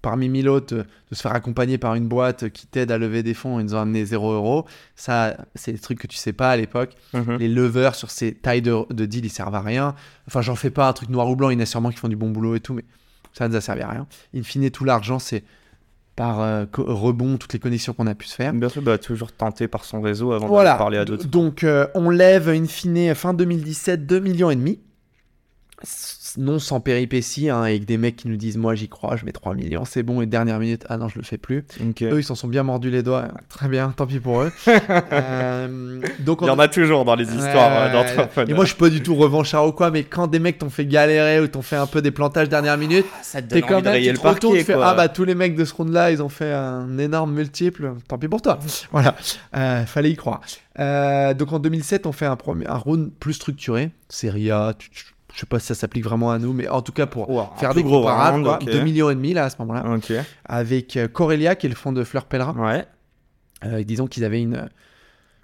parmi 0.00 0.28
mille 0.28 0.48
autres, 0.48 0.76
euh, 0.76 0.84
de 1.10 1.14
se 1.16 1.20
faire 1.22 1.34
accompagner 1.34 1.76
par 1.76 1.96
une 1.96 2.06
boîte 2.06 2.50
qui 2.50 2.68
t'aide 2.68 2.92
à 2.92 2.98
lever 2.98 3.24
des 3.24 3.34
fonds 3.34 3.58
et 3.58 3.64
nous 3.64 3.74
ont 3.74 3.80
amené 3.80 4.04
0 4.04 4.32
euros. 4.32 4.64
Ça, 4.94 5.36
c'est 5.56 5.72
des 5.72 5.78
trucs 5.80 5.98
que 5.98 6.06
tu 6.06 6.16
sais 6.16 6.32
pas 6.32 6.50
à 6.50 6.56
l'époque. 6.56 6.94
Mhm. 7.14 7.38
Les 7.38 7.48
leveurs 7.48 7.96
sur 7.96 8.12
ces 8.12 8.32
tailles 8.32 8.62
de, 8.62 8.76
de 8.92 9.06
deal, 9.06 9.24
ils 9.24 9.30
servent 9.30 9.56
à 9.56 9.60
rien. 9.60 9.96
Enfin, 10.28 10.40
j'en 10.40 10.54
fais 10.54 10.70
pas 10.70 10.88
un 10.88 10.92
truc 10.92 11.08
noir 11.08 11.28
ou 11.28 11.34
blanc. 11.34 11.50
Il 11.50 11.54
y 11.54 11.56
en 11.56 11.62
a 11.62 11.66
sûrement 11.66 11.90
qui 11.90 11.96
font 11.96 12.08
du 12.08 12.16
bon 12.16 12.30
boulot 12.30 12.54
et 12.54 12.60
tout, 12.60 12.74
mais 12.74 12.84
ça 13.32 13.46
ne 13.46 13.52
nous 13.52 13.56
a 13.56 13.60
servi 13.60 13.82
à 13.82 13.88
rien. 13.88 14.06
In 14.36 14.42
fine, 14.42 14.70
tout 14.70 14.84
l'argent, 14.84 15.18
c'est 15.18 15.44
par 16.16 16.40
euh, 16.40 16.64
rebond, 16.76 17.36
toutes 17.36 17.52
les 17.52 17.60
connexions 17.60 17.92
qu'on 17.92 18.08
a 18.08 18.14
pu 18.14 18.26
se 18.26 18.34
faire. 18.34 18.52
Bien 18.52 18.68
sûr, 18.68 18.82
bah, 18.82 18.98
toujours 18.98 19.30
tenté 19.32 19.68
par 19.68 19.84
son 19.84 20.00
réseau 20.00 20.32
avant 20.32 20.48
Voilà. 20.48 20.72
de 20.72 20.78
parler 20.78 20.98
à 20.98 21.04
d'autres. 21.04 21.26
Donc, 21.28 21.62
euh, 21.62 21.86
on 21.94 22.10
lève 22.10 22.48
in 22.48 22.66
fine 22.66 23.14
fin 23.14 23.34
2017 23.34 24.04
2 24.06 24.18
millions 24.18 24.50
et 24.50 24.56
demi. 24.56 24.80
Non 26.36 26.58
sans 26.58 26.80
péripéties, 26.80 27.48
hein, 27.50 27.62
avec 27.62 27.84
des 27.84 27.96
mecs 27.96 28.16
qui 28.16 28.28
nous 28.28 28.36
disent 28.36 28.56
Moi 28.58 28.74
j'y 28.74 28.88
crois, 28.88 29.16
je 29.16 29.24
mets 29.24 29.32
3 29.32 29.54
millions, 29.54 29.84
c'est 29.84 30.02
bon. 30.02 30.20
Et 30.20 30.26
dernière 30.26 30.58
minute, 30.58 30.84
ah 30.88 30.96
non, 30.98 31.08
je 31.08 31.18
le 31.18 31.24
fais 31.24 31.38
plus. 31.38 31.64
Ok. 31.80 32.02
Eux, 32.02 32.18
ils 32.18 32.24
s'en 32.24 32.34
sont 32.34 32.48
bien 32.48 32.62
mordus 32.64 32.90
les 32.90 33.02
doigts. 33.02 33.28
Très 33.48 33.68
bien, 33.68 33.92
tant 33.96 34.06
pis 34.06 34.18
pour 34.20 34.42
eux. 34.42 34.52
Euh, 35.12 36.00
donc, 36.20 36.40
Il 36.42 36.46
y 36.46 36.50
on 36.50 36.54
en 36.54 36.58
a 36.58 36.68
toujours 36.68 37.04
dans 37.04 37.14
les 37.14 37.24
histoires 37.24 37.72
euh, 37.72 37.86
Ouais, 37.86 37.92
d'entrepreneurs. 37.92 38.50
Et 38.50 38.54
moi, 38.54 38.64
je 38.64 38.70
suis 38.70 38.78
pas 38.78 38.90
du 38.90 39.02
tout 39.02 39.14
revanchard 39.14 39.66
ou 39.66 39.72
quoi, 39.72 39.90
mais 39.90 40.04
quand 40.04 40.26
des 40.26 40.38
mecs 40.38 40.58
t'ont 40.58 40.70
fait 40.70 40.86
galérer 40.86 41.40
ou 41.40 41.46
t'ont 41.48 41.62
fait 41.62 41.76
un 41.76 41.86
peu 41.86 42.02
des 42.02 42.10
plantages 42.10 42.48
dernière 42.48 42.76
minute, 42.76 43.06
ça 43.22 43.40
te 43.42 43.48
donne 43.48 43.62
quand 43.62 43.74
envie 43.74 43.82
de 43.82 43.84
même, 43.86 43.94
rayer 43.94 44.08
tu 44.10 44.16
le 44.16 44.20
parquet, 44.20 44.48
tu 44.58 44.64
fais, 44.64 44.74
ah 44.74 44.94
bah 44.94 45.08
tous 45.08 45.24
les 45.24 45.34
mecs 45.34 45.54
de 45.56 45.64
ce 45.64 45.74
round-là, 45.74 46.10
ils 46.10 46.22
ont 46.22 46.28
fait 46.28 46.52
un 46.52 46.98
énorme 46.98 47.32
multiple, 47.32 47.92
tant 48.06 48.18
pis 48.18 48.28
pour 48.28 48.42
toi. 48.42 48.58
Voilà, 48.92 49.14
Euh, 49.56 49.84
fallait 49.86 50.10
y 50.10 50.16
croire. 50.16 50.40
Euh, 50.78 51.34
donc 51.34 51.52
en 51.52 51.58
2007, 51.58 52.06
on 52.06 52.12
fait 52.12 52.26
un, 52.26 52.36
premier, 52.36 52.66
un 52.66 52.76
round 52.76 53.10
plus 53.18 53.34
structuré, 53.34 53.90
Serie 54.08 54.50
A, 54.50 54.74
tu- 54.78 54.90
tu- 54.90 55.04
je 55.38 55.42
sais 55.42 55.46
pas 55.46 55.60
si 55.60 55.66
ça 55.66 55.74
s'applique 55.76 56.02
vraiment 56.02 56.32
à 56.32 56.40
nous, 56.40 56.52
mais 56.52 56.66
en 56.66 56.82
tout 56.82 56.90
cas 56.90 57.06
pour 57.06 57.30
un 57.40 57.56
faire 57.58 57.72
des 57.72 57.84
gros 57.84 58.00
comparables, 58.00 58.38
round, 58.38 58.44
quoi, 58.44 58.58
ok. 58.60 58.64
2 58.72 58.80
millions 58.82 59.08
et 59.08 59.14
demi 59.14 59.34
là 59.34 59.44
à 59.44 59.50
ce 59.50 59.56
moment-là, 59.60 59.84
avec 60.44 60.96
euh, 60.96 61.06
Corelia 61.06 61.54
qui 61.54 61.66
est 61.66 61.68
le 61.68 61.76
fond 61.76 61.92
de 61.92 62.02
Fleur 62.02 62.24
Pellerin. 62.24 62.56
Ouais. 62.58 62.84
Euh, 63.64 63.84
disons 63.84 64.08
qu'ils 64.08 64.24
avaient 64.24 64.42
une, 64.42 64.68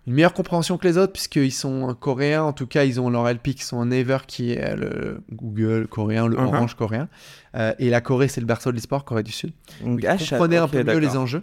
une 0.08 0.14
meilleure 0.14 0.34
compréhension 0.34 0.78
que 0.78 0.86
les 0.88 0.98
autres, 0.98 1.12
puisqu'ils 1.12 1.52
sont 1.52 1.94
coréens. 1.98 2.42
En 2.42 2.52
tout 2.52 2.66
cas, 2.66 2.82
ils 2.84 3.00
ont 3.00 3.08
leur 3.08 3.28
LP 3.32 3.54
qui 3.54 3.62
sont 3.64 3.76
en 3.76 3.86
Naver, 3.86 4.18
qui 4.26 4.50
est 4.52 4.74
le 4.74 5.20
Google 5.32 5.86
coréen, 5.88 6.26
le 6.26 6.36
Mhm. 6.36 6.44
Orange 6.46 6.74
coréen. 6.74 7.08
Euh, 7.56 7.72
et 7.78 7.88
la 7.88 8.00
Corée, 8.00 8.26
c'est 8.26 8.40
le 8.40 8.46
berceau 8.48 8.70
de 8.72 8.76
l'e-sport, 8.76 9.04
Corée 9.04 9.22
du 9.22 9.30
Sud. 9.32 9.52
Donc, 9.80 10.00
Ils 10.02 10.08
ah, 10.08 10.16
je- 10.16 10.28
comprenaient 10.30 10.56
un 10.58 10.64
ok, 10.64 10.72
peu 10.72 10.82
mieux 10.84 10.98
les 10.98 11.16
enjeux. 11.16 11.42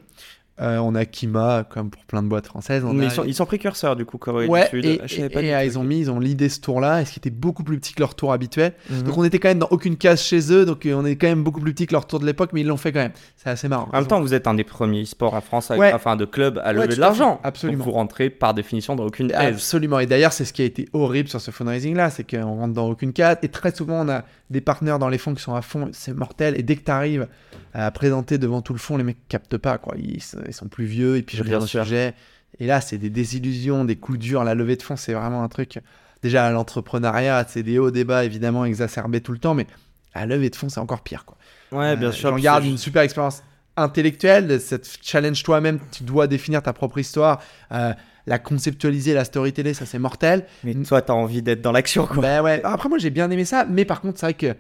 Euh, 0.60 0.78
on 0.78 0.94
a 0.94 1.06
Kima, 1.06 1.66
comme 1.68 1.90
pour 1.90 2.04
plein 2.06 2.22
de 2.22 2.28
boîtes 2.28 2.46
françaises. 2.46 2.84
On 2.86 2.94
Mais 2.94 3.06
a- 3.06 3.08
ils 3.08 3.12
sont, 3.12 3.24
ils 3.24 3.34
sont 3.34 3.46
précurseurs 3.48 3.96
du 3.96 4.06
coup, 4.06 4.20
Corée 4.20 4.46
Ouais, 4.48 4.64
du 4.66 4.70
Sud. 4.70 4.86
et, 4.86 5.00
Ah, 5.02 5.08
je 5.08 5.22
et- 5.22 5.48
et, 5.48 5.66
ils 5.66 5.80
ont 5.80 5.84
mis, 5.84 6.00
ils 6.02 6.12
ont 6.12 6.20
l'idée 6.20 6.50
ce 6.50 6.60
tour-là, 6.60 7.02
et 7.02 7.06
ce 7.06 7.14
qui 7.14 7.20
était 7.20 7.32
beaucoup 7.32 7.64
plus 7.64 7.80
petit 7.80 7.94
que 7.96 8.00
leur 8.02 8.14
tour 8.14 8.32
habituel. 8.32 8.74
Mhm. 8.90 9.02
Donc 9.04 9.18
on 9.18 9.24
était 9.24 9.40
quand 9.40 9.48
même 9.48 9.58
dans 9.60 9.70
aucune 9.72 9.96
case 9.96 10.22
chez 10.22 10.52
eux, 10.54 10.66
donc 10.66 10.86
euh, 10.86 10.94
on 10.94 11.04
est 11.06 11.16
quand 11.16 11.28
même 11.28 11.42
beaucoup 11.44 11.62
plus 11.62 11.74
petit 11.74 11.88
que 11.88 11.94
leur 11.94 12.06
tour 12.06 12.20
de 12.20 12.26
l'époque, 12.28 12.52
mais 12.54 12.62
ils 12.62 12.68
l'ont 12.68 12.78
fait 12.78 12.92
quand 12.92 13.00
même. 13.00 13.14
C'est 13.38 13.50
assez 13.50 13.68
marrant. 13.70 13.90
En 13.92 13.98
même 13.98 14.08
temps, 14.08 14.22
vous 14.22 14.36
êtes 14.36 14.46
un 14.46 14.54
des 14.54 14.64
premiers 14.66 15.02
e-sports 15.04 15.36
à 15.36 15.42
France, 15.42 15.70
Ouais. 15.72 15.94
enfin 15.94 16.16
de 16.16 16.26
club 16.26 16.62
à 16.64 16.74
lever 16.74 16.90
de 16.90 16.96
l'argent. 17.00 17.40
absolument. 17.44 17.80
Donc 17.80 17.88
vous 17.88 17.94
rentrez 17.94 18.30
par 18.30 18.54
définition 18.54 18.96
dans 18.96 19.06
aucune 19.06 19.32
aise. 19.32 19.56
Absolument. 19.56 20.00
Et 20.00 20.06
d'ailleurs, 20.06 20.34
c'est 20.34 20.46
ce 20.46 20.54
qui 20.54 20.62
a 20.62 20.66
été 20.66 20.88
horrible 20.94 21.30
sur 21.30 21.42
ce 21.42 21.50
fundraising 21.50 21.96
là, 21.96 22.10
c'est 22.12 22.30
qu'on 22.30 22.44
rentre 22.58 22.74
dans 22.76 22.88
aucune 22.88 23.14
case. 23.14 23.38
Et 23.42 23.48
très 23.48 23.74
souvent, 23.74 24.06
on 24.06 24.10
a 24.10 24.26
des 24.52 24.62
partenaires 24.62 25.00
dans 25.00 25.10
les 25.10 25.18
fonds 25.18 25.34
qui 25.34 25.42
sont 25.42 25.56
à 25.56 25.62
fond, 25.64 25.90
c'est 25.94 26.14
mortel. 26.14 26.60
Et 26.60 26.62
dès 26.62 26.76
que 26.76 26.84
tu 26.84 26.92
arrives 26.92 27.28
à 27.74 27.90
présenter 27.92 28.38
devant 28.38 28.62
tout 28.62 28.74
le 28.74 28.80
fond, 28.80 28.98
les 28.98 29.04
mecs 29.06 29.28
captent 29.30 29.58
pas. 29.58 29.78
Quoi. 29.78 29.96
Ils, 29.98 30.22
ils 30.47 30.54
sont 30.54 30.67
plus 30.67 30.86
vieux 30.86 31.17
et 31.17 31.21
puis 31.21 31.38
je 31.38 31.43
le 31.43 31.60
sûr. 31.62 31.84
sujet. 31.84 32.13
Et 32.60 32.67
là, 32.67 32.82
c'est 32.82 32.97
des 32.97 33.10
désillusions, 33.10 33.86
des 33.86 33.95
coups 33.95 34.19
durs. 34.19 34.43
La 34.43 34.56
levée 34.56 34.75
de 34.75 34.84
fonds, 34.84 34.95
c'est 34.97 35.13
vraiment 35.13 35.43
un 35.43 35.47
truc. 35.47 35.80
Déjà, 36.21 36.49
l'entrepreneuriat, 36.51 37.45
c'est 37.47 37.63
des 37.63 37.80
hauts 37.80 37.91
débats 37.91 38.23
évidemment 38.25 38.65
exacerbés 38.65 39.21
tout 39.21 39.32
le 39.32 39.39
temps, 39.39 39.54
mais 39.56 39.65
la 40.13 40.25
levée 40.25 40.49
de 40.49 40.56
fonds, 40.56 40.69
c'est 40.69 40.80
encore 40.80 41.01
pire. 41.01 41.25
Quoi. 41.25 41.38
Ouais, 41.71 41.95
bien 41.95 42.10
Euh, 42.10 42.12
sûr. 42.12 42.30
J'en 42.30 42.38
garde 42.43 42.65
une 42.65 42.77
super 42.77 43.01
expérience 43.01 43.41
intellectuelle, 43.77 44.60
cette 44.60 44.99
challenge 45.01 45.41
toi-même, 45.43 45.80
tu 45.91 46.04
dois 46.04 46.27
définir 46.27 46.62
ta 46.62 46.73
propre 46.73 46.99
histoire, 46.99 47.41
euh, 47.71 47.93
la 48.27 48.38
conceptualiser, 48.38 49.13
la 49.13 49.23
storyteller, 49.25 49.73
ça 49.73 49.86
c'est 49.86 49.97
mortel. 49.97 50.45
Mais 50.63 50.75
toi, 50.75 51.01
t'as 51.01 51.13
envie 51.13 51.41
d'être 51.41 51.62
dans 51.62 51.71
l'action, 51.71 52.06
quoi. 52.06 52.21
Ben 52.21 52.41
ouais. 52.43 52.62
Après 52.63 52.89
moi 52.89 52.97
j'ai 52.97 53.10
bien 53.10 53.32
aimé 53.32 53.45
ça, 53.45 53.65
mais 53.67 53.86
par 53.86 54.01
contre 54.01 54.19
c'est 54.19 54.25
vrai 54.27 54.34
que 54.34 54.54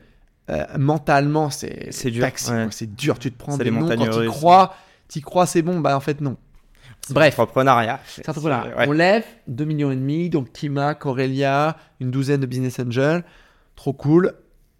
euh, 0.49 0.65
mentalement 0.79 1.49
c'est 1.49 1.89
dur, 2.09 2.23
ouais. 2.23 2.67
c'est 2.71 2.95
dur. 2.95 3.19
Tu 3.19 3.31
te 3.31 3.37
prends 3.37 3.57
des 3.57 3.69
noms 3.69 3.87
quand 3.87 4.09
tu 4.21 4.27
crois, 4.27 4.75
tu 5.11 5.21
crois 5.21 5.45
c'est 5.45 5.61
bon, 5.61 5.79
bah 5.79 5.95
en 5.95 5.99
fait 5.99 6.21
non. 6.21 6.37
Bref. 7.09 7.39
Entrepreneuriat. 7.39 7.99
C'est. 8.05 8.27
Ouais. 8.27 8.87
On 8.87 8.91
lève 8.91 9.25
2 9.47 9.65
millions 9.65 9.91
et 9.91 9.95
demi, 9.95 10.29
donc 10.29 10.51
Kima, 10.51 10.93
Corelia, 10.93 11.77
une 11.99 12.11
douzaine 12.11 12.41
de 12.41 12.45
business 12.45 12.79
angels, 12.79 13.23
trop 13.75 13.93
cool. 13.93 14.33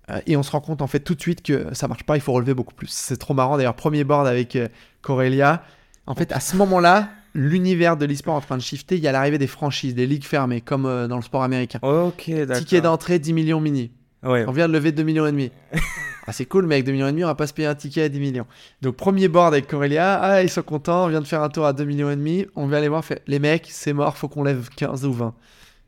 Euh, 0.10 0.20
et 0.28 0.38
on 0.38 0.44
se 0.44 0.52
rend 0.52 0.62
compte 0.62 0.82
en 0.82 0.88
fait 0.88 1.00
tout 1.00 1.16
de 1.16 1.22
suite 1.22 1.42
que 1.42 1.74
ça 1.74 1.88
marche 1.88 2.04
pas, 2.04 2.18
il 2.18 2.22
faut 2.22 2.34
relever 2.34 2.54
beaucoup 2.54 2.74
plus. 2.74 2.88
C'est 2.88 3.18
trop 3.18 3.34
marrant 3.34 3.58
d'ailleurs, 3.58 3.76
premier 3.76 4.04
board 4.04 4.28
avec 4.28 4.56
euh, 4.56 4.68
Corelia. 5.02 5.64
En 6.08 6.16
fait, 6.16 6.32
à 6.32 6.40
ce 6.40 6.58
moment-là, 6.58 7.10
l'univers 7.34 7.98
de 7.98 8.06
l'e-sport 8.06 8.36
en 8.36 8.42
train 8.42 8.58
de 8.58 8.62
shifter. 8.62 8.98
Il 8.98 9.04
y 9.04 9.08
a 9.08 9.12
l'arrivée 9.12 9.38
des 9.38 9.48
franchises, 9.48 9.96
des 9.96 10.08
ligues 10.08 10.26
fermées, 10.26 10.62
comme 10.62 10.86
euh, 10.86 11.08
dans 11.08 11.16
le 11.16 11.22
sport 11.22 11.44
américain. 11.44 11.80
Ok, 11.82 12.30
d'accord. 12.30 12.58
Ticket 12.58 12.82
d'entrée 12.82 13.20
10 13.20 13.34
millions 13.34 13.62
mini. 13.62 13.92
Ouais. 14.24 14.46
On 14.48 14.52
vient 14.52 14.68
de 14.68 14.74
lever 14.74 14.92
2 14.92 15.04
millions 15.04 15.26
et 15.26 15.32
demi. 15.32 15.52
ah, 16.28 16.34
c'est 16.34 16.46
cool, 16.46 16.66
mais 16.68 16.76
avec 16.76 16.86
2 16.86 16.92
millions 16.92 17.08
et 17.08 17.12
demi, 17.12 17.24
on 17.24 17.28
va 17.28 17.36
pas 17.36 17.48
se 17.48 17.54
payer 17.54 17.68
un 17.68 17.76
ticket 17.76 18.04
à 18.04 18.10
10 18.10 18.20
millions. 18.20 18.46
Donc, 18.82 18.96
premier 18.96 19.28
board 19.28 19.54
avec 19.54 19.68
Corelia. 19.68 20.20
Ah, 20.22 20.44
ils 20.44 20.50
sont 20.50 20.62
contents. 20.62 21.06
On 21.06 21.08
vient 21.08 21.22
de 21.22 21.28
faire 21.28 21.42
un 21.42 21.50
tour 21.50 21.66
à 21.66 21.74
2 21.74 21.84
millions 21.86 22.12
et 22.12 22.16
demi. 22.16 22.46
On 22.56 22.68
vient 22.68 22.80
les 22.80 22.88
voir. 22.90 23.04
Fait, 23.04 23.22
les 23.28 23.40
mecs, 23.40 23.68
c'est 23.70 23.94
mort. 23.94 24.18
Faut 24.18 24.28
qu'on 24.28 24.44
lève 24.44 24.70
15 24.76 25.06
ou 25.06 25.14
20. 25.14 25.34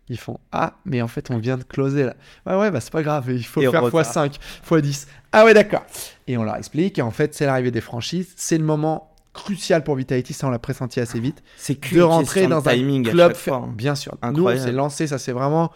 Ils 0.10 0.20
font 0.20 0.40
Ah, 0.52 0.74
mais 0.86 1.02
en 1.02 1.08
fait, 1.08 1.32
on 1.32 1.38
vient 1.38 1.58
de 1.58 1.64
closer 1.64 2.04
là. 2.04 2.16
Ouais, 2.46 2.56
ouais, 2.56 2.72
bah 2.72 2.82
c'est 2.82 2.92
pas 2.92 3.04
grave. 3.04 3.26
Il 3.30 3.46
faut 3.46 3.62
Et 3.62 3.70
faire 3.70 3.82
retard. 3.84 4.02
x5, 4.02 4.36
x10. 4.68 5.08
Ah, 5.32 5.46
ouais, 5.46 5.54
d'accord. 5.54 5.84
Et 6.28 6.38
on 6.38 6.44
leur 6.44 6.58
explique. 6.58 7.00
Et 7.00 7.02
en 7.02 7.12
fait, 7.12 7.34
c'est 7.34 7.46
l'arrivée 7.46 7.72
des 7.72 7.82
franchises. 7.82 8.34
C'est 8.36 8.58
le 8.58 8.66
moment 8.66 9.14
crucial 9.34 9.84
pour 9.84 9.96
Vitality. 9.96 10.34
Ça, 10.34 10.48
on 10.48 10.50
l'a 10.50 10.60
pressenti 10.60 11.00
assez 11.00 11.20
vite 11.20 11.42
C'est 11.58 11.80
de 11.94 12.02
rentrer 12.02 12.48
dans 12.48 12.68
un 12.68 12.74
timing 12.74 13.10
club 13.10 13.34
hein. 13.48 13.70
bien 13.76 13.96
sûr 13.96 14.12
nous 14.22 14.28
on 14.28 14.32
Incroyable. 14.32 14.66
s'est 14.66 14.72
lancé 14.72 15.08
ça 15.08 15.18
c'est 15.18 15.32
vraiment 15.32 15.72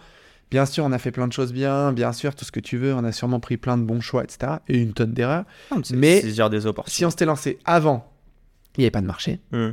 bien 0.51 0.65
sûr 0.65 0.85
on 0.85 0.91
a 0.91 0.97
fait 0.97 1.11
plein 1.11 1.27
de 1.27 1.33
choses 1.33 1.53
bien 1.53 1.91
bien 1.93 2.13
sûr 2.13 2.35
tout 2.35 2.45
ce 2.45 2.51
que 2.51 2.59
tu 2.59 2.77
veux 2.77 2.93
on 2.93 3.03
a 3.03 3.11
sûrement 3.11 3.39
pris 3.39 3.57
plein 3.57 3.77
de 3.77 3.83
bons 3.83 4.01
choix 4.01 4.23
etc 4.23 4.53
et 4.67 4.77
une 4.79 4.93
tonne 4.93 5.13
d'erreurs. 5.13 5.45
Mais- 5.91 6.21
des 6.21 6.67
si 6.87 7.05
on 7.05 7.09
s'était 7.09 7.25
lancé 7.25 7.59
avant 7.65 8.11
il 8.77 8.81
n'y 8.81 8.85
avait 8.85 8.91
pas 8.91 9.01
de 9.01 9.07
marché. 9.07 9.39
Hmm. 9.51 9.71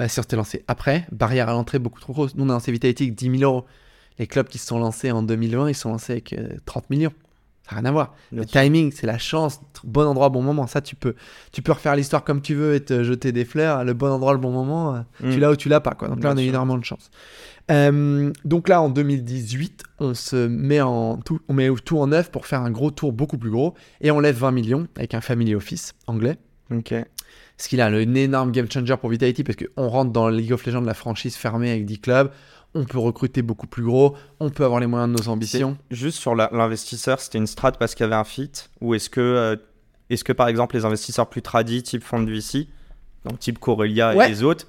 Euh, 0.00 0.08
si 0.08 0.18
on 0.18 0.22
s'était 0.22 0.36
lancé 0.36 0.64
après 0.66 1.06
barrière 1.12 1.48
à 1.48 1.52
l'entrée 1.52 1.78
beaucoup 1.78 2.00
trop 2.00 2.12
grosse. 2.12 2.34
Nous 2.34 2.44
on 2.44 2.48
a 2.48 2.52
lancé 2.52 2.72
Vitality 2.72 3.04
avec 3.04 3.14
10 3.14 3.38
000 3.38 3.42
euros. 3.42 3.64
Les 4.18 4.26
clubs 4.26 4.48
qui 4.48 4.58
se 4.58 4.66
sont 4.66 4.78
lancés 4.78 5.12
en 5.12 5.22
2020 5.22 5.68
ils 5.68 5.74
se 5.74 5.82
sont 5.82 5.90
lancés 5.90 6.12
avec 6.12 6.32
euh, 6.32 6.56
30 6.66 6.90
millions 6.90 7.12
ça 7.68 7.74
n'a 7.74 7.80
rien 7.82 7.88
à 7.88 7.92
voir 7.92 8.14
Bien 8.32 8.42
le 8.42 8.48
sûr. 8.48 8.60
timing, 8.62 8.92
c'est 8.92 9.06
la 9.06 9.18
chance, 9.18 9.60
bon 9.84 10.06
endroit, 10.06 10.28
bon 10.30 10.42
moment. 10.42 10.66
Ça, 10.66 10.80
tu 10.80 10.96
peux, 10.96 11.14
tu 11.52 11.60
peux 11.62 11.72
refaire 11.72 11.94
l'histoire 11.96 12.24
comme 12.24 12.40
tu 12.40 12.54
veux 12.54 12.74
et 12.74 12.80
te 12.80 13.02
jeter 13.04 13.32
des 13.32 13.44
fleurs. 13.44 13.84
Le 13.84 13.92
bon 13.94 14.10
endroit, 14.10 14.32
le 14.32 14.38
bon 14.38 14.50
moment, 14.50 14.94
euh, 14.94 15.00
tu 15.30 15.38
l'as 15.38 15.50
ou 15.50 15.56
tu 15.56 15.68
l'as 15.68 15.80
pas. 15.80 15.90
Quoi. 15.92 16.08
Donc 16.08 16.18
là, 16.22 16.30
Bien 16.30 16.30
on 16.34 16.36
a 16.38 16.40
sûr. 16.40 16.48
énormément 16.48 16.78
de 16.78 16.84
chance. 16.84 17.10
Euh, 17.70 18.32
donc 18.44 18.68
là, 18.68 18.80
en 18.80 18.88
2018, 18.88 19.82
on 19.98 20.14
se 20.14 20.46
met 20.46 20.80
en 20.80 21.18
tout, 21.18 21.40
on 21.48 21.52
met 21.54 21.68
tout 21.84 21.98
en 21.98 22.06
neuf 22.06 22.30
pour 22.30 22.46
faire 22.46 22.62
un 22.62 22.70
gros 22.70 22.90
tour 22.90 23.12
beaucoup 23.12 23.36
plus 23.36 23.50
gros 23.50 23.74
et 24.00 24.10
on 24.10 24.20
lève 24.20 24.36
20 24.38 24.50
millions 24.52 24.86
avec 24.96 25.12
un 25.14 25.20
family 25.20 25.54
office 25.54 25.92
anglais. 26.06 26.36
Ok. 26.74 26.94
Ce 27.60 27.68
qu'il 27.68 27.80
a 27.80 27.86
un 27.86 28.14
énorme 28.14 28.52
game 28.52 28.70
changer 28.70 28.96
pour 28.96 29.10
Vitality 29.10 29.42
parce 29.42 29.56
qu'on 29.56 29.88
rentre 29.88 30.12
dans 30.12 30.28
League 30.28 30.52
of 30.52 30.64
Legends, 30.64 30.80
la 30.80 30.94
franchise 30.94 31.34
fermée 31.36 31.70
avec 31.72 31.84
10 31.86 31.98
clubs. 31.98 32.30
On 32.74 32.84
peut 32.84 32.98
recruter 32.98 33.42
beaucoup 33.42 33.66
plus 33.66 33.82
gros. 33.82 34.14
On 34.40 34.50
peut 34.50 34.64
avoir 34.64 34.80
les 34.80 34.86
moyens 34.86 35.12
de 35.14 35.22
nos 35.22 35.28
ambitions. 35.32 35.76
Juste 35.90 36.18
sur 36.18 36.34
l'investisseur, 36.34 37.20
c'était 37.20 37.38
une 37.38 37.46
strat 37.46 37.72
parce 37.72 37.94
qu'il 37.94 38.04
y 38.04 38.06
avait 38.06 38.14
un 38.14 38.24
fit 38.24 38.50
Ou 38.80 38.94
est-ce 38.94 39.08
que, 39.10 39.20
euh, 39.20 39.56
que 40.24 40.32
par 40.32 40.48
exemple 40.48 40.76
les 40.76 40.84
investisseurs 40.84 41.28
plus 41.28 41.42
tradis, 41.42 41.82
type 41.82 42.04
fonds 42.04 42.22
de 42.22 42.30
VC, 42.30 42.68
donc 43.24 43.38
type 43.38 43.58
Corelia 43.58 44.14
Ouais. 44.14 44.26
et 44.26 44.28
les 44.28 44.42
autres, 44.42 44.66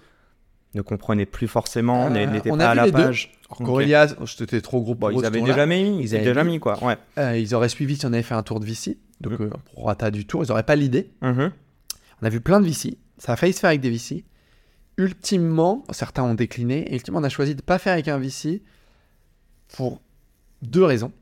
ne 0.75 0.81
comprenaient 0.81 1.25
plus 1.25 1.47
forcément, 1.47 2.07
Euh, 2.07 2.25
n'étaient 2.25 2.51
on 2.51 2.57
pas 2.57 2.69
à 2.71 2.75
la 2.75 2.91
page. 2.91 3.31
Corelia, 3.49 4.07
c'était 4.25 4.62
trop 4.62 4.81
gros 4.81 4.95
Bon, 4.95 5.09
eux, 5.09 5.13
ils 5.17 5.25
avaient 5.25 5.41
déjà 5.41 5.65
mis, 5.65 5.99
Ils 6.01 6.15
avaient 6.15 6.23
déjà 6.25 6.43
mis. 6.43 6.59
quoi. 6.59 6.81
Ouais. 6.83 6.97
Euh, 7.17 7.38
ils 7.38 7.53
auraient 7.55 7.69
suivi 7.69 7.97
si 7.97 8.05
on 8.05 8.13
avait 8.13 8.21
fait 8.23 8.35
un 8.35 8.43
tour 8.43 8.59
de 8.59 8.65
VC. 8.65 8.97
Donc, 9.21 9.39
Mhm. 9.39 9.47
euh, 9.47 9.49
pour 9.73 9.85
rata 9.88 10.12
du 10.12 10.25
tour, 10.25 10.43
ils 10.43 10.47
n'auraient 10.49 10.63
pas 10.63 10.75
l'idée. 10.75 11.09
Mhm. 11.21 11.51
On 12.21 12.25
a 12.25 12.29
vu 12.29 12.39
plein 12.41 12.59
de 12.62 12.65
VC. 12.65 12.97
Ça 13.17 13.33
a 13.33 13.35
failli 13.35 13.51
se 13.53 13.59
faire 13.59 13.69
avec 13.69 13.81
des 13.81 13.89
VC. 13.89 14.23
Ultimement, 14.99 15.83
certains 15.91 16.23
ont 16.23 16.33
décliné. 16.33 16.91
Et 16.91 16.95
ultimement, 16.95 17.19
on 17.19 17.23
a 17.23 17.29
choisi 17.29 17.55
de 17.55 17.62
ne 17.62 17.65
pas 17.65 17.79
faire 17.79 17.93
avec 17.93 18.09
un 18.09 18.17
VC 18.17 18.62
pour 19.75 20.01
deux 20.62 20.83
raisons. 20.83 21.13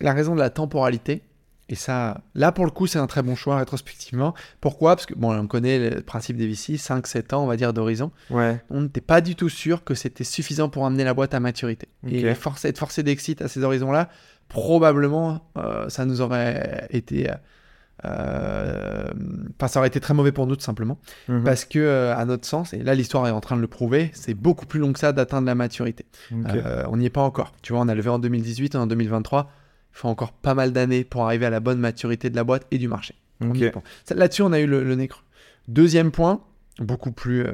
La 0.00 0.14
raison 0.14 0.34
de 0.34 0.40
la 0.40 0.48
temporalité. 0.48 1.22
Et 1.68 1.74
ça, 1.74 2.22
là, 2.34 2.50
pour 2.50 2.64
le 2.64 2.70
coup, 2.70 2.86
c'est 2.86 2.98
un 2.98 3.06
très 3.06 3.22
bon 3.22 3.36
choix 3.36 3.58
rétrospectivement. 3.58 4.34
Pourquoi? 4.62 4.96
Parce 4.96 5.04
que, 5.04 5.14
bon, 5.14 5.32
on 5.38 5.46
connaît 5.46 5.90
le 5.90 6.00
principe 6.00 6.36
des 6.38 6.46
VC, 6.48 6.76
5-7 6.76 7.34
ans, 7.34 7.44
on 7.44 7.46
va 7.46 7.56
dire, 7.56 7.72
d'horizon. 7.74 8.10
Ouais. 8.30 8.60
On 8.70 8.80
n'était 8.80 9.02
pas 9.02 9.20
du 9.20 9.36
tout 9.36 9.50
sûr 9.50 9.84
que 9.84 9.94
c'était 9.94 10.24
suffisant 10.24 10.70
pour 10.70 10.86
amener 10.86 11.04
la 11.04 11.12
boîte 11.14 11.34
à 11.34 11.40
maturité. 11.40 11.88
Et 12.08 12.24
être 12.24 12.78
forcé 12.78 13.02
d'exit 13.02 13.42
à 13.42 13.48
ces 13.48 13.62
horizons-là, 13.62 14.08
probablement, 14.48 15.46
euh, 15.58 15.88
ça 15.90 16.06
nous 16.06 16.22
aurait 16.22 16.88
été. 16.90 17.30
euh, 17.30 17.34
Enfin, 18.02 19.68
ça 19.68 19.80
aurait 19.80 19.88
été 19.88 20.00
très 20.00 20.14
mauvais 20.14 20.32
pour 20.32 20.46
nous, 20.46 20.56
tout 20.56 20.62
simplement. 20.62 20.98
Mhm. 21.28 21.44
Parce 21.44 21.64
que, 21.64 21.78
euh, 21.78 22.16
à 22.16 22.24
notre 22.24 22.46
sens, 22.46 22.72
et 22.72 22.82
là, 22.82 22.94
l'histoire 22.94 23.26
est 23.26 23.32
en 23.32 23.40
train 23.40 23.56
de 23.56 23.60
le 23.60 23.66
prouver, 23.66 24.10
c'est 24.14 24.34
beaucoup 24.34 24.66
plus 24.66 24.80
long 24.80 24.92
que 24.92 24.98
ça 24.98 25.12
d'atteindre 25.12 25.46
la 25.46 25.54
maturité. 25.54 26.06
Euh, 26.32 26.84
on 26.88 26.96
n'y 26.96 27.06
est 27.06 27.10
pas 27.10 27.22
encore. 27.22 27.52
Tu 27.62 27.72
vois, 27.72 27.82
on 27.82 27.88
a 27.88 27.94
levé 27.94 28.08
en 28.08 28.18
2018, 28.18 28.74
en 28.76 28.86
2023. 28.86 29.50
Il 29.92 29.98
faut 29.98 30.08
encore 30.08 30.32
pas 30.32 30.54
mal 30.54 30.72
d'années 30.72 31.04
pour 31.04 31.24
arriver 31.24 31.46
à 31.46 31.50
la 31.50 31.60
bonne 31.60 31.78
maturité 31.78 32.30
de 32.30 32.36
la 32.36 32.44
boîte 32.44 32.66
et 32.70 32.78
du 32.78 32.88
marché. 32.88 33.14
Là-dessus, 34.10 34.42
on 34.42 34.52
a 34.52 34.60
eu 34.60 34.66
le, 34.66 34.84
le 34.84 34.94
nez 34.94 35.08
creux. 35.08 35.22
Deuxième 35.68 36.10
point, 36.10 36.40
beaucoup 36.78 37.12
plus 37.12 37.44
euh, 37.46 37.52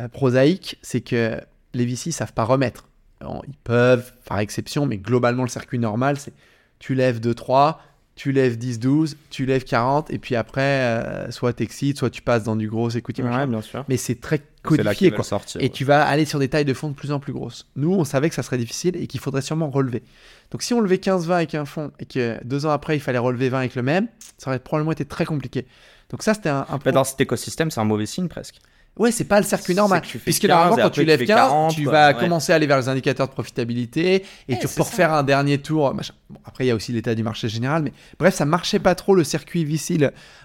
euh, 0.00 0.08
prosaïque, 0.08 0.78
c'est 0.82 1.00
que 1.00 1.40
les 1.74 1.86
VC 1.86 2.10
savent 2.10 2.32
pas 2.32 2.44
remettre. 2.44 2.88
Alors, 3.20 3.42
ils 3.46 3.56
peuvent, 3.56 4.12
par 4.26 4.38
exception, 4.38 4.86
mais 4.86 4.98
globalement, 4.98 5.42
le 5.42 5.48
circuit 5.48 5.78
normal, 5.78 6.18
c'est 6.18 6.32
tu 6.78 6.94
lèves 6.94 7.20
2-3, 7.20 7.76
tu 8.14 8.32
lèves 8.32 8.56
10-12, 8.58 9.14
tu 9.30 9.46
lèves 9.46 9.64
40, 9.64 10.10
et 10.10 10.18
puis 10.18 10.36
après, 10.36 10.60
euh, 10.60 11.30
soit 11.30 11.52
t'excites, 11.54 11.98
soit 11.98 12.10
tu 12.10 12.20
passes 12.20 12.44
dans 12.44 12.56
du 12.56 12.68
gros 12.68 12.88
machin. 12.88 13.40
Ouais, 13.40 13.46
bien 13.46 13.62
sûr. 13.62 13.84
Mais 13.88 13.96
c'est 13.96 14.20
très 14.20 14.36
là 14.36 14.42
codifié, 14.62 15.10
quoi. 15.10 15.24
sortir. 15.24 15.62
Et 15.62 15.70
tu 15.70 15.84
vas 15.84 16.06
aller 16.06 16.24
sur 16.24 16.38
des 16.38 16.48
tailles 16.48 16.64
de 16.64 16.74
fonds 16.74 16.88
de 16.88 16.94
plus 16.94 17.10
en 17.10 17.20
plus 17.20 17.32
grosses. 17.32 17.66
Nous, 17.74 17.92
on 17.92 18.04
savait 18.04 18.28
que 18.28 18.34
ça 18.34 18.42
serait 18.42 18.58
difficile 18.58 18.96
et 18.96 19.06
qu'il 19.06 19.20
faudrait 19.20 19.42
sûrement 19.42 19.70
relever. 19.70 20.02
Donc, 20.50 20.62
si 20.62 20.74
on 20.74 20.80
levait 20.80 20.96
15-20 20.96 21.32
avec 21.32 21.54
un 21.54 21.64
fonds 21.64 21.90
et 21.98 22.04
que 22.04 22.38
deux 22.44 22.66
ans 22.66 22.70
après, 22.70 22.96
il 22.96 23.00
fallait 23.00 23.18
relever 23.18 23.48
20 23.48 23.58
avec 23.58 23.74
le 23.74 23.82
même, 23.82 24.08
ça 24.36 24.50
aurait 24.50 24.58
probablement 24.58 24.92
été 24.92 25.04
très 25.04 25.24
compliqué. 25.24 25.66
Donc, 26.10 26.22
ça, 26.22 26.34
c'était 26.34 26.50
un, 26.50 26.66
un 26.68 26.92
dans 26.92 27.04
cet 27.04 27.20
écosystème, 27.22 27.70
c'est 27.70 27.80
un 27.80 27.84
mauvais 27.84 28.06
signe 28.06 28.28
presque. 28.28 28.60
Ouais, 28.98 29.10
c'est 29.10 29.24
pas 29.24 29.40
le 29.40 29.46
circuit 29.46 29.74
normal. 29.74 30.02
tu 30.02 30.18
Puisque 30.18 30.42
15 30.42 30.50
normalement, 30.50 30.76
quand 30.76 30.90
tu 30.90 31.04
lèves 31.04 31.20
fais 31.20 31.26
15, 31.26 31.36
40, 31.36 31.74
tu 31.74 31.84
quoi. 31.84 31.92
vas 31.92 32.08
Ouais. 32.12 32.20
commencer 32.20 32.52
à 32.52 32.56
aller 32.56 32.66
vers 32.66 32.76
les 32.78 32.88
indicateurs 32.90 33.26
de 33.26 33.32
profitabilité 33.32 34.16
et 34.48 34.52
Ouais, 34.52 34.58
tu 34.60 34.68
peux 34.68 34.82
refaire 34.82 35.12
un 35.14 35.22
dernier 35.22 35.58
tour. 35.58 35.94
machin. 35.94 36.12
Bon, 36.28 36.38
après, 36.44 36.64
il 36.64 36.68
y 36.68 36.70
a 36.70 36.74
aussi 36.74 36.92
l'état 36.92 37.14
du 37.14 37.22
marché 37.22 37.48
général, 37.48 37.82
mais 37.84 37.92
bref, 38.18 38.34
ça 38.34 38.44
marchait 38.44 38.78
pas 38.80 38.94
trop. 38.94 39.14
Le 39.14 39.24
circuit 39.24 39.64
VC 39.64 39.98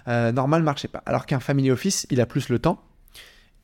euh, 0.08 0.32
normal 0.32 0.62
marchait 0.62 0.88
pas. 0.88 1.02
Alors 1.04 1.26
qu'un 1.26 1.40
family 1.40 1.70
office, 1.70 2.06
il 2.10 2.20
a 2.22 2.26
plus 2.26 2.48
le 2.48 2.58
temps 2.58 2.80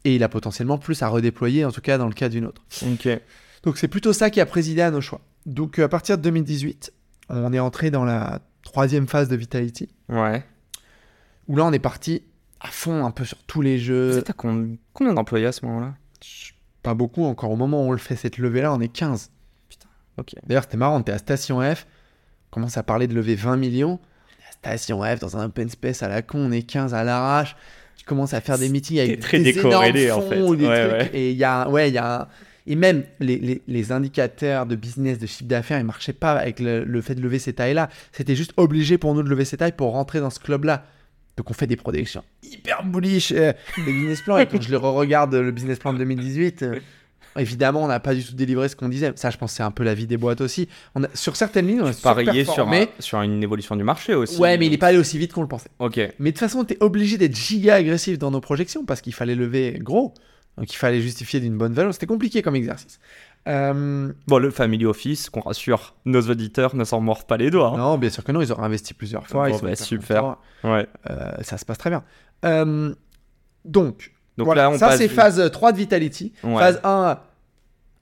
et 0.05 0.15
il 0.17 0.23
a 0.23 0.29
potentiellement 0.29 0.77
plus 0.77 1.03
à 1.03 1.09
redéployer, 1.09 1.65
en 1.65 1.73
tout 1.73 1.81
cas 1.81 1.97
dans 1.97 2.07
le 2.09 2.13
cas 2.13 2.29
d'une 2.29 2.45
autre. 2.45 2.63
Donc 3.63 3.79
c'est 3.79 3.89
plutôt 3.89 4.13
ça 4.13 4.29
qui 4.29 4.41
a 4.43 4.47
présidé 4.47 4.83
à 4.83 4.91
nos 4.91 5.01
choix. 5.01 5.23
Donc 5.47 5.79
euh, 5.79 5.85
à 5.85 5.89
partir 5.89 6.19
de 6.19 6.23
2018, 6.23 6.93
on 7.31 7.55
est 7.55 7.59
entré 7.59 7.91
dans 7.91 8.05
la 8.05 8.41
troisième 8.63 9.09
phase 9.09 9.29
de 9.29 9.37
Vitality, 9.37 9.89
Ouais. 10.11 10.45
où 11.49 11.57
là 11.57 11.65
on 11.65 11.73
est 11.73 11.79
parti 11.79 12.23
à 12.65 12.69
fond 12.69 13.05
un 13.05 13.11
peu 13.13 13.25
sur 13.25 13.39
tous 13.45 13.63
les 13.63 13.79
jeux. 13.79 14.23
T'as 14.25 14.33
combien 14.33 15.13
d'employés 15.15 15.47
à 15.47 15.53
ce 15.53 15.65
moment-là? 15.67 15.95
Pas 16.83 16.95
beaucoup 16.95 17.25
encore, 17.25 17.51
au 17.51 17.57
moment 17.57 17.85
où 17.85 17.89
on 17.89 17.93
le 17.93 17.99
fait 17.99 18.17
cette 18.17 18.39
levée-là, 18.39 18.73
on 18.75 18.81
est 18.81 18.89
15. 18.89 19.31
Ok. 20.19 20.35
D'ailleurs 20.47 20.65
c'était 20.65 20.77
marrant, 20.77 20.97
on 20.97 21.01
était 21.01 21.13
à 21.13 21.19
Station 21.19 21.61
F, 21.61 21.87
on 22.51 22.55
commence 22.55 22.77
à 22.77 22.83
parler 22.83 23.07
de 23.07 23.15
lever 23.15 23.35
20 23.35 23.57
millions. 23.57 23.99
À 24.49 24.53
Station 24.53 25.03
F, 25.03 25.19
dans 25.21 25.37
un 25.37 25.47
open 25.47 25.69
space 25.69 26.03
à 26.03 26.09
la 26.09 26.23
con, 26.23 26.39
on 26.39 26.53
est 26.53 26.63
15 26.63 26.95
à 26.95 27.05
l'arrache. 27.05 27.57
Tu 27.97 28.05
commences 28.05 28.35
à 28.35 28.41
faire 28.41 28.59
des 28.59 28.69
meetings 28.69 28.99
avec 28.99 29.13
T'es 29.17 29.21
très 29.21 29.39
des 29.41 29.53
décorrélé, 29.55 30.05
énormes 30.05 30.19
en 30.21 30.23
fonds 30.23 30.31
fait. 30.31 30.41
ou 30.43 30.57
des 30.57 30.67
Ouais, 30.67 30.89
trucs. 30.99 31.13
ouais. 31.13 31.19
Et 31.19 31.31
il 31.33 31.37
y 31.37 31.45
a, 31.45 31.69
ouais, 31.69 31.89
il 31.91 31.95
y 31.95 31.99
a, 31.99 32.29
et 32.67 32.77
même 32.77 33.05
les, 33.21 33.39
les- 33.39 33.63
les 33.67 33.93
indicateurs 33.93 34.67
de 34.67 34.75
business, 34.77 35.19
de 35.19 35.27
chiffre 35.27 35.45
d'affaires, 35.49 35.79
ils 35.81 35.85
marchaient 35.85 36.13
pas 36.13 36.33
avec 36.33 36.61
le, 36.61 36.85
le 36.85 37.01
fait 37.03 37.15
de 37.15 37.21
lever 37.21 37.39
ces 37.39 37.53
tailles-là. 37.53 37.89
C'était 38.13 38.35
juste 38.37 38.53
obligé 38.57 38.99
pour 38.99 39.15
nous 39.15 39.23
de 39.23 39.29
lever 39.29 39.45
ces 39.45 39.57
tailles 39.57 39.73
pour 39.73 39.93
rentrer 39.93 40.21
dans 40.21 40.31
ce 40.31 40.39
club-là. 40.41 40.85
Donc 41.37 41.51
on 41.51 41.55
fait 41.55 41.67
des 41.67 41.77
projections 41.77 42.23
hyper 42.53 42.85
bullish, 42.85 43.33
euh, 43.33 43.53
des 43.77 43.93
business 43.93 44.21
plans. 44.23 44.39
Et 44.39 44.47
quand 44.47 44.61
je 44.61 44.71
le 44.71 44.77
re-regarde, 44.77 45.35
le 45.35 45.51
business 45.51 45.79
plan 45.79 45.93
de 45.93 45.99
2018, 45.99 46.63
euh, 46.63 46.79
évidemment, 47.37 47.83
on 47.83 47.89
n'a 47.89 48.01
pas 48.01 48.15
du 48.15 48.25
tout 48.25 48.35
délivré 48.35 48.69
ce 48.69 48.77
qu'on 48.77 48.89
disait. 48.89 49.13
Ça, 49.17 49.31
je 49.31 49.37
pense, 49.39 49.53
c'est 49.53 49.63
un 49.63 49.71
peu 49.71 49.83
la 49.85 49.95
vie 49.95 50.07
des 50.07 50.17
boîtes 50.17 50.41
aussi. 50.41 50.69
On 50.95 51.03
a, 51.05 51.09
sur 51.15 51.37
certaines 51.37 51.67
lignes, 51.67 51.83
on 51.83 51.87
a 51.87 51.93
sur, 51.93 52.69
un- 52.69 52.87
sur 53.01 53.21
une 53.23 53.43
évolution 53.43 53.77
du 53.77 53.85
marché 53.85 54.15
aussi. 54.15 54.39
Ouais, 54.41 54.57
mais 54.59 54.67
il 54.67 54.71
n'est 54.71 54.79
pas 54.79 54.89
allé 54.89 54.99
aussi 54.99 55.19
vite 55.19 55.33
qu'on 55.33 55.43
le 55.43 55.49
pensait. 55.49 55.71
Ok. 55.79 55.97
Mais 55.97 56.31
de 56.31 56.37
toute 56.37 56.39
façon, 56.39 56.59
on 56.61 56.63
était 56.65 56.79
obligé 56.81 57.19
d'être 57.19 57.37
giga 57.37 57.75
agressif 57.75 58.19
dans 58.19 58.31
nos 58.31 58.41
projections 58.41 58.85
parce 58.85 59.01
qu'il 59.01 59.15
fallait 59.15 59.35
lever 59.35 59.79
gros. 59.81 60.15
Donc 60.57 60.73
il 60.73 60.77
fallait 60.77 61.01
justifier 61.01 61.41
d'une 61.41 61.59
bonne 61.59 61.73
valeur. 61.73 61.93
C'était 61.93 62.07
compliqué 62.07 62.41
comme 62.41 62.55
exercice. 62.55 63.01
Euh, 63.49 64.13
Bon, 64.29 64.39
le 64.39 64.51
Family 64.51 64.87
Office, 64.87 65.29
qu'on 65.29 65.41
rassure, 65.41 65.95
nos 66.05 66.23
auditeurs 66.23 66.77
ne 66.77 66.85
s'en 66.85 67.01
mordent 67.01 67.27
pas 67.27 67.37
les 67.37 67.51
doigts. 67.51 67.73
hein. 67.75 67.79
Non, 67.79 67.99
bien 67.99 68.09
sûr 68.09 68.23
que 68.25 68.31
non, 68.33 68.41
ils 68.41 68.53
auraient 68.53 68.63
investi 68.65 68.95
plusieurs 68.95 69.27
fois. 69.27 69.49
Bon, 69.49 69.55
ils 69.55 69.59
sont 69.59 69.67
bah, 69.67 69.77
super. 69.77 70.37
Ouais. 70.63 70.87
Euh, 71.11 71.33
ça 71.43 71.59
se 71.59 71.65
passe 71.65 71.79
très 71.79 71.91
bien. 71.91 72.05
Euh, 72.45 72.95
donc, 73.65 74.13
Donc 74.37 74.47
voilà, 74.47 74.63
là, 74.65 74.71
on 74.71 74.79
ça 74.79 74.89
passe 74.89 74.99
c'est 74.99 75.09
phase 75.09 75.51
3 75.51 75.73
de 75.73 75.79
Vitality. 75.79 76.33
Ouais. 76.43 76.59
Phase 76.59 76.81
1, 76.85 77.19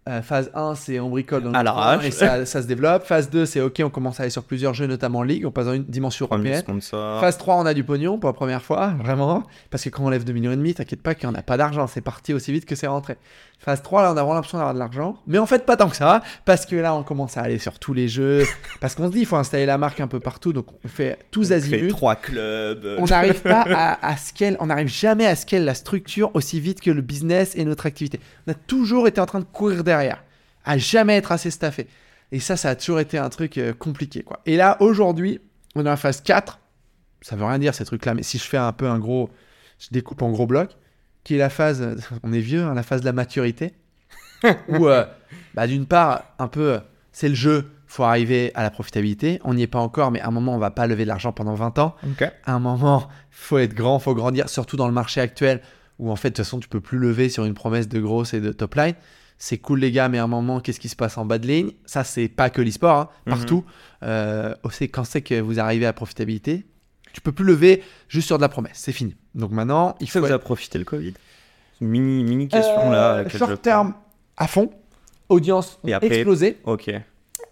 Euh, 0.08 0.20
phase 0.20 0.50
1, 0.52 0.74
c'est 0.74 0.98
on 0.98 1.10
bricole 1.10 1.44
dans 1.44 1.50
le 1.52 2.04
et 2.04 2.10
ça, 2.10 2.44
ça 2.44 2.60
se 2.60 2.66
développe. 2.66 3.04
Phase 3.04 3.30
2, 3.30 3.46
c'est 3.46 3.60
ok, 3.60 3.82
on 3.84 3.88
commence 3.90 4.18
à 4.18 4.24
aller 4.24 4.30
sur 4.30 4.42
plusieurs 4.42 4.74
jeux, 4.74 4.88
notamment 4.88 5.22
League, 5.22 5.46
on 5.46 5.52
passe 5.52 5.66
dans 5.66 5.74
une 5.74 5.84
dimension 5.84 6.26
européenne. 6.26 6.64
Phase 7.20 7.38
3, 7.38 7.54
on 7.54 7.66
a 7.66 7.72
du 7.72 7.84
pognon 7.84 8.18
pour 8.18 8.28
la 8.28 8.32
première 8.34 8.62
fois, 8.62 8.94
vraiment. 8.98 9.44
Parce 9.70 9.84
que 9.84 9.90
quand 9.90 10.02
on 10.04 10.08
lève 10.10 10.24
2 10.24 10.32
millions 10.32 10.50
et 10.50 10.56
demi, 10.56 10.74
t'inquiète 10.74 11.02
pas 11.02 11.14
qu'il 11.14 11.28
n'y 11.28 11.36
en 11.36 11.38
a 11.38 11.42
pas 11.42 11.56
d'argent, 11.56 11.86
c'est 11.86 12.00
parti 12.00 12.34
aussi 12.34 12.50
vite 12.50 12.66
que 12.66 12.74
c'est 12.74 12.88
rentré. 12.88 13.16
Phase 13.64 13.80
3, 13.80 14.02
là, 14.02 14.08
on 14.08 14.10
a 14.10 14.14
vraiment 14.14 14.34
l'impression 14.34 14.58
d'avoir 14.58 14.74
de 14.74 14.78
l'argent. 14.80 15.16
Mais 15.28 15.38
en 15.38 15.46
fait, 15.46 15.64
pas 15.64 15.76
tant 15.76 15.88
que 15.88 15.94
ça, 15.94 16.20
parce 16.44 16.66
que 16.66 16.74
là, 16.74 16.96
on 16.96 17.04
commence 17.04 17.36
à 17.36 17.42
aller 17.42 17.58
sur 17.58 17.78
tous 17.78 17.94
les 17.94 18.08
jeux. 18.08 18.44
parce 18.80 18.96
qu'on 18.96 19.06
se 19.06 19.12
dit, 19.12 19.20
il 19.20 19.26
faut 19.26 19.36
installer 19.36 19.66
la 19.66 19.78
marque 19.78 20.00
un 20.00 20.08
peu 20.08 20.18
partout, 20.18 20.52
donc 20.52 20.66
on 20.84 20.88
fait 20.88 21.18
tous 21.30 21.52
azimuts. 21.52 21.86
trois 21.88 22.16
clubs. 22.16 22.96
On 22.98 23.04
n'arrive 23.04 23.40
pas 23.40 23.64
à, 23.68 24.04
à 24.04 24.16
scale, 24.16 24.56
on 24.58 24.66
n'arrive 24.66 24.88
jamais 24.88 25.26
à 25.26 25.36
scale 25.36 25.64
la 25.64 25.74
structure 25.74 26.32
aussi 26.34 26.58
vite 26.58 26.80
que 26.80 26.90
le 26.90 27.02
business 27.02 27.54
et 27.54 27.64
notre 27.64 27.86
activité. 27.86 28.18
On 28.48 28.50
a 28.50 28.54
toujours 28.54 29.06
été 29.06 29.20
en 29.20 29.26
train 29.26 29.38
de 29.38 29.44
courir 29.44 29.84
derrière, 29.84 30.24
à 30.64 30.76
jamais 30.76 31.16
être 31.16 31.30
assez 31.30 31.52
staffé. 31.52 31.86
Et 32.32 32.40
ça, 32.40 32.56
ça 32.56 32.70
a 32.70 32.74
toujours 32.74 32.98
été 32.98 33.16
un 33.16 33.28
truc 33.28 33.58
euh, 33.58 33.72
compliqué, 33.72 34.24
quoi. 34.24 34.40
Et 34.44 34.56
là, 34.56 34.76
aujourd'hui, 34.80 35.40
on 35.76 35.86
est 35.86 35.90
en 35.90 35.96
phase 35.96 36.20
4. 36.20 36.58
Ça 37.20 37.36
veut 37.36 37.44
rien 37.44 37.60
dire 37.60 37.74
ces 37.74 37.84
trucs-là, 37.84 38.14
mais 38.14 38.24
si 38.24 38.38
je 38.38 38.44
fais 38.44 38.56
un 38.56 38.72
peu 38.72 38.88
un 38.88 38.98
gros, 38.98 39.30
je 39.78 39.86
découpe 39.92 40.22
en 40.22 40.32
gros 40.32 40.46
blocs, 40.46 40.76
qui 41.24 41.34
est 41.34 41.38
la 41.38 41.50
phase, 41.50 41.96
on 42.22 42.32
est 42.32 42.40
vieux, 42.40 42.62
hein, 42.62 42.74
la 42.74 42.82
phase 42.82 43.00
de 43.00 43.06
la 43.06 43.12
maturité, 43.12 43.72
où, 44.68 44.86
euh, 44.88 45.04
bah, 45.54 45.66
d'une 45.66 45.86
part, 45.86 46.24
un 46.38 46.48
peu, 46.48 46.72
euh, 46.74 46.78
c'est 47.12 47.28
le 47.28 47.34
jeu, 47.34 47.70
faut 47.86 48.04
arriver 48.04 48.52
à 48.54 48.62
la 48.62 48.70
profitabilité. 48.70 49.38
On 49.44 49.54
n'y 49.54 49.62
est 49.62 49.66
pas 49.66 49.78
encore, 49.78 50.10
mais 50.10 50.20
à 50.20 50.28
un 50.28 50.30
moment, 50.30 50.54
on 50.54 50.58
va 50.58 50.70
pas 50.70 50.86
lever 50.86 51.02
de 51.04 51.08
l'argent 51.08 51.32
pendant 51.32 51.54
20 51.54 51.78
ans 51.78 51.94
à 52.44 52.54
un 52.54 52.58
moment, 52.58 53.08
faut 53.30 53.58
être 53.58 53.74
grand, 53.74 53.98
faut 53.98 54.14
grandir, 54.14 54.48
surtout 54.48 54.76
dans 54.76 54.86
le 54.88 54.94
marché 54.94 55.20
actuel 55.20 55.60
où 55.98 56.10
en 56.10 56.16
fait, 56.16 56.30
de 56.30 56.34
toute 56.34 56.44
façon, 56.44 56.58
tu 56.58 56.68
peux 56.68 56.80
plus 56.80 56.98
lever 56.98 57.28
sur 57.28 57.44
une 57.44 57.52
promesse 57.54 57.86
de 57.88 58.00
grosse 58.00 58.32
et 58.34 58.40
de 58.40 58.50
top 58.50 58.74
line. 58.76 58.94
C'est 59.38 59.58
cool, 59.58 59.80
les 59.80 59.92
gars, 59.92 60.08
mais 60.08 60.18
à 60.18 60.24
un 60.24 60.28
moment, 60.28 60.58
qu'est-ce 60.60 60.80
qui 60.80 60.88
se 60.88 60.96
passe 60.96 61.18
en 61.18 61.24
bas 61.26 61.38
de 61.38 61.46
ligne? 61.46 61.72
Ça, 61.84 62.02
c'est 62.02 62.28
pas 62.28 62.48
que 62.48 62.62
l'e-sport, 62.62 62.98
hein, 62.98 63.08
Mhm. 63.26 63.30
partout. 63.34 63.64
Euh, 64.02 64.54
aussi, 64.62 64.88
quand 64.88 65.04
c'est 65.04 65.20
que 65.20 65.38
vous 65.40 65.60
arrivez 65.60 65.84
à 65.86 65.92
profitabilité, 65.92 66.64
tu 67.12 67.20
peux 67.20 67.32
plus 67.32 67.44
lever 67.44 67.82
juste 68.08 68.26
sur 68.26 68.36
de 68.36 68.42
la 68.42 68.48
promesse, 68.48 68.72
c'est 68.76 68.92
fini. 68.92 69.16
Donc 69.34 69.50
maintenant, 69.52 69.94
il 70.00 70.06
Ça 70.06 70.14
faut 70.14 70.20
vous 70.20 70.26
être- 70.26 70.32
a 70.32 70.38
profité 70.38 70.78
le 70.78 70.84
Covid? 70.84 71.14
Mini, 71.80 72.22
mini 72.24 72.48
question 72.48 72.90
là. 72.90 73.14
Euh, 73.16 73.24
je 73.28 73.38
short 73.38 73.60
terme 73.60 73.94
à 74.36 74.46
fond, 74.46 74.70
audience 75.28 75.78
Et 75.86 75.92
après- 75.92 76.08
explosée. 76.08 76.58
Ok. 76.64 76.90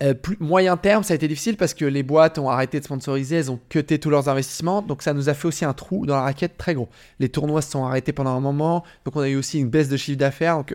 Euh, 0.02 0.14
plus, 0.14 0.36
moyen 0.40 0.76
terme, 0.78 1.02
ça 1.02 1.12
a 1.12 1.16
été 1.16 1.28
difficile 1.28 1.56
parce 1.58 1.74
que 1.74 1.84
les 1.84 2.02
boîtes 2.02 2.38
ont 2.38 2.48
arrêté 2.48 2.78
de 2.80 2.84
sponsoriser, 2.84 3.36
elles 3.36 3.50
ont 3.50 3.60
cuté 3.68 3.98
tous 3.98 4.08
leurs 4.08 4.28
investissements, 4.30 4.80
donc 4.80 5.02
ça 5.02 5.12
nous 5.12 5.28
a 5.28 5.34
fait 5.34 5.46
aussi 5.48 5.64
un 5.66 5.74
trou 5.74 6.06
dans 6.06 6.14
la 6.14 6.22
raquette 6.22 6.56
très 6.56 6.72
gros. 6.74 6.88
Les 7.18 7.28
tournois 7.28 7.60
se 7.60 7.72
sont 7.72 7.84
arrêtés 7.84 8.12
pendant 8.12 8.30
un 8.30 8.40
moment, 8.40 8.82
donc 9.04 9.16
on 9.16 9.20
a 9.20 9.28
eu 9.28 9.36
aussi 9.36 9.58
une 9.58 9.68
baisse 9.68 9.88
de 9.90 9.96
chiffre 9.98 10.16
d'affaires, 10.18 10.56
donc 10.56 10.74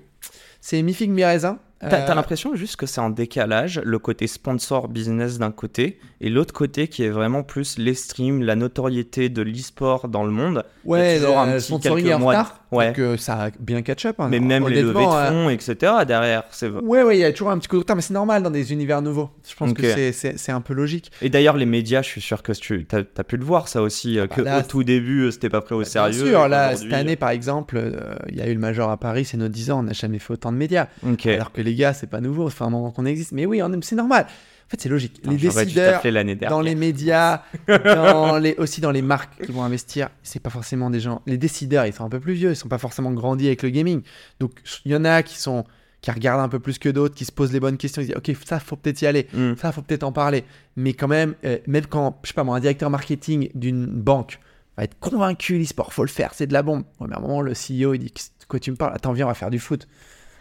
c'est 0.62 0.80
mi-figue, 0.84 1.10
mi-raisin. 1.10 1.58
T'as 1.58 1.60
Euh, 1.60 1.75
t'as 1.80 2.16
l'impression 2.16 2.56
juste 2.56 2.78
que 2.78 2.86
c'est 2.86 3.02
en 3.02 3.10
décalage, 3.10 3.82
le 3.84 4.00
côté 4.00 4.28
sponsor 4.28 4.88
business 4.88 5.38
d'un 5.38 5.52
côté, 5.52 6.00
et 6.22 6.30
l'autre 6.30 6.54
côté 6.54 6.88
qui 6.88 7.04
est 7.04 7.10
vraiment 7.10 7.44
plus 7.44 7.78
les 7.78 7.94
streams, 7.94 8.42
la 8.42 8.56
notoriété 8.56 9.30
de 9.30 9.42
l'e-sport 9.42 10.08
dans 10.08 10.24
le 10.24 10.32
monde. 10.32 10.64
ouais, 10.86 11.20
le 11.20 11.60
sponsoring 11.60 12.08
est 12.08 12.14
en 12.14 12.26
retard, 12.26 12.60
Ouais. 12.76 12.88
donc 12.88 13.00
euh, 13.00 13.18
ça 13.18 13.44
a 13.46 13.50
bien 13.60 13.82
catch-up. 13.82 14.16
hein. 14.20 14.28
Mais 14.30 14.40
même 14.40 14.68
les 14.68 14.82
levées 14.82 14.94
de 14.94 14.98
Honnêtement, 14.98 15.18
euh, 15.18 15.30
fonds, 15.30 15.50
etc. 15.50 15.94
derrière. 16.08 16.44
c'est- 16.52 16.70
Ouais, 16.70 17.04
ouais, 17.04 17.18
il 17.18 17.22
y 17.22 17.24
a 17.24 17.32
toujours 17.32 17.52
un 17.52 17.58
petit 17.58 17.68
coup 17.68 17.76
de 17.76 17.82
retard, 17.82 17.96
mais 17.96 18.02
c'est 18.02 18.14
normal 18.14 18.44
dans 18.44 18.52
des 18.52 18.72
univers 18.74 19.02
nouveaux. 19.02 19.30
Je 19.48 19.56
pense 19.56 19.74
que 19.74 19.82
c'est- 19.84 20.12
c'est 20.12 20.38
c'est 20.38 20.52
un 20.52 20.62
peu 20.62 20.74
logique. 20.74 21.12
Et 21.22 21.30
d'ailleurs, 21.30 21.58
les 21.58 21.66
médias, 21.66 22.02
je 22.02 22.08
suis 22.10 22.22
sûr 22.22 22.44
que 22.44 22.52
tu 22.52 22.86
as, 22.92 23.24
pu 23.24 23.38
le 23.38 23.46
voir 23.46 23.68
ça 23.68 23.82
aussi, 23.82 24.20
euh, 24.20 24.28
que 24.28 24.42
bah 24.42 24.52
là, 24.52 24.60
au 24.60 24.64
tout 24.64 24.84
début, 24.84 25.22
euh, 25.24 25.32
c'était 25.32 25.50
pas 25.50 25.62
pris 25.62 25.76
au 25.76 25.80
Bien 25.80 25.86
sérieux. 25.90 26.26
sûr, 26.28 26.46
et 26.46 26.50
là, 26.50 26.76
cette 26.76 26.92
année, 26.94 27.16
par 27.16 27.30
exemple, 27.30 27.78
euh, 27.78 28.16
il 28.30 28.36
y 28.36 28.42
a 28.42 28.48
eu 28.48 28.54
le 28.54 28.60
Major 28.60 28.90
à 28.90 28.98
Paris, 28.98 29.26
c'est 29.26 29.38
nos 29.38 29.48
10 29.48 29.72
ans, 29.72 29.80
on 29.80 29.84
n'a 29.84 29.94
jamais 29.94 30.20
fait 30.20 30.34
autant 30.34 30.52
de 30.52 30.58
médias. 30.58 30.88
Alors 31.26 31.52
que 31.52 31.62
les 31.62 31.76
gars, 31.76 31.94
c'est 31.94 32.08
pas 32.08 32.22
nouveau, 32.22 32.50
fait 32.50 32.64
un 32.64 32.70
moment 32.70 32.92
qu'on 32.92 33.06
existe. 33.06 33.32
Mais 33.32 33.46
oui, 33.46 33.62
c'est 33.82 33.96
normal. 33.96 34.26
En 34.66 34.70
fait, 34.70 34.82
c'est 34.82 34.90
logique. 34.90 35.20
Attends, 35.22 35.32
les 35.32 35.38
décideurs, 35.66 36.02
dans 36.50 36.62
les 36.62 36.74
médias, 36.76 37.44
dans 37.68 38.38
les, 38.40 38.56
aussi 38.56 38.82
dans 38.82 38.92
les 38.92 39.02
marques 39.04 39.46
qui 39.46 39.52
vont 39.52 39.64
investir, 39.64 40.10
c'est 40.24 40.40
pas 40.42 40.50
forcément 40.50 40.90
des 40.90 41.00
gens. 41.00 41.22
Les 41.28 41.38
décideurs, 41.38 41.86
ils 41.86 41.94
sont 41.94 42.04
un 42.04 42.10
peu 42.10 42.20
plus 42.20 42.34
vieux, 42.34 42.52
ils 42.52 42.56
sont 42.56 42.68
pas 42.68 42.80
forcément 42.80 43.12
grandis 43.12 43.46
avec 43.48 43.62
le 43.64 43.70
gaming. 43.70 44.02
Donc, 44.40 44.52
il 44.86 44.92
y 44.92 44.96
en 44.96 45.06
a 45.06 45.22
qui 45.24 45.38
sont 45.40 45.66
qui 46.02 46.12
regardent 46.12 46.42
un 46.42 46.50
peu 46.50 46.60
plus 46.60 46.78
que 46.78 46.88
d'autres, 46.90 47.16
qui 47.16 47.26
se 47.26 47.32
posent 47.32 47.52
les 47.52 47.60
bonnes 47.60 47.78
questions, 47.78 48.00
ils 48.02 48.06
disent 48.08 48.16
ok 48.16 48.32
ça 48.46 48.60
faut 48.60 48.76
peut-être 48.76 49.02
y 49.02 49.08
aller, 49.08 49.28
Hmm. 49.34 49.54
ça 49.56 49.72
faut 49.72 49.82
peut-être 49.82 50.04
en 50.04 50.12
parler. 50.12 50.44
Mais 50.76 50.94
quand 50.94 51.08
même, 51.08 51.34
euh, 51.46 51.58
même 51.66 51.88
quand 51.88 52.20
je 52.24 52.28
sais 52.28 52.34
pas 52.36 52.44
moi 52.44 52.56
un 52.58 52.60
directeur 52.60 52.92
marketing 52.92 53.50
d'une 53.56 53.88
banque 53.88 54.40
va 54.78 54.84
être 54.84 55.00
convaincu 55.00 55.58
l'e-sport, 55.58 55.94
faut 55.94 56.04
le 56.04 56.10
faire, 56.10 56.34
c'est 56.36 56.46
de 56.48 56.54
la 56.54 56.62
bombe. 56.62 56.84
Ouais, 57.00 57.08
mais 57.10 57.16
à 57.16 57.18
un 57.18 57.22
moment 57.22 57.42
le 57.42 57.54
CEO 57.54 57.94
il 57.96 58.00
dit 58.00 58.14
quoi 58.48 58.60
tu 58.60 58.70
me 58.70 58.76
parles? 58.76 58.94
Attends 58.96 59.14
viens 59.14 59.26
on 59.26 59.30
va 59.30 59.34
faire 59.36 59.50
du 59.50 59.58
foot. 59.60 59.88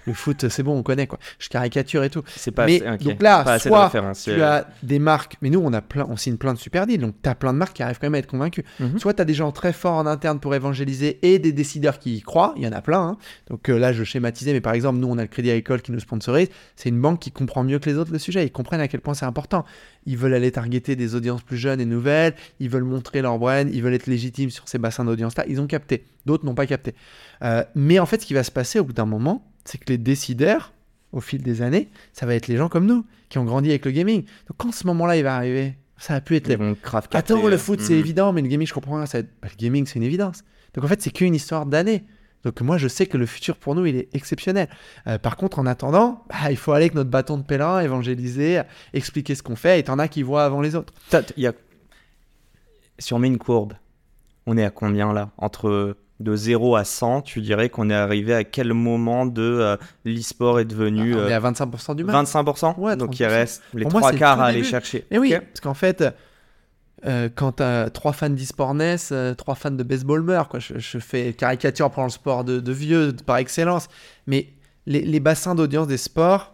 Le 0.07 0.13
foot 0.13 0.49
c'est 0.49 0.63
bon 0.63 0.77
on 0.77 0.83
connaît 0.83 1.07
quoi. 1.07 1.19
Je 1.39 1.49
caricature 1.49 2.05
et 2.05 2.11
tout. 2.11 2.23
C'est 2.37 2.51
pas 2.51 2.67
Mais 2.67 2.85
assez, 2.85 3.05
donc 3.05 3.23
là, 3.23 3.43
pas 3.45 3.59
soit. 3.59 3.91
Tu 4.15 4.43
as 4.43 4.67
des 4.83 4.99
marques, 4.99 5.37
mais 5.41 5.51
nous 5.51 5.61
on 5.65 5.73
a 5.73 5.81
plein, 5.81 6.07
on 6.09 6.17
signe 6.17 6.37
plein 6.37 6.53
de 6.53 6.59
super 6.59 6.87
deals, 6.87 7.01
donc 7.01 7.15
tu 7.23 7.29
as 7.29 7.35
plein 7.35 7.53
de 7.53 7.59
marques 7.59 7.75
qui 7.77 7.83
arrivent 7.83 7.99
quand 7.99 8.07
même 8.07 8.15
à 8.15 8.19
être 8.19 8.27
convaincus. 8.27 8.65
Mhm. 8.81 8.99
Soit 8.99 9.15
tu 9.15 9.23
as 9.23 9.25
des 9.25 9.35
gens 9.35 9.51
très 9.53 9.73
forts 9.73 9.95
en 9.95 10.07
interne 10.07 10.41
pour 10.41 10.55
évangéliser 10.55 11.19
et 11.23 11.39
des 11.39 11.53
décideurs 11.53 11.99
qui 11.99 12.17
y 12.17 12.21
croient, 12.23 12.55
il 12.57 12.63
y 12.63 12.67
en 12.67 12.73
a 12.73 12.83
plein. 12.83 13.01
hein. 13.01 13.17
Donc 13.49 13.69
euh, 13.69 13.79
là 13.79 13.93
je 13.93 14.05
schématisais, 14.05 14.53
mais 14.53 14.61
par 14.61 14.75
exemple 14.75 14.99
nous 14.99 15.09
on 15.09 15.19
a 15.19 15.23
le 15.23 15.29
Crédit 15.29 15.51
Agricole 15.51 15.83
qui 15.83 15.93
nous 15.93 16.01
sponsorise, 16.01 16.49
c'est 16.77 16.89
une 16.89 17.01
banque 17.01 17.21
qui 17.21 17.31
comprend 17.31 17.65
mieux 17.65 17.79
que 17.79 17.89
les 17.89 17.97
autres 17.97 18.13
le 18.13 18.19
sujet, 18.19 18.45
ils 18.45 18.53
comprennent 18.53 18.81
à 18.81 18.89
quel 18.89 19.01
point 19.01 19.15
c'est 19.15 19.27
important. 19.27 19.65
Ils 20.07 20.19
veulent 20.19 20.35
aller 20.35 20.53
targeter 20.53 20.97
des 20.97 21.15
audiences 21.15 21.43
plus 21.43 21.57
jeunes 21.57 21.81
et 21.81 21.87
nouvelles, 21.87 22.35
ils 22.61 22.69
veulent 22.69 22.85
montrer 22.85 23.23
leur 23.23 23.39
brand, 23.39 23.69
ils 23.73 23.83
veulent 23.83 23.95
être 23.95 24.07
légitimes 24.07 24.51
sur 24.51 24.69
ces 24.69 24.79
bassins 24.79 25.05
d'audience-là, 25.05 25.45
ils 25.49 25.61
ont 25.61 25.67
capté, 25.67 26.05
d'autres 26.27 26.45
n'ont 26.45 26.55
pas 26.55 26.67
capté. 26.67 26.95
Euh, 27.43 27.65
mais 27.75 27.99
en 27.99 28.07
fait 28.07 28.21
ce 28.21 28.27
qui 28.27 28.35
va 28.35 28.43
se 28.45 28.51
passer 28.51 28.79
au 28.79 28.85
bout 28.85 28.93
d'un 28.93 29.07
moment, 29.07 29.51
c'est 29.65 29.79
que 29.79 29.87
les 29.93 29.99
décideurs, 29.99 30.73
au 31.13 31.21
fil 31.21 31.43
des 31.43 31.63
années, 31.63 31.89
ça 32.13 32.27
va 32.27 32.35
être 32.35 32.49
les 32.49 32.57
gens 32.57 32.69
comme 32.69 32.87
nous, 32.87 33.05
qui 33.29 33.39
ont 33.39 33.45
grandi 33.45 33.71
avec 33.71 33.85
le 33.85 33.91
gaming. 33.93 34.23
Donc 34.23 34.57
quand 34.57 34.73
ce 34.73 34.87
moment-là 34.89 35.17
il 35.17 35.23
va 35.23 35.37
arriver, 35.37 35.75
ça 35.99 36.15
va 36.15 36.21
plus 36.21 36.37
être 36.37 36.49
les 36.49 36.57
capter, 37.11 37.17
Attends, 37.17 37.47
le 37.47 37.55
euh, 37.55 37.59
foot 37.59 37.81
c'est 37.81 37.95
évident, 37.95 38.33
mais 38.33 38.43
le 38.43 38.49
gaming 38.49 38.67
je 38.67 38.75
comprends 38.75 38.97
rien. 38.97 39.07
Ça 39.07 39.19
être- 39.21 39.31
bah, 39.43 39.49
le 39.51 39.57
gaming 39.57 39.87
c'est 39.87 39.97
une 39.97 40.03
évidence. 40.03 40.43
Donc 40.75 40.85
en 40.85 40.89
fait 40.89 41.01
c'est 41.03 41.11
qu'une 41.11 41.35
histoire 41.35 41.67
d'années. 41.67 42.05
Donc 42.45 42.61
moi 42.61 42.77
je 42.77 42.89
sais 42.89 43.07
que 43.07 43.17
le 43.17 43.25
futur 43.27 43.57
pour 43.57 43.75
nous 43.75 43.87
il 43.87 43.97
est 43.97 44.09
exceptionnel. 44.15 44.69
Euh, 45.07 45.19
par 45.19 45.37
contre 45.37 45.59
en 45.61 45.67
attendant, 45.67 46.25
bah, 46.29 46.51
il 46.51 46.57
faut 46.57 46.73
aller 46.73 46.85
avec 46.87 46.95
notre 46.95 47.11
bâton 47.11 47.39
de 47.39 47.43
pèlerin, 47.43 47.81
évangéliser, 47.81 48.61
expliquer 48.93 49.35
ce 49.35 49.43
qu'on 49.43 49.57
fait. 49.57 49.79
Et 49.81 49.83
t'en 49.85 49.99
as 49.99 50.09
qui 50.09 50.23
voient 50.23 50.45
avant 50.45 50.61
les 50.61 50.75
autres. 50.75 50.93
Y 51.37 51.47
a- 51.47 51.53
Si 52.99 53.13
on 53.15 53.19
met 53.19 53.29
une 53.29 53.39
courbe, 53.39 53.73
on 54.47 54.57
est 54.59 54.65
à 54.65 54.71
combien 54.71 55.13
là 55.13 55.31
Entre 55.39 55.97
de 56.21 56.37
0 56.37 56.77
à 56.77 56.85
100, 56.85 57.23
tu 57.23 57.41
dirais 57.41 57.69
qu'on 57.71 57.91
est 57.91 57.95
arrivé 57.95 58.35
à 58.35 58.45
quel 58.45 58.73
moment 58.73 59.27
de 59.27 59.43
euh, 59.43 59.77
l'e-sport 60.05 60.61
est 60.61 60.65
devenu 60.65 61.15
on 61.15 61.27
est 61.29 61.33
euh, 61.33 61.37
à 61.37 61.51
25% 61.53 61.97
du 61.97 62.05
match. 62.05 62.29
25% 62.29 62.79
Ouais, 62.79 62.97
Donc 62.97 63.19
il 63.19 63.25
30%. 63.27 63.29
reste 63.29 63.63
les 63.75 63.83
Pour 63.83 63.93
trois 63.95 64.13
quarts 64.13 64.41
à 64.41 64.47
aller 64.47 64.63
chercher. 64.63 65.07
Et 65.11 65.19
oui, 65.19 65.35
Ok. 65.35 65.43
parce 65.43 65.61
qu'en 65.61 65.75
fait, 65.75 66.05
euh, 67.05 67.29
quand 67.35 67.53
t'as 67.53 67.91
trois 67.91 68.13
fans 68.13 68.31
d'e-sport 68.31 68.75
NES, 68.75 68.97
euh, 69.13 69.35
trois 69.35 69.55
fans 69.57 69.71
de 69.73 69.83
baseball 69.83 70.23
meurent. 70.23 70.49
Quoi. 70.49 70.61
Je, 70.61 70.79
je 70.79 70.99
fais 70.99 71.33
caricature 71.35 71.91
pour 71.91 72.05
le 72.05 72.09
sport 72.11 72.45
de, 72.45 72.61
de 72.61 72.73
vieux 72.73 73.13
par 73.27 73.37
excellence. 73.39 73.89
Mais 74.27 74.49
les, 74.87 75.03
les 75.03 75.21
bassins 75.21 75.55
d'audience 75.55 75.87
des 75.89 75.97
sports, 75.99 76.53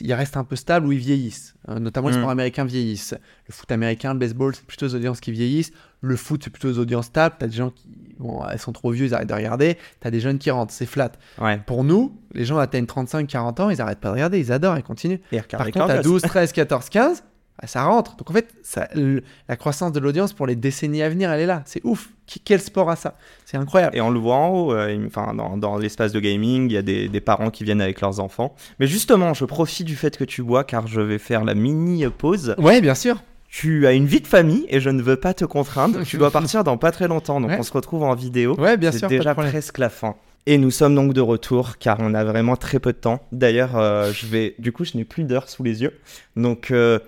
ils 0.00 0.12
restent 0.12 0.36
un 0.36 0.44
peu 0.44 0.56
stables 0.56 0.86
ou 0.88 0.92
ils 0.92 0.98
vieillissent. 0.98 1.54
Euh, 1.68 1.78
notamment 1.78 2.08
les 2.08 2.16
Mm. 2.16 2.18
sports 2.18 2.30
américains 2.30 2.64
vieillissent. 2.64 3.14
Le 3.48 3.54
foot 3.54 3.70
américain, 3.70 4.12
le 4.12 4.18
baseball, 4.18 4.54
c'est 4.54 4.64
plutôt 4.66 4.86
les 4.86 4.94
audiences 4.96 5.20
qui 5.20 5.30
vieillissent. 5.30 5.70
Le 6.00 6.16
foot, 6.16 6.42
c'est 6.44 6.50
plutôt 6.50 6.68
les 6.68 6.78
audiences 6.78 7.06
stables. 7.06 7.36
T'as 7.38 7.46
des 7.46 7.56
gens 7.56 7.70
qui, 7.70 7.88
bon, 8.18 8.42
elles 8.50 8.58
sont 8.58 8.72
trop 8.72 8.90
vieux, 8.90 9.06
ils 9.06 9.14
arrêtent 9.14 9.28
de 9.28 9.34
regarder. 9.34 9.76
T'as 10.00 10.10
des 10.10 10.20
jeunes 10.20 10.38
qui 10.38 10.50
rentrent, 10.50 10.72
c'est 10.72 10.86
flat. 10.86 11.12
Ouais. 11.40 11.60
Pour 11.66 11.84
nous, 11.84 12.16
les 12.32 12.44
gens 12.44 12.58
atteignent 12.58 12.84
35-40 12.86 13.60
ans, 13.62 13.70
ils 13.70 13.80
arrêtent 13.80 14.00
pas 14.00 14.08
de 14.08 14.14
regarder, 14.14 14.38
ils 14.38 14.52
adorent, 14.52 14.76
ils 14.78 14.82
continuent. 14.82 15.18
Et 15.32 15.40
Par 15.40 15.64
contre, 15.66 15.86
Carlos. 15.86 16.02
12, 16.02 16.22
13, 16.22 16.52
14, 16.52 16.88
15, 16.88 17.22
bah, 17.60 17.66
ça 17.66 17.84
rentre. 17.84 18.16
Donc 18.16 18.30
en 18.30 18.34
fait, 18.34 18.48
ça- 18.62 18.88
le- 18.94 19.22
la 19.48 19.56
croissance 19.56 19.92
de 19.92 20.00
l'audience 20.00 20.32
pour 20.34 20.46
les 20.46 20.56
décennies 20.56 21.02
à 21.02 21.08
venir, 21.08 21.30
elle 21.30 21.40
est 21.40 21.46
là. 21.46 21.62
C'est 21.64 21.80
ouf. 21.84 22.10
Quel 22.44 22.60
sport 22.60 22.90
a 22.90 22.96
ça? 22.96 23.14
C'est 23.44 23.56
incroyable. 23.56 23.96
Et 23.96 24.00
on 24.00 24.10
le 24.10 24.18
voit 24.18 24.34
en 24.36 24.48
haut, 24.48 24.72
euh, 24.74 25.08
dans 25.56 25.78
l'espace 25.78 26.12
de 26.12 26.18
gaming, 26.20 26.68
il 26.68 26.72
y 26.72 26.76
a 26.76 26.82
des, 26.82 27.08
des 27.08 27.20
parents 27.20 27.50
qui 27.50 27.62
viennent 27.64 27.80
avec 27.80 28.00
leurs 28.00 28.18
enfants. 28.20 28.54
Mais 28.80 28.86
justement, 28.86 29.32
je 29.32 29.44
profite 29.44 29.86
du 29.86 29.94
fait 29.96 30.16
que 30.16 30.24
tu 30.24 30.42
bois 30.42 30.64
car 30.64 30.86
je 30.88 31.00
vais 31.00 31.18
faire 31.18 31.44
la 31.44 31.54
mini 31.54 32.04
pause. 32.08 32.54
Ouais, 32.58 32.80
bien 32.80 32.94
sûr. 32.96 33.22
Tu 33.58 33.86
as 33.86 33.92
une 33.94 34.04
vie 34.04 34.20
de 34.20 34.26
famille 34.26 34.66
et 34.68 34.80
je 34.80 34.90
ne 34.90 35.00
veux 35.00 35.16
pas 35.16 35.32
te 35.32 35.46
contraindre. 35.46 36.02
tu 36.04 36.18
dois 36.18 36.30
partir 36.30 36.62
dans 36.62 36.76
pas 36.76 36.92
très 36.92 37.08
longtemps, 37.08 37.40
donc 37.40 37.48
Ouais. 37.52 37.56
on 37.58 37.62
se 37.62 37.72
retrouve 37.72 38.02
en 38.02 38.14
vidéo. 38.14 38.54
Ouais, 38.60 38.76
bien 38.76 38.92
C'est 38.92 38.98
sûr. 38.98 39.08
de 39.08 39.16
déjà 39.16 39.34
presque 39.34 39.78
la 39.78 39.88
fin. 39.88 40.14
Et 40.44 40.58
nous 40.58 40.70
sommes 40.70 40.94
donc 40.94 41.14
de 41.14 41.22
retour 41.22 41.78
car 41.78 41.96
on 42.00 42.12
a 42.12 42.22
vraiment 42.22 42.56
très 42.56 42.78
peu 42.80 42.92
de 42.92 42.98
temps. 42.98 43.26
D'ailleurs, 43.32 43.78
euh, 43.78 44.12
je 44.12 44.26
vais, 44.26 44.54
du 44.58 44.72
coup, 44.72 44.84
je 44.84 44.94
n'ai 44.98 45.04
plus 45.06 45.24
d'heures 45.24 45.48
sous 45.48 45.62
les 45.62 45.80
yeux. 45.82 45.98
Donc, 46.36 46.70
euh, 46.70 46.98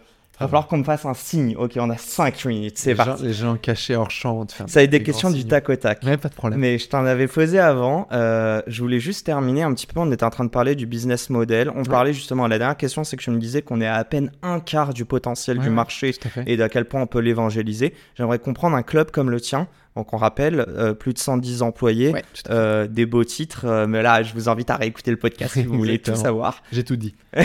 va 0.44 0.48
falloir 0.48 0.66
qu'on 0.68 0.78
me 0.78 0.84
fasse 0.84 1.04
un 1.04 1.14
signe. 1.14 1.54
Ok, 1.56 1.72
on 1.76 1.90
a 1.90 1.96
5 1.96 2.44
minutes, 2.46 2.78
c'est 2.78 2.94
parti. 2.94 3.24
les 3.24 3.32
gens 3.32 3.56
cachés 3.56 3.96
hors 3.96 4.10
champ 4.10 4.34
vont 4.34 4.46
te 4.46 4.52
faire 4.52 4.68
Ça 4.68 4.80
va 4.80 4.84
être 4.84 4.90
des 4.90 5.02
questions 5.02 5.30
du 5.30 5.40
signes. 5.40 5.48
tac 5.48 5.68
au 5.68 5.76
tac. 5.76 6.02
Ouais, 6.04 6.16
pas 6.16 6.28
de 6.28 6.34
problème. 6.34 6.60
Mais 6.60 6.78
je 6.78 6.88
t'en 6.88 7.04
avais 7.04 7.26
posé 7.28 7.58
avant. 7.58 8.06
euh, 8.12 8.62
je 8.66 8.80
voulais 8.82 9.00
juste 9.00 9.26
terminer 9.26 9.62
un 9.62 9.72
petit 9.74 9.86
peu. 9.86 10.00
On 10.00 10.10
était 10.12 10.24
en 10.24 10.30
train 10.30 10.44
de 10.44 10.50
parler 10.50 10.74
du 10.74 10.86
business 10.86 11.30
model. 11.30 11.70
On 11.74 11.82
parlait 11.84 12.12
justement. 12.12 12.46
La 12.46 12.58
dernière 12.58 12.76
question, 12.76 13.04
c'est 13.04 13.16
que 13.16 13.22
je 13.22 13.30
me 13.30 13.38
disais 13.38 13.62
qu'on 13.62 13.80
est 13.80 13.86
à 13.86 13.94
à 13.96 14.04
peine 14.04 14.30
un 14.42 14.60
quart 14.60 14.94
du 14.94 15.04
potentiel 15.04 15.58
Ouais, 15.58 15.64
du 15.64 15.70
marché 15.70 16.14
et 16.46 16.56
d'à 16.56 16.68
quel 16.68 16.84
point 16.84 17.02
on 17.02 17.06
peut 17.06 17.18
l'évangéliser. 17.20 17.94
J'aimerais 18.16 18.38
comprendre 18.38 18.76
un 18.76 18.82
club 18.82 19.10
comme 19.10 19.30
le 19.30 19.40
tien. 19.40 19.66
Donc, 19.96 20.12
on 20.12 20.16
rappelle, 20.16 20.64
euh, 20.68 20.94
plus 20.94 21.12
de 21.12 21.18
110 21.18 21.62
employés, 21.62 22.12
Ouais, 22.12 22.22
euh, 22.50 22.86
des 22.86 23.04
beaux 23.04 23.24
titres. 23.24 23.64
euh, 23.64 23.86
mais 23.88 24.00
là, 24.02 24.22
je 24.22 24.32
vous 24.32 24.48
invite 24.48 24.70
à 24.70 24.76
réécouter 24.76 25.10
le 25.10 25.16
podcast 25.16 25.54
si 25.54 25.64
vous 25.64 25.76
voulez 25.76 25.98
tout 25.98 26.14
savoir. 26.14 26.62
J'ai 26.70 26.84
tout 26.84 26.94
dit. 26.94 27.16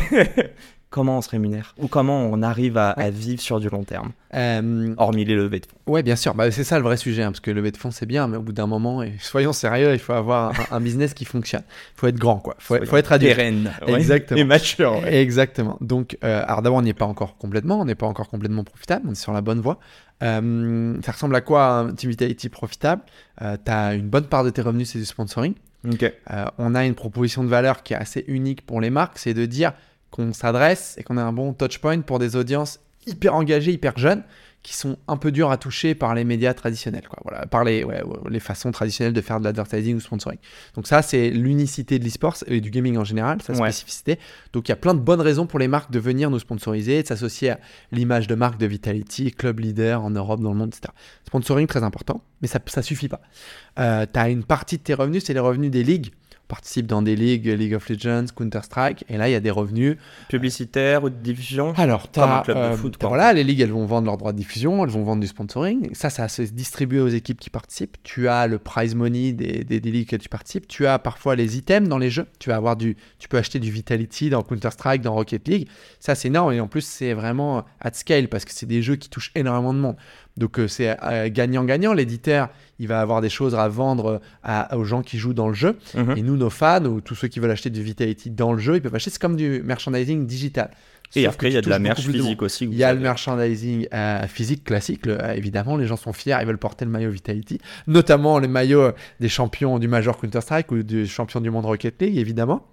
Comment 0.93 1.17
on 1.17 1.21
se 1.23 1.29
rémunère 1.31 1.73
ou 1.81 1.87
comment 1.87 2.21
on 2.31 2.43
arrive 2.43 2.77
à, 2.77 2.91
à 2.91 3.09
vivre 3.09 3.41
sur 3.41 3.59
du 3.59 3.67
long 3.67 3.83
terme, 3.83 4.11
Euh, 4.35 4.93
hormis 4.97 5.25
les 5.25 5.33
levées 5.33 5.59
de 5.59 5.65
fonds. 5.65 5.91
Ouais, 5.91 6.03
bien 6.03 6.15
sûr. 6.15 6.35
Bah, 6.35 6.51
c'est 6.51 6.63
ça 6.63 6.77
le 6.77 6.83
vrai 6.83 6.97
sujet, 6.97 7.23
hein, 7.23 7.31
parce 7.31 7.39
que 7.39 7.49
lever 7.49 7.71
de 7.71 7.77
fonds, 7.77 7.89
c'est 7.89 8.05
bien, 8.05 8.27
mais 8.27 8.37
au 8.37 8.43
bout 8.43 8.51
d'un 8.53 8.67
moment, 8.67 9.01
et 9.01 9.13
soyons 9.19 9.53
sérieux, 9.53 9.93
il 9.93 9.97
faut 9.99 10.13
avoir 10.13 10.51
un, 10.71 10.77
un 10.77 10.79
business 10.79 11.15
qui 11.15 11.25
fonctionne. 11.25 11.63
Il 11.95 11.99
faut 11.99 12.05
être 12.05 12.19
grand, 12.19 12.37
quoi. 12.37 12.55
Il 12.59 12.63
faut, 12.63 12.85
faut 12.85 12.97
être 12.97 13.11
adulte. 13.11 13.35
Pérenne. 13.35 13.71
Exactement. 13.87 14.39
Et 14.39 14.43
mature. 14.43 15.01
ouais. 15.01 15.15
Exactement. 15.15 15.77
Donc, 15.81 16.15
euh, 16.23 16.43
alors 16.45 16.61
d'abord, 16.61 16.77
on 16.77 16.83
n'y 16.83 16.91
est 16.91 16.93
pas 16.93 17.07
encore 17.07 17.37
complètement, 17.37 17.79
on 17.81 17.85
n'est 17.85 17.95
pas 17.95 18.05
encore 18.05 18.29
complètement 18.29 18.63
profitable, 18.63 19.07
on 19.09 19.13
est 19.13 19.15
sur 19.15 19.33
la 19.33 19.41
bonne 19.41 19.61
voie. 19.61 19.79
Euh, 20.21 20.95
ça 21.03 21.11
ressemble 21.11 21.35
à 21.35 21.41
quoi 21.41 21.65
un 21.79 21.93
Team 21.93 22.11
Vitality 22.11 22.49
profitable? 22.49 23.01
Euh, 23.41 23.57
Tu 23.65 23.71
as 23.71 23.95
une 23.95 24.09
bonne 24.09 24.25
part 24.27 24.43
de 24.43 24.51
tes 24.51 24.61
revenus, 24.61 24.91
c'est 24.91 24.99
du 24.99 25.05
sponsoring. 25.05 25.55
On 26.59 26.75
a 26.75 26.85
une 26.85 26.95
proposition 26.95 27.43
de 27.43 27.49
valeur 27.49 27.83
qui 27.83 27.93
est 27.93 27.97
assez 27.97 28.23
unique 28.27 28.65
pour 28.65 28.79
les 28.79 28.89
marques, 28.89 29.17
c'est 29.17 29.33
de 29.33 29.45
dire 29.45 29.73
qu'on 30.13 30.31
s'adresse 30.31 30.95
et 30.99 31.03
qu'on 31.03 31.17
a 31.17 31.23
un 31.23 31.33
bon 31.33 31.53
touchpoint 31.53 31.99
pour 32.01 32.19
des 32.19 32.35
audiences 32.35 32.79
hyper 33.07 33.33
engagées, 33.35 33.71
hyper 33.71 33.97
jeunes, 33.97 34.23
qui 34.61 34.73
sont 34.75 34.95
un 35.09 35.17
peu 35.17 35.33
dures 35.33 35.51
à 35.51 35.57
toucher 35.57 35.93
par 35.93 36.15
les 36.15 36.23
médias 36.23 36.53
traditionnels, 36.53 37.05
quoi. 37.09 37.19
Voilà, 37.25 37.45
par 37.47 37.65
les, 37.65 37.83
ouais, 37.83 38.01
ouais, 38.01 38.17
les 38.29 38.39
façons 38.39 38.71
traditionnelles 38.71 39.11
de 39.11 39.19
faire 39.19 39.39
de 39.39 39.43
l'advertising 39.43 39.97
ou 39.97 39.99
sponsoring. 39.99 40.39
Donc 40.75 40.87
ça, 40.87 41.01
c'est 41.01 41.29
l'unicité 41.31 41.99
de 41.99 42.05
l'e-sport 42.05 42.37
et 42.47 42.61
du 42.61 42.69
gaming 42.69 42.95
en 42.97 43.03
général, 43.03 43.41
sa 43.41 43.51
Ouais. 43.51 43.71
spécificité. 43.71 44.19
Donc 44.53 44.69
il 44.69 44.71
y 44.71 44.71
a 44.71 44.77
plein 44.77 44.93
de 44.93 45.01
bonnes 45.01 45.19
raisons 45.19 45.47
pour 45.47 45.59
les 45.59 45.67
marques 45.67 45.91
de 45.91 45.99
venir 45.99 46.29
nous 46.29 46.39
sponsoriser, 46.39 47.01
de 47.03 47.07
s'associer 47.07 47.49
à 47.49 47.59
l'image 47.91 48.27
de 48.27 48.35
marque 48.35 48.57
de 48.57 48.65
Vitality, 48.65 49.31
club 49.31 49.59
leader 49.59 50.01
en 50.01 50.11
Europe, 50.11 50.39
dans 50.39 50.53
le 50.53 50.57
monde, 50.57 50.69
etc. 50.69 50.93
Sponsoring 51.27 51.67
très 51.67 51.83
important, 51.83 52.21
mais 52.41 52.47
ça 52.47 52.59
ne 52.77 52.81
suffit 52.83 53.09
pas. 53.09 53.19
Euh, 53.79 54.05
tu 54.11 54.17
as 54.17 54.29
une 54.29 54.45
partie 54.45 54.77
de 54.77 54.83
tes 54.83 54.93
revenus, 54.93 55.25
c'est 55.25 55.33
les 55.33 55.39
revenus 55.41 55.71
des 55.71 55.83
ligues. 55.83 56.13
Participe 56.53 56.85
dans 56.85 57.01
des 57.01 57.15
ligues, 57.15 57.47
League 57.47 57.73
of 57.73 57.89
Legends, 57.89 58.25
Counter-Strike, 58.35 59.05
et 59.09 59.17
là 59.17 59.27
il 59.27 59.31
y 59.31 59.35
a 59.35 59.39
des 59.39 59.49
revenus. 59.49 59.97
Publicitaire 60.29 61.03
ou 61.03 61.09
de 61.09 61.15
diffusion 61.15 61.73
Alors, 61.77 62.03
un 62.03 62.09
t'as, 62.11 62.41
club 62.43 62.57
de 62.57 62.61
euh, 62.61 62.77
foot. 62.77 62.95
Voilà, 63.01 63.33
les 63.33 63.43
ligues 63.43 63.61
elles 63.61 63.71
vont 63.71 63.87
vendre 63.87 64.05
leurs 64.05 64.17
droits 64.17 64.33
de 64.33 64.37
diffusion, 64.37 64.83
elles 64.83 64.91
vont 64.91 65.01
vendre 65.01 65.21
du 65.21 65.25
sponsoring. 65.25 65.89
Ça, 65.95 66.11
ça 66.11 66.27
se 66.27 66.43
distribue 66.43 66.99
aux 66.99 67.07
équipes 67.07 67.39
qui 67.39 67.49
participent. 67.49 67.97
Tu 68.03 68.27
as 68.27 68.45
le 68.45 68.59
prize 68.59 68.93
money 68.93 69.31
des, 69.31 69.63
des, 69.63 69.79
des 69.79 69.91
ligues 69.91 70.09
que 70.09 70.15
tu 70.15 70.29
participes. 70.29 70.67
Tu 70.67 70.85
as 70.85 70.99
parfois 70.99 71.35
les 71.35 71.57
items 71.57 71.89
dans 71.89 71.97
les 71.97 72.11
jeux. 72.11 72.27
Tu 72.37 72.49
vas 72.49 72.55
avoir 72.55 72.75
du, 72.75 72.97
tu 73.17 73.27
peux 73.27 73.37
acheter 73.37 73.57
du 73.57 73.71
Vitality 73.71 74.29
dans 74.29 74.43
Counter-Strike, 74.43 75.01
dans 75.01 75.15
Rocket 75.15 75.47
League. 75.47 75.67
Ça, 75.99 76.13
c'est 76.13 76.27
énorme 76.27 76.53
et 76.53 76.59
en 76.59 76.67
plus 76.67 76.85
c'est 76.85 77.13
vraiment 77.13 77.65
at 77.79 77.93
scale 77.93 78.27
parce 78.27 78.45
que 78.45 78.51
c'est 78.53 78.67
des 78.67 78.83
jeux 78.83 78.95
qui 78.95 79.09
touchent 79.09 79.31
énormément 79.33 79.73
de 79.73 79.79
monde. 79.79 79.95
Donc 80.37 80.59
euh, 80.59 80.67
c'est 80.67 80.97
euh, 81.03 81.29
gagnant-gagnant. 81.31 81.93
L'éditeur, 81.93 82.49
il 82.79 82.87
va 82.87 83.01
avoir 83.01 83.21
des 83.21 83.29
choses 83.29 83.53
à 83.53 83.67
vendre 83.67 84.05
euh, 84.05 84.19
à- 84.43 84.75
aux 84.77 84.83
gens 84.83 85.01
qui 85.03 85.17
jouent 85.19 85.33
dans 85.35 85.47
le 85.47 85.53
jeu. 85.53 85.77
Mhm. 85.95 86.17
Et 86.17 86.21
nous, 86.23 86.37
nos 86.37 86.49
fans 86.49 86.83
ou 86.85 87.01
tous 87.01 87.13
ceux 87.15 87.27
qui 87.27 87.39
veulent 87.39 87.51
acheter 87.51 87.69
du 87.69 87.83
Vitality 87.83 88.31
dans 88.31 88.51
le 88.53 88.57
jeu, 88.59 88.75
ils 88.75 88.81
peuvent 88.81 88.95
acheter. 88.95 89.11
C'est 89.11 89.21
comme 89.21 89.35
du 89.35 89.61
merchandising 89.63 90.25
digital. 90.25 90.71
Et 91.15 91.25
Sauf 91.25 91.35
après, 91.35 91.49
il 91.51 91.53
y 91.53 91.57
a 91.57 91.61
de 91.61 91.69
la 91.69 91.77
merch 91.77 92.01
physique 92.23 92.41
aussi. 92.41 92.65
Il 92.65 92.73
y 92.73 92.83
a 92.83 92.91
le 92.91 92.99
merchandising 92.99 93.87
euh, 93.93 94.25
physique 94.27 94.63
classique, 94.63 95.05
le- 95.05 95.23
euh, 95.23 95.33
évidemment, 95.35 95.77
les 95.77 95.85
gens 95.85 95.95
sont 95.97 96.13
fiers, 96.13 96.35
ils 96.41 96.47
veulent 96.47 96.57
porter 96.57 96.85
le 96.85 96.91
maillot 96.91 97.11
Vitality, 97.11 97.59
notamment 97.85 98.39
les 98.39 98.47
maillots 98.47 98.93
des 99.19 99.29
champions 99.29 99.77
du 99.77 99.87
Major 99.87 100.17
Counter-Strike 100.19 100.71
ou 100.71 100.81
du 100.81 101.05
champion 101.05 101.39
du 101.41 101.51
monde 101.51 101.65
Rocket 101.67 102.01
League, 102.01 102.17
évidemment. 102.17 102.65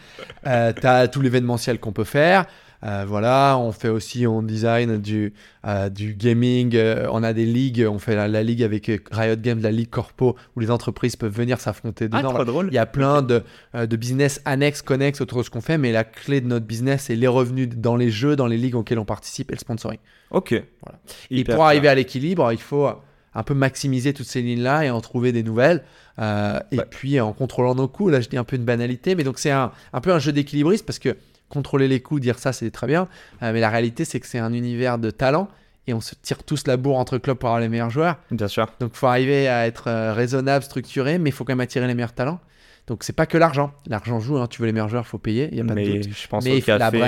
Euh, 0.47 0.73
tu 0.79 0.87
as 0.87 1.09
tout 1.09 1.21
l'événementiel 1.21 1.79
qu'on 1.79 1.93
peut 1.93 2.05
faire. 2.05 2.47
Euh, 2.85 3.05
voilà, 3.09 3.57
on 3.59 3.73
fait 3.73 3.89
aussi, 3.89 4.27
on 4.27 4.41
design 4.43 4.99
du, 4.99 5.33
euh, 5.67 5.89
du 5.89 6.15
gaming, 6.15 6.77
euh, 6.77 7.09
on 7.11 7.25
a 7.25 7.33
des 7.33 7.45
ligues, 7.45 7.85
on 7.91 7.99
fait 7.99 8.15
la, 8.15 8.29
la 8.29 8.43
ligue 8.45 8.63
avec 8.63 8.89
Riot 9.11 9.35
Games, 9.37 9.61
la 9.61 9.73
ligue 9.73 9.91
Corpo, 9.91 10.37
où 10.55 10.61
les 10.61 10.71
entreprises 10.71 11.17
peuvent 11.17 11.33
venir 11.35 11.59
s'affronter 11.61 12.09
Ah, 12.13 12.19
dedans. 12.19 12.33
trop 12.35 12.45
drôle. 12.45 12.69
Il 12.71 12.75
y 12.75 12.79
a 12.79 12.87
plein 12.87 13.21
de, 13.23 13.43
de 13.75 13.97
business 13.97 14.41
annexes, 14.45 14.83
connexes 14.83 15.21
autour 15.21 15.39
de 15.39 15.43
ce 15.43 15.51
qu'on 15.51 15.61
fait, 15.61 15.77
mais 15.77 15.91
la 15.91 16.05
clé 16.05 16.41
de 16.41 16.47
notre 16.47 16.67
business, 16.67 17.05
c'est 17.07 17.17
les 17.17 17.27
revenus 17.27 17.69
dans 17.69 17.97
les 17.97 18.11
jeux, 18.11 18.37
dans 18.37 18.47
les 18.47 18.57
ligues 18.57 18.77
auxquelles 18.77 19.01
on 19.01 19.05
participe 19.05 19.51
et 19.51 19.55
le 19.55 19.61
sponsoring. 19.61 19.99
Ok. 20.31 20.51
Voilà. 20.85 20.99
Et 21.31 21.43
pour 21.43 21.65
arriver 21.65 21.81
clair. 21.81 21.93
à 21.93 21.95
l'équilibre, 21.97 22.53
il 22.53 22.61
faut 22.61 22.89
un 23.35 23.43
peu 23.43 23.55
maximiser 23.55 24.13
toutes 24.13 24.27
ces 24.27 24.41
lignes-là 24.43 24.85
et 24.85 24.91
en 24.91 25.01
trouver 25.01 25.33
des 25.33 25.43
nouvelles. 25.43 25.83
Euh, 26.21 26.59
et 26.73 26.79
puis 26.91 27.21
en 27.21 27.33
contrôlant 27.33 27.75
nos 27.75 27.87
coûts, 27.89 28.09
là 28.09 28.21
je 28.21 28.29
dis 28.29 28.37
un 28.37 28.45
peu 28.45 28.57
une 28.57 28.65
banalité, 28.65 29.15
mais 29.15 29.23
donc 29.25 29.39
c'est 29.39 29.51
un, 29.53 29.71
un 29.93 30.01
peu 30.01 30.13
un 30.13 30.19
jeu 30.19 30.33
d'équilibriste 30.33 30.85
parce 30.87 30.99
que 30.99 31.17
contrôler 31.49 31.89
les 31.89 32.01
coûts, 32.01 32.21
dire 32.21 32.39
ça 32.39 32.53
c'est 32.53 32.71
très 32.71 32.87
bien, 32.87 33.09
euh, 33.43 33.53
mais 33.53 33.61
la 33.61 33.71
réalité 33.71 34.05
c'est 34.05 34.21
que 34.21 34.27
c'est 34.27 34.39
un 34.39 34.53
univers 34.53 34.99
de 34.99 35.11
talent 35.11 35.49
et 35.87 35.95
on 35.95 36.01
se 36.01 36.15
tire 36.21 36.43
tous 36.45 36.67
la 36.67 36.77
bourre 36.77 36.99
entre 36.99 37.17
clubs 37.19 37.39
pour 37.39 37.49
avoir 37.49 37.61
les 37.61 37.69
meilleurs 37.69 37.89
joueurs. 37.91 38.17
Bien 38.31 38.49
sûr. 38.49 38.67
Donc 38.81 38.91
il 38.95 38.99
faut 38.99 39.07
arriver 39.07 39.49
à 39.49 39.67
être 39.67 39.85
euh, 39.89 40.13
raisonnable, 40.13 40.63
structuré, 40.65 41.19
mais 41.19 41.31
il 41.31 41.33
faut 41.33 41.45
quand 41.45 41.53
même 41.53 41.61
attirer 41.61 41.87
les 41.87 41.95
meilleurs 41.95 42.13
talents. 42.13 42.41
Donc 42.87 43.05
c'est 43.05 43.13
pas 43.15 43.27
que 43.27 43.37
l'argent. 43.39 43.73
L'argent 43.87 44.21
joue, 44.21 44.37
hein. 44.39 44.47
tu 44.49 44.61
veux 44.61 44.67
les 44.67 44.73
meilleurs 44.73 44.89
joueurs, 44.89 45.05
il 45.07 45.11
faut 45.11 45.19
payer, 45.19 45.49
il 45.53 45.59
y 45.59 45.61
a 45.61 45.65
pas 45.65 45.71
de 45.71 45.75
Mais 45.77 45.99
doute. 45.99 46.09
je 46.15 46.29
pense 46.29 46.45
Mais 46.45 46.53
au 46.53 46.57
il 46.57 46.63
faut 46.63 46.71
la 46.73 46.79
café, 46.79 46.99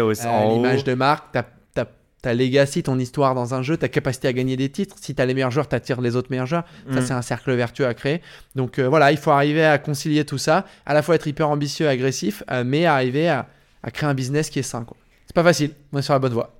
brand, 0.00 0.16
Euh. 0.24 0.54
L'image 0.54 0.84
de 0.84 0.94
marque, 0.94 1.32
ta, 1.32 1.44
ta, 1.74 1.86
ta 2.22 2.34
legacy, 2.34 2.82
ton 2.82 2.98
histoire 2.98 3.34
dans 3.36 3.54
un 3.54 3.62
jeu, 3.62 3.76
ta 3.76 3.88
capacité 3.88 4.28
à 4.28 4.32
gagner 4.32 4.56
des 4.56 4.68
titres. 4.68 4.96
Si 5.00 5.14
tu 5.14 5.20
as 5.22 5.26
les 5.26 5.34
meilleurs 5.34 5.50
joueurs, 5.52 5.68
tu 5.68 5.74
attires 5.76 6.00
les 6.00 6.14
autres 6.16 6.28
meilleurs 6.30 6.46
joueurs. 6.46 6.64
Ça, 6.92 7.00
Mm. 7.00 7.02
c'est 7.06 7.12
un 7.14 7.22
cercle 7.22 7.52
vertueux 7.54 7.86
à 7.86 7.94
créer. 7.94 8.20
Donc 8.56 8.78
euh, 8.80 8.88
voilà, 8.88 9.10
il 9.12 9.18
faut 9.18 9.30
arriver 9.32 9.64
à 9.64 9.78
concilier 9.78 10.24
tout 10.24 10.38
ça, 10.38 10.64
à 10.86 10.94
la 10.94 11.02
fois 11.02 11.14
être 11.16 11.26
hyper 11.28 11.48
ambitieux, 11.50 11.88
agressif, 11.88 12.42
mais 12.64 12.86
arriver 12.86 13.28
à, 13.28 13.46
à 13.84 13.90
créer 13.92 14.08
un 14.08 14.14
business 14.14 14.50
qui 14.50 14.58
est 14.58 14.62
sain. 14.62 14.82
quoi. 14.82 14.96
C'est 15.26 15.34
pas 15.34 15.44
facile, 15.44 15.70
on 15.92 15.98
est 15.98 16.02
sur 16.02 16.14
la 16.14 16.18
bonne 16.18 16.32
voie. 16.32 16.50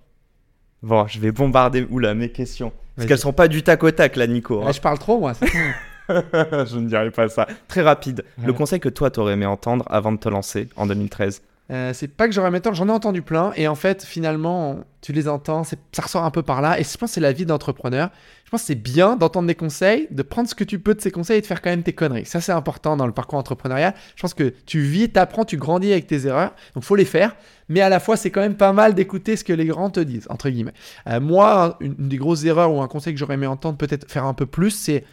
Bon, 0.83 1.07
je 1.09 1.19
vais 1.19 1.33
bombarder 1.33 1.87
oula, 1.91 2.15
mes 2.15 2.29
questions. 2.31 2.73
Parce 2.95 3.09
qu'elles 3.09 3.19
sont 3.19 3.33
pas 3.33 3.49
du 3.49 3.63
tac 3.63 3.83
au 3.83 3.91
tac, 3.91 4.15
là, 4.17 4.27
Nico. 4.27 4.63
hein. 4.63 4.67
Ouais, 4.67 4.73
je 4.73 4.81
parle 4.81 4.99
trop, 4.99 5.19
moi. 5.19 5.33
je 6.09 6.77
ne 6.79 6.87
dirais 6.87 7.11
pas 7.11 7.29
ça. 7.29 7.49
Très 7.67 7.81
rapide. 7.81 8.25
Le 8.45 8.53
conseil 8.53 8.79
que 8.81 8.89
toi, 8.91 9.11
t'aurais 9.11 9.33
aimé 9.33 9.47
entendre 9.47 9.85
avant 9.89 10.13
de 10.13 10.19
te 10.19 10.29
lancer 10.29 10.69
en 10.77 10.87
2013 10.87 11.43
Euh, 11.71 11.93
c'est 11.95 12.09
pas 12.09 12.27
que 12.29 12.35
j'aurais 12.35 12.51
maintenant, 12.51 12.75
j'en 12.75 12.89
ai 12.89 12.93
entendu 12.93 13.23
plein, 13.23 13.53
et 13.57 13.69
en 13.69 13.75
fait, 13.75 14.05
finalement, 14.05 14.81
tu 15.01 15.13
les 15.13 15.29
entends, 15.29 15.65
ça 15.65 15.77
ressort 16.03 16.25
un 16.25 16.31
peu 16.31 16.43
par 16.43 16.61
là, 16.61 16.79
et 16.79 16.85
je 16.85 16.99
pense 16.99 17.11
que 17.11 17.15
c'est 17.15 17.21
la 17.21 17.33
vie 17.33 17.47
d'entrepreneur. 17.47 18.11
Je 18.45 18.51
pense 18.51 18.61
que 18.61 18.67
c'est 18.67 18.75
bien 18.75 19.17
d'entendre 19.17 19.49
des 19.49 19.55
conseils, 19.55 20.07
de 20.11 20.23
prendre 20.23 20.49
ce 20.49 20.55
que 20.55 20.65
tu 20.65 20.79
peux 20.79 20.95
de 20.95 21.01
ces 21.01 21.11
conseils 21.11 21.39
et 21.39 21.41
de 21.41 21.47
faire 21.47 21.63
quand 21.63 21.71
même 21.71 21.83
tes 21.83 21.95
conneries. 21.95 22.27
Ça, 22.27 22.43
c'est 22.43 22.53
important 22.53 22.99
dans 22.99 23.07
le 23.07 23.13
parcours 23.13 23.39
entrepreneurial. 23.39 23.95
Je 24.15 24.21
pense 24.21 24.35
que 24.35 24.53
tu 24.67 24.81
vis, 24.81 25.11
t'apprends, 25.11 25.47
tu 25.47 25.57
grandis 25.57 25.91
avec 25.91 26.07
tes 26.07 26.27
erreurs, 26.27 26.53
donc 26.75 26.85
faut 26.85 26.97
les 26.97 27.07
faire, 27.07 27.35
mais 27.71 27.81
à 27.81 27.89
la 27.89 27.99
fois, 27.99 28.19
c'est 28.19 28.31
quand 28.31 28.43
même 28.43 28.57
pas 28.57 28.75
mal 28.75 28.95
d'écouter 28.95 29.37
ce 29.37 29.45
que 29.45 29.55
les 29.55 29.65
grands 29.65 29.89
te 29.89 30.01
disent, 30.01 30.27
entre 30.29 30.51
guillemets. 30.51 30.75
Euh, 31.09 31.19
moi, 31.19 31.79
une, 31.81 31.95
une 31.99 32.09
des 32.09 32.19
grosses 32.19 32.45
erreurs 32.45 32.71
ou 32.73 32.83
un 32.83 32.89
conseil 32.89 33.15
que 33.15 33.19
j'aurais 33.19 33.35
aimé 33.35 33.47
entendre, 33.47 33.79
peut-être 33.79 34.11
faire 34.11 34.27
un 34.27 34.35
peu 34.35 34.45
plus, 34.45 34.71
c'est 34.71 35.05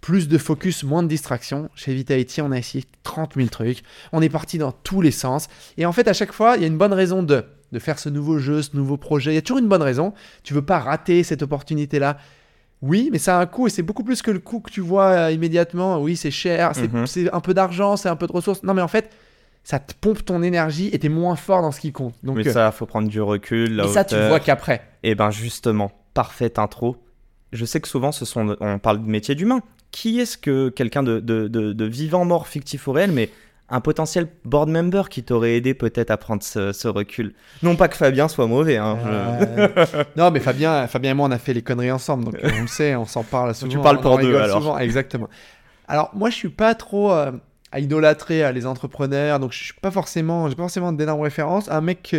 plus 0.00 0.28
de 0.28 0.38
focus, 0.38 0.82
moins 0.84 1.02
de 1.02 1.08
distraction. 1.08 1.68
Chez 1.74 1.92
Vitality, 1.94 2.40
on 2.42 2.52
a 2.52 2.58
essayé 2.58 2.84
30 3.02 3.34
000 3.36 3.48
trucs. 3.48 3.82
On 4.12 4.22
est 4.22 4.28
parti 4.30 4.56
dans 4.58 4.72
tous 4.72 5.00
les 5.02 5.10
sens. 5.10 5.48
Et 5.76 5.84
en 5.86 5.92
fait, 5.92 6.08
à 6.08 6.12
chaque 6.12 6.32
fois, 6.32 6.56
il 6.56 6.62
y 6.62 6.64
a 6.64 6.68
une 6.68 6.78
bonne 6.78 6.92
raison 6.94 7.22
de, 7.22 7.44
de 7.72 7.78
faire 7.78 7.98
ce 7.98 8.08
nouveau 8.08 8.38
jeu, 8.38 8.62
ce 8.62 8.76
nouveau 8.76 8.96
projet. 8.96 9.32
Il 9.32 9.34
y 9.34 9.38
a 9.38 9.42
toujours 9.42 9.58
une 9.58 9.68
bonne 9.68 9.82
raison. 9.82 10.14
Tu 10.42 10.54
veux 10.54 10.62
pas 10.64 10.78
rater 10.78 11.22
cette 11.22 11.42
opportunité-là. 11.42 12.16
Oui, 12.82 13.10
mais 13.12 13.18
ça 13.18 13.38
a 13.38 13.42
un 13.42 13.46
coût 13.46 13.66
et 13.66 13.70
c'est 13.70 13.82
beaucoup 13.82 14.04
plus 14.04 14.22
que 14.22 14.30
le 14.30 14.38
coût 14.38 14.60
que 14.60 14.70
tu 14.70 14.80
vois 14.80 15.10
euh, 15.10 15.30
immédiatement. 15.32 16.00
Oui, 16.00 16.16
c'est 16.16 16.30
cher, 16.30 16.70
c'est 16.74 16.90
Mhm. 16.90 17.06
c'est 17.06 17.30
un 17.32 17.40
peu 17.40 17.52
d'argent, 17.52 17.96
c'est 17.98 18.08
un 18.08 18.16
peu 18.16 18.26
de 18.26 18.32
ressources. 18.32 18.62
Non, 18.62 18.72
mais 18.72 18.80
en 18.80 18.88
fait, 18.88 19.10
ça 19.64 19.78
te 19.78 19.92
pompe 20.00 20.24
ton 20.24 20.42
énergie 20.42 20.88
et 20.94 20.98
t'es 20.98 21.10
moins 21.10 21.36
fort 21.36 21.60
dans 21.60 21.72
ce 21.72 21.80
qui 21.80 21.92
compte. 21.92 22.14
Donc, 22.22 22.38
Mais 22.38 22.48
euh, 22.48 22.52
ça, 22.54 22.72
faut 22.72 22.86
prendre 22.86 23.06
du 23.08 23.20
recul. 23.20 23.76
La 23.76 23.84
et 23.84 23.88
ça, 23.88 24.04
tu 24.04 24.16
vois 24.16 24.40
qu'après. 24.40 24.80
Et 25.02 25.14
ben 25.14 25.30
justement, 25.30 25.92
parfaite 26.14 26.58
intro. 26.58 26.96
Je 27.52 27.66
sais 27.66 27.80
que 27.80 27.88
souvent, 27.88 28.12
ce 28.12 28.24
sont, 28.24 28.56
on 28.60 28.78
parle 28.78 29.02
de 29.04 29.06
métier 29.10 29.34
d'humain. 29.34 29.60
Qui 29.90 30.20
est-ce 30.20 30.38
que 30.38 30.68
quelqu'un 30.68 31.02
de, 31.02 31.20
de, 31.20 31.48
de, 31.48 31.72
de 31.72 31.84
vivant, 31.84 32.24
mort, 32.24 32.46
fictif 32.46 32.86
ou 32.86 32.92
réel, 32.92 33.12
mais 33.12 33.28
un 33.72 33.80
potentiel 33.80 34.28
board 34.44 34.68
member 34.68 35.08
qui 35.08 35.22
t'aurait 35.22 35.54
aidé 35.54 35.74
peut-être 35.74 36.10
à 36.10 36.16
prendre 36.16 36.42
ce, 36.42 36.72
ce 36.72 36.88
recul? 36.88 37.34
Non 37.62 37.76
pas 37.76 37.88
que 37.88 37.96
Fabien 37.96 38.28
soit 38.28 38.46
mauvais. 38.46 38.76
Hein, 38.76 38.98
Euh, 39.06 39.86
non, 40.16 40.30
mais 40.30 40.40
Fabien, 40.40 40.86
Fabien 40.86 41.12
et 41.12 41.14
moi, 41.14 41.28
on 41.28 41.30
a 41.30 41.38
fait 41.38 41.54
les 41.54 41.62
conneries 41.62 41.90
ensemble, 41.90 42.24
donc 42.24 42.34
euh, 42.36 42.50
on 42.58 42.62
le 42.62 42.66
sait, 42.66 42.96
on 42.96 43.04
s'en 43.04 43.22
parle 43.22 43.54
souvent. 43.54 43.82
parles 43.82 43.98
on 43.98 44.02
pour 44.02 44.18
deux, 44.18 44.36
alors. 44.36 44.58
souvent, 44.58 44.78
exactement. 44.78 45.28
Alors, 45.88 46.10
moi, 46.14 46.30
je 46.30 46.36
suis 46.36 46.48
pas 46.48 46.74
trop 46.74 47.12
euh, 47.12 47.32
à 47.72 47.80
idolâtrer 47.80 48.52
les 48.52 48.66
entrepreneurs, 48.66 49.38
donc 49.38 49.52
je 49.52 49.62
suis 49.62 49.74
pas 49.74 49.90
forcément, 49.90 50.48
j'ai 50.48 50.54
pas 50.56 50.62
forcément 50.62 50.92
d'énormes 50.92 51.22
références. 51.22 51.68
Un 51.70 51.80
mec 51.80 52.14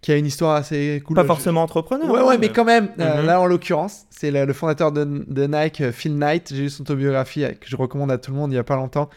qui 0.00 0.12
a 0.12 0.16
une 0.16 0.26
histoire 0.26 0.54
assez 0.54 1.02
cool. 1.04 1.16
Pas 1.16 1.24
forcément 1.24 1.62
entrepreneur. 1.62 2.08
Ouais, 2.10 2.20
hein, 2.20 2.24
ouais, 2.26 2.38
mais 2.38 2.50
quand 2.50 2.64
même, 2.64 2.88
euh, 3.00 3.20
Mhm. 3.20 3.26
là 3.26 3.40
en 3.40 3.46
l'occurrence, 3.46 4.06
c'est 4.10 4.30
le, 4.30 4.44
le 4.44 4.52
fondateur 4.52 4.92
de, 4.92 5.04
de 5.26 5.46
Nike, 5.46 5.80
euh, 5.80 5.92
Phil 5.92 6.16
Knight. 6.16 6.52
J'ai 6.54 6.62
lu 6.62 6.70
son 6.70 6.82
autobiographie 6.82 7.44
euh, 7.44 7.50
que 7.52 7.68
je 7.68 7.76
recommande 7.76 8.10
à 8.12 8.18
tout 8.18 8.30
le 8.30 8.36
monde 8.36 8.52
il 8.52 8.56
y 8.56 8.58
a 8.58 8.64
pas 8.64 8.76
longtemps. 8.76 9.08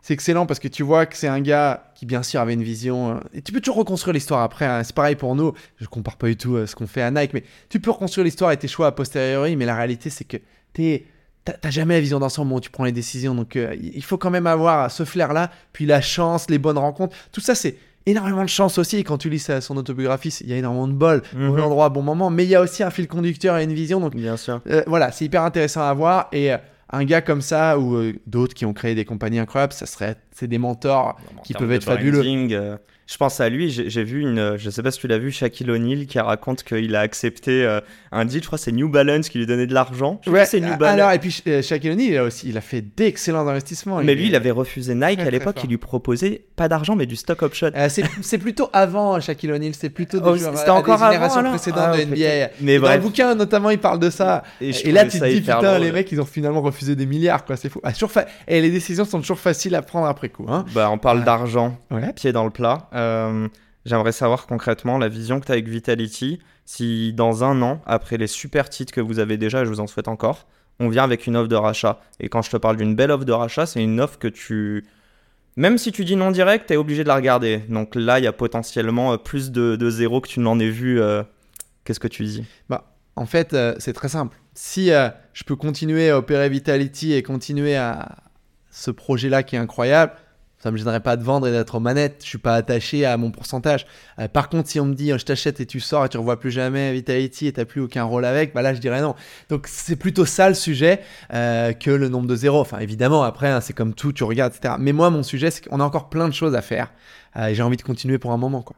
c'est 0.00 0.14
excellent 0.14 0.46
parce 0.46 0.58
que 0.60 0.68
tu 0.68 0.82
vois 0.82 1.04
que 1.04 1.16
c'est 1.16 1.26
un 1.28 1.40
gars 1.40 1.92
qui, 1.96 2.06
bien 2.06 2.22
sûr, 2.22 2.40
avait 2.40 2.54
une 2.54 2.62
vision. 2.62 3.20
et 3.34 3.42
tu 3.42 3.52
peux 3.52 3.60
toujours 3.60 3.76
reconstruire 3.76 4.14
l'histoire 4.14 4.40
après. 4.42 4.64
hein. 4.64 4.82
C'est 4.84 4.94
pareil 4.94 5.16
pour 5.16 5.34
nous. 5.34 5.52
Je 5.80 5.86
compare 5.86 6.16
pas 6.16 6.28
du 6.28 6.36
tout 6.36 6.64
ce 6.66 6.74
qu'on 6.74 6.86
fait 6.86 7.02
à 7.02 7.10
Nike, 7.10 7.34
mais 7.34 7.42
tu 7.68 7.78
peux 7.80 7.90
reconstruire 7.90 8.24
l'histoire 8.24 8.52
et 8.52 8.56
tes 8.56 8.68
choix 8.68 8.86
a 8.86 8.92
posteriori. 8.92 9.54
Mais 9.56 9.66
la 9.66 9.74
réalité, 9.76 10.08
c'est 10.10 10.24
que 10.24 10.38
t'es. 10.72 11.04
T'as 11.44 11.52
t'as 11.52 11.70
jamais 11.70 11.94
la 11.94 12.00
vision 12.00 12.18
d'ensemble 12.18 12.52
où 12.54 12.60
tu 12.60 12.70
prends 12.70 12.84
les 12.84 12.90
décisions. 12.92 13.32
Donc, 13.34 13.54
euh, 13.54 13.76
il 13.80 14.02
faut 14.02 14.18
quand 14.18 14.30
même 14.30 14.48
avoir 14.48 14.90
ce 14.90 15.04
flair-là, 15.04 15.50
puis 15.72 15.86
la 15.86 16.00
chance, 16.00 16.50
les 16.50 16.58
bonnes 16.58 16.78
rencontres. 16.78 17.14
Tout 17.30 17.40
ça, 17.40 17.54
c'est 17.54 17.76
énormément 18.06 18.42
de 18.44 18.48
chance 18.48 18.78
aussi. 18.78 19.02
Quand 19.04 19.18
tu 19.18 19.28
lis 19.28 19.46
son 19.60 19.76
autobiographie, 19.76 20.34
il 20.40 20.48
y 20.48 20.52
a 20.52 20.56
énormément 20.56 20.88
de 20.88 20.92
bol, 20.94 21.22
au 21.34 21.38
bon 21.52 21.60
endroit, 21.62 21.88
bon 21.88 22.02
moment. 22.02 22.30
Mais 22.30 22.44
il 22.44 22.48
y 22.50 22.54
a 22.54 22.60
aussi 22.62 22.82
un 22.82 22.90
fil 22.90 23.08
conducteur 23.08 23.58
et 23.58 23.64
une 23.64 23.72
vision. 23.74 24.00
Donc, 24.00 24.14
Bien 24.14 24.36
sûr. 24.36 24.60
euh, 24.68 24.82
voilà, 24.86 25.12
c'est 25.12 25.24
hyper 25.24 25.42
intéressant 25.42 25.82
à 25.82 25.92
voir. 25.92 26.28
Et 26.32 26.52
euh, 26.52 26.58
un 26.90 27.04
gars 27.04 27.20
comme 27.20 27.40
ça, 27.40 27.78
ou 27.78 27.96
euh, 27.96 28.12
d'autres 28.26 28.54
qui 28.54 28.64
ont 28.64 28.72
créé 28.72 28.94
des 28.94 29.04
compagnies 29.04 29.40
incroyables, 29.40 29.72
ça 29.72 29.86
serait, 29.86 30.16
c'est 30.32 30.46
des 30.46 30.58
mentors 30.58 31.16
En 31.38 31.42
qui 31.42 31.52
peuvent 31.52 31.72
être 31.72 31.84
fabuleux. 31.84 32.18
branding, 32.20 32.52
euh, 32.54 32.76
je 33.06 33.16
pense 33.18 33.40
à 33.40 33.48
lui, 33.48 33.70
j'ai 33.70 34.02
vu 34.04 34.20
une, 34.20 34.38
euh, 34.38 34.58
je 34.58 34.68
sais 34.68 34.82
pas 34.82 34.90
si 34.90 34.98
tu 34.98 35.06
l'as 35.06 35.18
vu, 35.18 35.30
Shaquille 35.30 35.70
O'Neal 35.70 36.06
qui 36.06 36.18
raconte 36.18 36.64
qu'il 36.64 36.94
a 36.96 37.00
accepté 37.00 37.64
euh, 37.64 37.80
un 38.10 38.24
deal, 38.24 38.40
je 38.42 38.46
crois 38.46 38.58
c'est 38.58 38.72
New 38.72 38.88
Balance 38.88 39.28
qui 39.28 39.38
lui 39.38 39.46
donnait 39.46 39.66
de 39.68 39.74
l'argent. 39.74 40.20
Ouais, 40.26 40.44
c'est 40.44 40.58
New 40.60 40.76
Balance. 40.76 40.94
alors, 41.00 41.12
et 41.12 41.18
puis 41.20 41.42
euh, 41.46 41.62
Shaquille 41.62 41.90
O'Neal, 41.92 42.06
il 42.06 42.16
a 42.16 42.24
aussi, 42.24 42.48
il 42.48 42.58
a 42.58 42.60
fait 42.60 42.82
d'excellents 42.82 43.46
investissements. 43.46 44.02
mais 44.02 44.14
lui, 44.16 44.26
il 44.26 44.34
avait 44.34 44.50
refusé 44.50 44.94
Nike 44.94 45.20
à 45.20 45.30
l'époque, 45.30 45.60
il 45.62 45.70
lui 45.70 45.76
proposait 45.78 46.42
pas 46.56 46.68
d'argent 46.68 46.96
mais 46.96 47.06
du 47.06 47.16
stock 47.16 47.42
option. 47.42 47.70
Euh, 47.76 47.88
c'est, 48.22 48.38
plutôt 48.38 48.70
avant 48.72 49.20
Shaquille 49.20 49.52
O'Neal, 49.52 49.72
c'est 49.78 49.90
plutôt 49.90 50.18
des 50.18 50.28
Oh, 50.30 50.36
joueurs, 50.36 50.54
euh, 50.56 50.70
encore 50.72 50.96
des 50.98 51.02
avant, 51.04 51.12
générations 51.12 51.40
alors? 51.40 51.52
précédentes 51.52 51.80
Ah, 51.92 51.96
de. 51.96 52.02
NBA. 52.04 52.50
Mais 52.60 52.78
Dans 52.78 52.92
le 52.92 52.98
bouquin, 53.00 53.34
notamment, 53.34 53.70
il 53.70 53.78
parle 53.78 53.98
de 54.00 54.10
ça. 54.10 54.42
Et, 54.60 54.72
là, 54.90 55.04
tu 55.04 55.20
te 55.20 55.24
dis, 55.26 55.40
putain, 55.40 55.60
drôle. 55.62 55.80
les 55.82 55.92
mecs, 55.92 56.10
ils 56.10 56.20
ont 56.20 56.24
finalement 56.26 56.60
refusé 56.62 56.96
des 56.96 57.06
milliards, 57.06 57.44
quoi. 57.44 57.56
C'est 57.56 57.68
fou. 57.68 57.80
Ah, 57.84 57.92
fa- 57.92 58.26
Et 58.48 58.60
les 58.60 58.70
décisions 58.70 59.04
sont 59.04 59.20
toujours 59.20 59.38
faciles 59.38 59.74
à 59.74 59.82
prendre 59.82 60.06
après 60.06 60.28
coup. 60.28 60.46
Hein. 60.48 60.64
Bah, 60.74 60.88
on 60.90 60.98
parle 60.98 61.22
d'argent, 61.24 61.78
pied 62.16 62.32
dans 62.32 62.44
le 62.44 62.50
plat. 62.50 62.88
Euh, 62.96 63.48
J'aimerais 63.84 64.10
savoir 64.10 64.48
concrètement 64.48 64.98
la 64.98 65.06
vision 65.08 65.38
que 65.38 65.46
tu 65.46 65.52
as 65.52 65.54
avec 65.54 65.68
Vitality. 65.68 66.40
Si 66.64 67.12
dans 67.12 67.44
un 67.44 67.62
an, 67.62 67.80
après 67.86 68.16
les 68.16 68.26
super 68.26 68.68
titres 68.68 68.92
que 68.92 69.00
vous 69.00 69.20
avez 69.20 69.36
déjà, 69.36 69.64
je 69.64 69.68
vous 69.70 69.78
en 69.78 69.86
souhaite 69.86 70.08
encore, 70.08 70.48
on 70.80 70.88
vient 70.88 71.04
avec 71.04 71.28
une 71.28 71.36
offre 71.36 71.46
de 71.46 71.54
rachat. 71.54 72.00
Et 72.18 72.28
quand 72.28 72.42
je 72.42 72.50
te 72.50 72.56
parle 72.56 72.76
d'une 72.76 72.96
belle 72.96 73.12
offre 73.12 73.24
de 73.24 73.30
rachat, 73.32 73.64
c'est 73.64 73.80
une 73.80 74.00
offre 74.00 74.18
que 74.18 74.26
tu. 74.26 74.84
Même 75.54 75.78
si 75.78 75.92
tu 75.92 76.04
dis 76.04 76.16
non 76.16 76.32
direct, 76.32 76.66
tu 76.66 76.72
es 76.72 76.76
obligé 76.76 77.04
de 77.04 77.08
la 77.08 77.14
regarder. 77.14 77.58
Donc 77.68 77.94
là, 77.94 78.18
il 78.18 78.24
y 78.24 78.26
a 78.26 78.32
potentiellement 78.32 79.12
euh, 79.12 79.16
plus 79.18 79.52
de, 79.52 79.76
de 79.76 79.88
zéro 79.88 80.20
que 80.20 80.28
tu 80.28 80.40
n'en 80.40 80.58
aies 80.58 80.68
vu. 80.68 81.00
euh, 81.00 81.22
Qu'est-ce 81.84 82.00
que 82.00 82.08
tu 82.08 82.24
dis? 82.24 82.44
En 83.14 83.24
fait, 83.24 83.56
c'est 83.78 83.94
très 83.94 84.08
simple. 84.08 84.36
Si 84.52 84.88
je 84.88 85.44
peux 85.44 85.56
continuer 85.56 86.10
à 86.10 86.18
opérer 86.18 86.48
Vitality 86.50 87.14
et 87.14 87.22
continuer 87.22 87.76
à 87.76 88.16
ce 88.70 88.90
projet-là 88.90 89.42
qui 89.44 89.56
est 89.56 89.58
incroyable, 89.58 90.12
ça 90.58 90.70
me 90.70 90.76
gênerait 90.76 91.00
pas 91.00 91.16
de 91.16 91.22
vendre 91.22 91.46
et 91.46 91.52
d'être 91.52 91.74
aux 91.74 91.80
manettes. 91.80 92.20
Je 92.22 92.28
suis 92.28 92.38
pas 92.38 92.54
attaché 92.54 93.04
à 93.04 93.16
mon 93.16 93.30
pourcentage. 93.30 93.86
Euh, 94.18 94.26
par 94.26 94.48
contre, 94.48 94.68
si 94.68 94.80
on 94.80 94.86
me 94.86 94.94
dit 94.94 95.12
euh, 95.12 95.18
je 95.18 95.24
t'achète 95.24 95.60
et 95.60 95.66
tu 95.66 95.80
sors 95.80 96.04
et 96.04 96.08
tu 96.08 96.16
revois 96.16 96.40
plus 96.40 96.50
jamais 96.50 96.92
Vitality 96.92 97.46
et 97.46 97.52
t'as 97.52 97.64
plus 97.64 97.80
aucun 97.82 98.04
rôle 98.04 98.24
avec, 98.24 98.54
bah 98.54 98.62
là 98.62 98.74
je 98.74 98.80
dirais 98.80 99.00
non. 99.00 99.14
Donc 99.48 99.66
c'est 99.68 99.96
plutôt 99.96 100.24
ça 100.24 100.48
le 100.48 100.54
sujet 100.54 101.00
euh, 101.32 101.72
que 101.72 101.90
le 101.90 102.08
nombre 102.08 102.26
de 102.26 102.34
zéros. 102.36 102.60
Enfin 102.60 102.78
évidemment 102.78 103.22
après 103.22 103.48
hein, 103.48 103.60
c'est 103.60 103.74
comme 103.74 103.94
tout, 103.94 104.12
tu 104.12 104.24
regardes 104.24 104.54
etc. 104.54 104.74
Mais 104.78 104.92
moi 104.92 105.10
mon 105.10 105.22
sujet 105.22 105.50
c'est 105.50 105.66
qu'on 105.68 105.80
a 105.80 105.84
encore 105.84 106.08
plein 106.08 106.28
de 106.28 106.34
choses 106.34 106.54
à 106.54 106.62
faire 106.62 106.92
Euh, 107.36 107.48
et 107.48 107.54
j'ai 107.54 107.62
envie 107.62 107.76
de 107.76 107.82
continuer 107.82 108.18
pour 108.18 108.32
un 108.32 108.38
moment 108.38 108.62
quoi. 108.62 108.76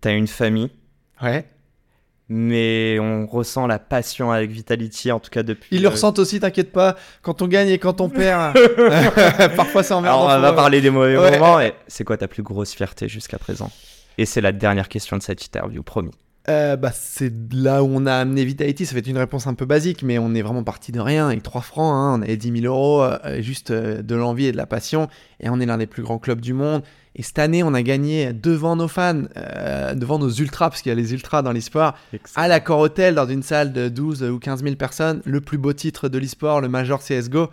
Tu 0.00 0.08
as 0.08 0.12
une 0.12 0.26
famille, 0.28 0.70
Ouais. 1.22 1.44
Mais 2.28 2.98
on 3.00 3.26
ressent 3.26 3.66
la 3.66 3.78
passion 3.78 4.32
avec 4.32 4.50
Vitality, 4.50 5.12
en 5.12 5.20
tout 5.20 5.30
cas 5.30 5.42
depuis. 5.42 5.68
Ils 5.70 5.82
le 5.82 5.88
euh, 5.88 5.90
ressentent 5.90 6.18
aussi, 6.18 6.40
t'inquiète 6.40 6.72
pas. 6.72 6.96
Quand 7.22 7.42
on 7.42 7.46
gagne 7.48 7.68
et 7.68 7.78
quand 7.78 8.00
on 8.00 8.08
perd, 8.08 8.56
parfois 9.56 9.82
c'est 9.82 9.94
emmerdant. 9.94 10.26
Alors, 10.28 10.38
on 10.38 10.42
va 10.42 10.52
parler 10.52 10.80
des 10.80 10.90
mauvais 10.90 11.16
Ouais. 11.16 11.38
moments. 11.38 11.60
Et 11.60 11.74
c'est 11.86 12.04
quoi 12.04 12.16
ta 12.16 12.28
plus 12.28 12.42
grosse 12.42 12.74
fierté 12.74 13.08
jusqu'à 13.08 13.38
présent? 13.38 13.70
Et 14.18 14.24
c'est 14.26 14.40
la 14.40 14.52
dernière 14.52 14.88
question 14.88 15.16
de 15.16 15.22
cette 15.22 15.44
interview, 15.44 15.82
promis. 15.82 16.12
Euh, 16.48 16.76
bah, 16.76 16.92
c'est 16.94 17.32
là 17.52 17.82
où 17.82 17.88
on 17.92 18.06
a 18.06 18.14
amené 18.14 18.44
Vitality. 18.44 18.86
Ça 18.86 18.94
fait 18.94 19.00
une 19.06 19.18
réponse 19.18 19.46
un 19.46 19.54
peu 19.54 19.66
basique, 19.66 20.02
mais 20.02 20.18
on 20.18 20.34
est 20.34 20.42
vraiment 20.42 20.62
parti 20.62 20.92
de 20.92 21.00
rien 21.00 21.26
avec 21.26 21.42
3 21.42 21.60
francs. 21.60 21.92
hein. 21.92 22.18
On 22.18 22.22
avait 22.22 22.36
10 22.36 22.60
000 22.62 22.72
euros, 22.72 23.02
euh, 23.02 23.42
juste 23.42 23.72
euh, 23.72 24.02
de 24.02 24.14
l'envie 24.14 24.46
et 24.46 24.52
de 24.52 24.56
la 24.56 24.66
passion. 24.66 25.08
Et 25.40 25.48
on 25.50 25.58
est 25.58 25.66
l'un 25.66 25.78
des 25.78 25.86
plus 25.86 26.02
grands 26.02 26.18
clubs 26.18 26.40
du 26.40 26.52
monde. 26.52 26.82
Et 27.16 27.22
cette 27.22 27.38
année, 27.38 27.62
on 27.62 27.72
a 27.74 27.82
gagné 27.82 28.32
devant 28.34 28.76
nos 28.76 28.88
fans, 28.88 29.22
devant 29.94 30.18
nos 30.18 30.28
ultras, 30.28 30.68
parce 30.68 30.82
qu'il 30.82 30.90
y 30.90 30.92
a 30.92 30.94
les 30.94 31.14
ultras 31.14 31.40
dans 31.40 31.52
l'e-sport, 31.52 31.94
à 32.34 32.46
l'accord 32.46 32.78
hôtel, 32.78 33.14
dans 33.14 33.26
une 33.26 33.42
salle 33.42 33.72
de 33.72 33.88
12 33.88 34.22
ou 34.24 34.38
15 34.38 34.62
000 34.62 34.76
personnes, 34.76 35.22
le 35.24 35.40
plus 35.40 35.56
beau 35.56 35.72
titre 35.72 36.10
de 36.10 36.18
l'e-sport, 36.18 36.60
le 36.60 36.68
Major 36.68 37.00
CSGO. 37.02 37.48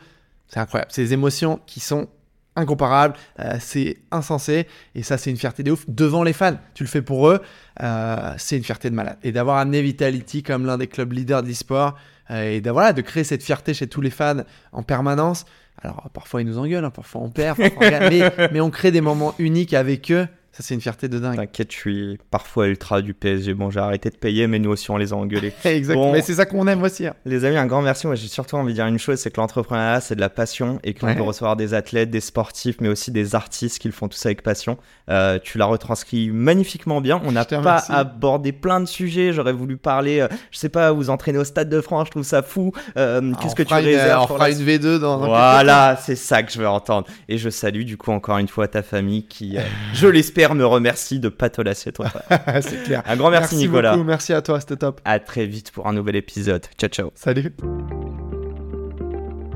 C'est 0.50 0.60
incroyable. 0.60 0.92
Des 0.94 1.14
émotions 1.14 1.62
qui 1.66 1.80
sont 1.80 2.10
incomparables. 2.56 3.16
euh, 3.40 3.58
c'est 3.60 3.98
insensé. 4.12 4.68
Et 4.96 5.04
ça, 5.04 5.18
c'est 5.18 5.30
une 5.30 5.38
fierté 5.38 5.64
de 5.64 5.72
ouf. 5.72 5.86
Devant 5.88 6.24
les 6.24 6.34
fans, 6.34 6.58
tu 6.74 6.84
le 6.84 6.90
fais 6.90 7.02
pour 7.02 7.30
eux. 7.30 7.42
euh, 7.82 8.34
c'est 8.38 8.58
une 8.58 8.64
fierté 8.64 8.90
de 8.90 8.96
malade. 8.96 9.18
Et 9.24 9.32
d'avoir 9.32 9.58
amené 9.58 9.82
Vitality 9.82 10.44
comme 10.44 10.66
l'un 10.66 10.78
des 10.78 10.88
clubs 10.88 11.12
leaders 11.12 11.44
de 11.44 11.48
l'e-sport, 11.48 11.96
euh, 12.32 12.52
et 12.52 12.62
de, 12.62 12.94
de 12.94 13.02
créer 13.02 13.24
cette 13.24 13.44
fierté 13.44 13.74
chez 13.74 13.88
tous 13.88 14.02
les 14.02 14.10
fans 14.10 14.44
en 14.72 14.84
permanence. 14.84 15.46
Alors, 15.82 16.10
parfois, 16.14 16.42
ils 16.42 16.48
nous 16.48 16.60
engueulent, 16.60 16.86
hein, 16.86 16.92
parfois, 16.92 17.22
on 17.22 17.30
perd, 17.30 17.58
parfois, 17.58 17.88
on 17.88 17.90
gagne, 17.90 18.10
mais, 18.10 18.50
mais 18.54 18.62
on 18.62 18.70
crée 18.70 18.92
des 18.92 19.02
moments 19.02 19.34
uniques 19.40 19.74
avec 19.74 20.12
eux. 20.12 20.28
Ça, 20.56 20.62
c'est 20.62 20.76
une 20.76 20.82
fierté 20.82 21.08
de 21.10 21.18
dingue. 21.18 21.36
T'inquiète, 21.36 21.72
je 21.72 21.78
suis 21.78 22.20
parfois 22.30 22.68
ultra 22.68 23.02
du 23.02 23.16
PSG. 23.16 23.56
Bon, 23.56 23.72
j'ai 23.72 23.80
arrêté 23.80 24.12
de 24.12 24.16
payer, 24.18 24.46
mais 24.46 24.60
nous 24.60 24.70
aussi, 24.70 24.92
on 24.92 24.98
les 24.98 25.12
a 25.12 25.16
engueulés. 25.16 25.52
Exactement. 25.66 26.06
Bon. 26.06 26.12
Mais 26.12 26.22
c'est 26.22 26.36
ça 26.36 26.46
qu'on 26.46 26.68
aime 26.68 26.84
aussi. 26.84 27.08
hein. 27.08 27.16
Les 27.26 27.44
amis, 27.44 27.58
un 27.58 27.66
grand 27.66 27.82
merci. 27.82 28.06
Moi, 28.06 28.16
j'ai 28.16 28.28
surtout 28.28 28.56
envie 28.58 28.74
de 28.74 28.76
dire 28.78 28.86
une 28.86 29.00
chose, 29.00 29.18
c'est 29.18 29.32
que 29.32 29.42
l'entrepreneuriat, 29.42 30.00
c'est 30.00 30.14
de 30.14 30.20
la 30.22 30.30
passion 30.30 30.80
et 30.84 30.94
qu'on 30.94 31.08
Ouais. 31.08 31.16
peut 31.16 31.24
recevoir 31.24 31.56
des 31.56 31.74
athlètes, 31.74 32.12
des 32.12 32.20
sportifs, 32.20 32.76
mais 32.82 32.88
aussi 32.88 33.10
des 33.10 33.34
artistes 33.34 33.80
qui 33.80 33.88
le 33.88 33.96
font 33.96 34.08
tous 34.08 34.24
avec 34.28 34.44
passion. 34.44 34.78
Euh, 35.10 35.40
tu 35.42 35.58
l'as 35.58 35.66
retranscrit 35.66 36.30
magnifiquement 36.30 37.02
bien. 37.02 37.20
On 37.26 37.32
n'a 37.32 37.46
pas 37.46 37.58
remercie. 37.58 37.92
abordé 37.92 38.52
plein 38.52 38.80
de 38.80 38.86
sujets. 38.86 39.34
J'aurais 39.34 39.54
voulu 39.54 39.78
parler, 39.78 40.20
euh, 40.20 40.28
je 40.52 40.60
sais 40.60 40.70
pas, 40.70 40.92
vous 40.92 41.10
entraîner 41.10 41.40
au 41.40 41.44
Stade 41.46 41.70
de 41.70 41.82
France, 41.82 42.06
je 42.08 42.12
trouve 42.12 42.24
ça 42.24 42.44
fou. 42.44 42.72
Euh, 42.96 43.34
Qu'est-ce 43.42 43.54
On 43.54 43.56
que 43.56 43.64
tu 43.64 43.74
une- 43.74 43.80
réserves 43.86 44.22
On 44.24 44.28
pour 44.28 44.36
fera 44.38 44.50
la 44.50 44.56
une 44.56 44.64
V2 44.64 45.00
dans. 45.00 45.18
dans 45.18 45.26
Voilà, 45.30 45.98
c'est 46.00 46.16
ça 46.16 46.44
que 46.44 46.52
je 46.52 46.60
veux 46.60 46.68
entendre. 46.68 47.08
Et 47.28 47.40
je 47.40 47.50
salue 47.50 47.86
du 47.86 47.98
coup 47.98 48.12
encore 48.12 48.38
une 48.38 48.48
fois 48.48 48.68
ta 48.68 48.84
famille 48.84 49.26
qui, 49.26 49.58
euh, 49.58 49.62
je 49.96 50.06
l'espère, 50.08 50.43
me 50.52 50.66
remercie 50.66 51.20
de 51.20 51.30
pas 51.30 51.50
te 51.50 51.62
lasser 51.62 51.92
toi. 51.92 52.08
c'est 52.62 52.84
clair. 52.84 53.04
Un 53.06 53.16
grand 53.16 53.30
merci, 53.30 53.56
Nicolas. 53.56 53.94
beaucoup. 53.94 54.04
Merci 54.04 54.34
à 54.34 54.42
toi. 54.42 54.60
C'était 54.60 54.78
top. 54.78 55.02
À 55.06 55.20
très 55.20 55.46
vite 55.46 55.72
pour 55.72 55.88
un 55.88 55.94
nouvel 55.94 56.16
épisode. 56.16 56.66
Ciao 56.78 56.90
ciao. 56.90 57.12
Salut. 57.16 57.54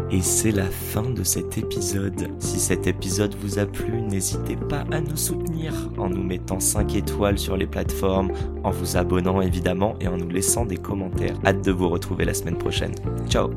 Et 0.09 0.21
c'est 0.21 0.51
la 0.51 0.65
fin 0.65 1.09
de 1.09 1.23
cet 1.23 1.57
épisode. 1.57 2.29
Si 2.39 2.59
cet 2.59 2.87
épisode 2.87 3.35
vous 3.41 3.59
a 3.59 3.65
plu, 3.65 4.01
n'hésitez 4.01 4.55
pas 4.55 4.85
à 4.91 5.01
nous 5.01 5.17
soutenir 5.17 5.73
en 5.97 6.09
nous 6.09 6.23
mettant 6.23 6.61
5 6.61 6.95
étoiles 6.95 7.37
sur 7.37 7.57
les 7.57 7.67
plateformes, 7.67 8.31
en 8.63 8.71
vous 8.71 8.95
abonnant 8.95 9.41
évidemment 9.41 9.95
et 9.99 10.07
en 10.07 10.15
nous 10.15 10.29
laissant 10.29 10.65
des 10.65 10.77
commentaires. 10.77 11.35
Hâte 11.45 11.63
de 11.65 11.71
vous 11.71 11.89
retrouver 11.89 12.23
la 12.23 12.33
semaine 12.33 12.57
prochaine. 12.57 12.95
Ciao 13.27 13.49